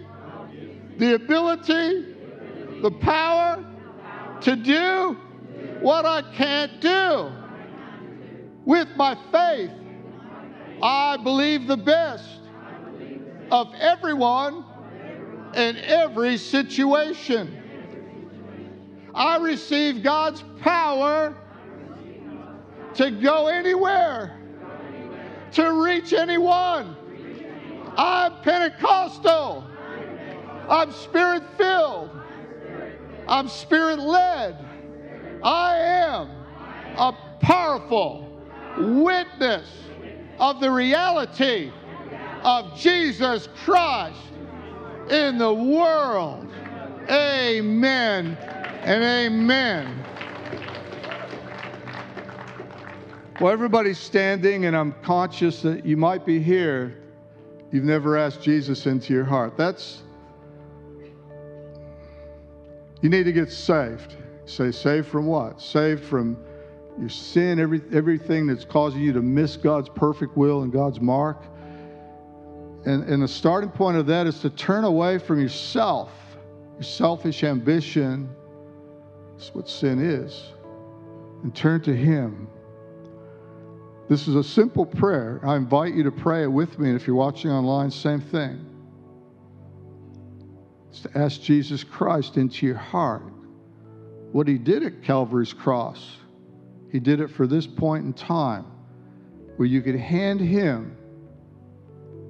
the 0.98 1.14
ability, 1.14 2.14
the 2.82 2.90
power 2.90 3.64
to 4.42 4.56
do 4.56 5.16
what 5.80 6.04
I 6.04 6.22
can't 6.34 6.80
do. 6.80 7.30
With 8.64 8.88
my 8.96 9.16
faith, 9.30 9.70
I 10.82 11.16
believe 11.18 11.66
the 11.66 11.76
best 11.76 12.40
of 13.50 13.72
everyone 13.74 14.64
in 15.54 15.76
every 15.76 16.36
situation. 16.36 17.60
I 19.14 19.36
receive 19.36 20.02
God's 20.02 20.42
power 20.60 21.36
to 22.94 23.10
go 23.10 23.46
anywhere, 23.46 24.40
to 25.54 25.84
reach 25.84 26.12
anyone. 26.12 26.96
I'm 27.96 28.32
Pentecostal. 28.42 29.64
I'm 30.68 30.90
spirit 30.92 31.42
filled. 31.56 32.10
I'm 33.28 33.48
spirit 33.48 33.98
led. 33.98 34.56
I 35.42 35.76
am 35.76 36.28
a 36.96 37.16
powerful 37.40 38.28
witness 38.78 39.68
of 40.38 40.60
the 40.60 40.70
reality 40.70 41.70
of 42.42 42.76
Jesus 42.76 43.48
Christ 43.64 44.18
in 45.10 45.38
the 45.38 45.52
world. 45.52 46.50
Amen 47.10 48.36
and 48.82 49.04
amen. 49.04 50.04
Well, 53.40 53.52
everybody's 53.52 53.98
standing, 53.98 54.66
and 54.66 54.76
I'm 54.76 54.92
conscious 55.02 55.62
that 55.62 55.84
you 55.84 55.96
might 55.96 56.24
be 56.24 56.38
here. 56.38 57.02
You've 57.72 57.82
never 57.82 58.16
asked 58.16 58.42
Jesus 58.42 58.86
into 58.86 59.12
your 59.12 59.24
heart. 59.24 59.56
That's, 59.56 60.04
you 63.02 63.08
need 63.08 63.24
to 63.24 63.32
get 63.32 63.50
saved. 63.50 64.14
Say, 64.44 64.70
saved 64.70 65.08
from 65.08 65.26
what? 65.26 65.60
Saved 65.60 66.04
from 66.04 66.36
your 66.96 67.08
sin, 67.08 67.58
every, 67.58 67.82
everything 67.92 68.46
that's 68.46 68.64
causing 68.64 69.00
you 69.00 69.12
to 69.12 69.22
miss 69.22 69.56
God's 69.56 69.88
perfect 69.88 70.36
will 70.36 70.62
and 70.62 70.72
God's 70.72 71.00
mark. 71.00 71.42
And, 72.86 73.02
and 73.02 73.20
the 73.20 73.28
starting 73.28 73.70
point 73.70 73.96
of 73.96 74.06
that 74.06 74.28
is 74.28 74.38
to 74.40 74.50
turn 74.50 74.84
away 74.84 75.18
from 75.18 75.40
yourself, 75.40 76.12
your 76.76 76.84
selfish 76.84 77.42
ambition. 77.42 78.28
That's 79.32 79.52
what 79.52 79.68
sin 79.68 79.98
is. 79.98 80.52
And 81.42 81.52
turn 81.52 81.80
to 81.82 81.96
Him. 81.96 82.46
This 84.08 84.28
is 84.28 84.34
a 84.34 84.44
simple 84.44 84.84
prayer. 84.84 85.40
I 85.42 85.56
invite 85.56 85.94
you 85.94 86.02
to 86.04 86.12
pray 86.12 86.42
it 86.42 86.52
with 86.52 86.78
me. 86.78 86.90
And 86.90 87.00
if 87.00 87.06
you're 87.06 87.16
watching 87.16 87.50
online, 87.50 87.90
same 87.90 88.20
thing. 88.20 88.64
It's 90.90 91.00
to 91.00 91.18
ask 91.18 91.40
Jesus 91.40 91.82
Christ 91.82 92.36
into 92.36 92.66
your 92.66 92.76
heart. 92.76 93.22
What 94.32 94.46
he 94.46 94.58
did 94.58 94.82
at 94.84 95.02
Calvary's 95.02 95.52
cross, 95.52 96.16
he 96.90 97.00
did 97.00 97.20
it 97.20 97.30
for 97.30 97.46
this 97.46 97.66
point 97.66 98.04
in 98.04 98.12
time 98.12 98.66
where 99.56 99.66
you 99.66 99.80
could 99.80 99.96
hand 99.96 100.40
him 100.40 100.96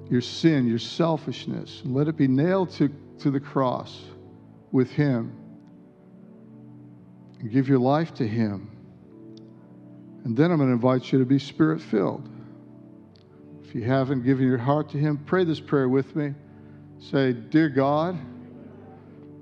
your 0.09 0.21
sin, 0.21 0.67
your 0.67 0.79
selfishness, 0.79 1.81
and 1.83 1.95
let 1.95 2.07
it 2.07 2.15
be 2.15 2.27
nailed 2.27 2.69
to, 2.69 2.89
to 3.19 3.31
the 3.31 3.39
cross 3.39 4.03
with 4.71 4.91
him 4.91 5.35
and 7.39 7.51
give 7.51 7.67
your 7.67 7.79
life 7.79 8.13
to 8.13 8.27
him. 8.27 8.74
And 10.25 10.35
then 10.35 10.51
I'm 10.51 10.57
going 10.57 10.69
to 10.69 10.73
invite 10.73 11.11
you 11.11 11.19
to 11.19 11.25
be 11.25 11.37
spirit 11.37 11.79
filled. 11.79 12.27
If 13.63 13.75
you 13.75 13.83
haven't 13.83 14.23
given 14.23 14.47
your 14.47 14.57
heart 14.57 14.89
to 14.89 14.97
Him, 14.97 15.17
pray 15.25 15.43
this 15.43 15.59
prayer 15.59 15.87
with 15.87 16.15
me. 16.15 16.33
Say, 16.99 17.31
Dear 17.31 17.69
God, 17.69 18.17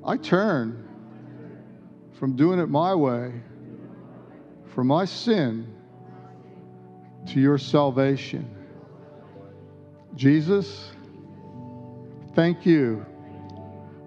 I 0.05 0.17
turn 0.17 0.87
from 2.19 2.35
doing 2.35 2.59
it 2.59 2.67
my 2.67 2.93
way, 2.93 3.31
from 4.75 4.87
my 4.87 5.05
sin, 5.05 5.73
to 7.27 7.39
your 7.39 7.57
salvation. 7.57 8.53
Jesus, 10.15 10.91
thank 12.35 12.65
you 12.65 13.05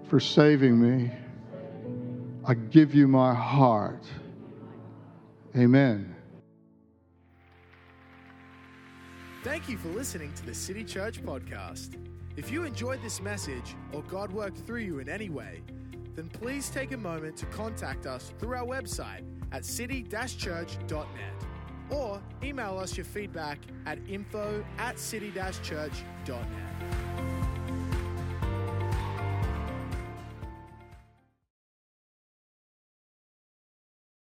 for 0.09 0.19
saving 0.19 0.79
me. 0.79 1.11
I 2.45 2.53
give 2.53 2.93
you 2.93 3.07
my 3.07 3.33
heart. 3.33 4.03
Amen. 5.55 6.16
Thank 9.43 9.69
you 9.69 9.77
for 9.77 9.89
listening 9.89 10.33
to 10.33 10.45
the 10.45 10.53
City 10.53 10.83
Church 10.83 11.23
podcast. 11.23 11.95
If 12.35 12.51
you 12.51 12.63
enjoyed 12.63 13.01
this 13.01 13.21
message 13.21 13.75
or 13.93 14.01
God 14.03 14.31
worked 14.31 14.57
through 14.59 14.81
you 14.81 14.99
in 14.99 15.07
any 15.07 15.29
way, 15.29 15.61
then 16.15 16.27
please 16.27 16.69
take 16.69 16.91
a 16.91 16.97
moment 16.97 17.37
to 17.37 17.45
contact 17.47 18.07
us 18.07 18.33
through 18.39 18.55
our 18.55 18.65
website 18.65 19.23
at 19.51 19.63
city-church.net 19.63 21.07
or 21.89 22.21
email 22.43 22.77
us 22.77 22.97
your 22.97 23.05
feedback 23.05 23.59
at 23.85 23.99
info 24.09 24.65
at 24.79 24.99
city-church.net. 24.99 27.36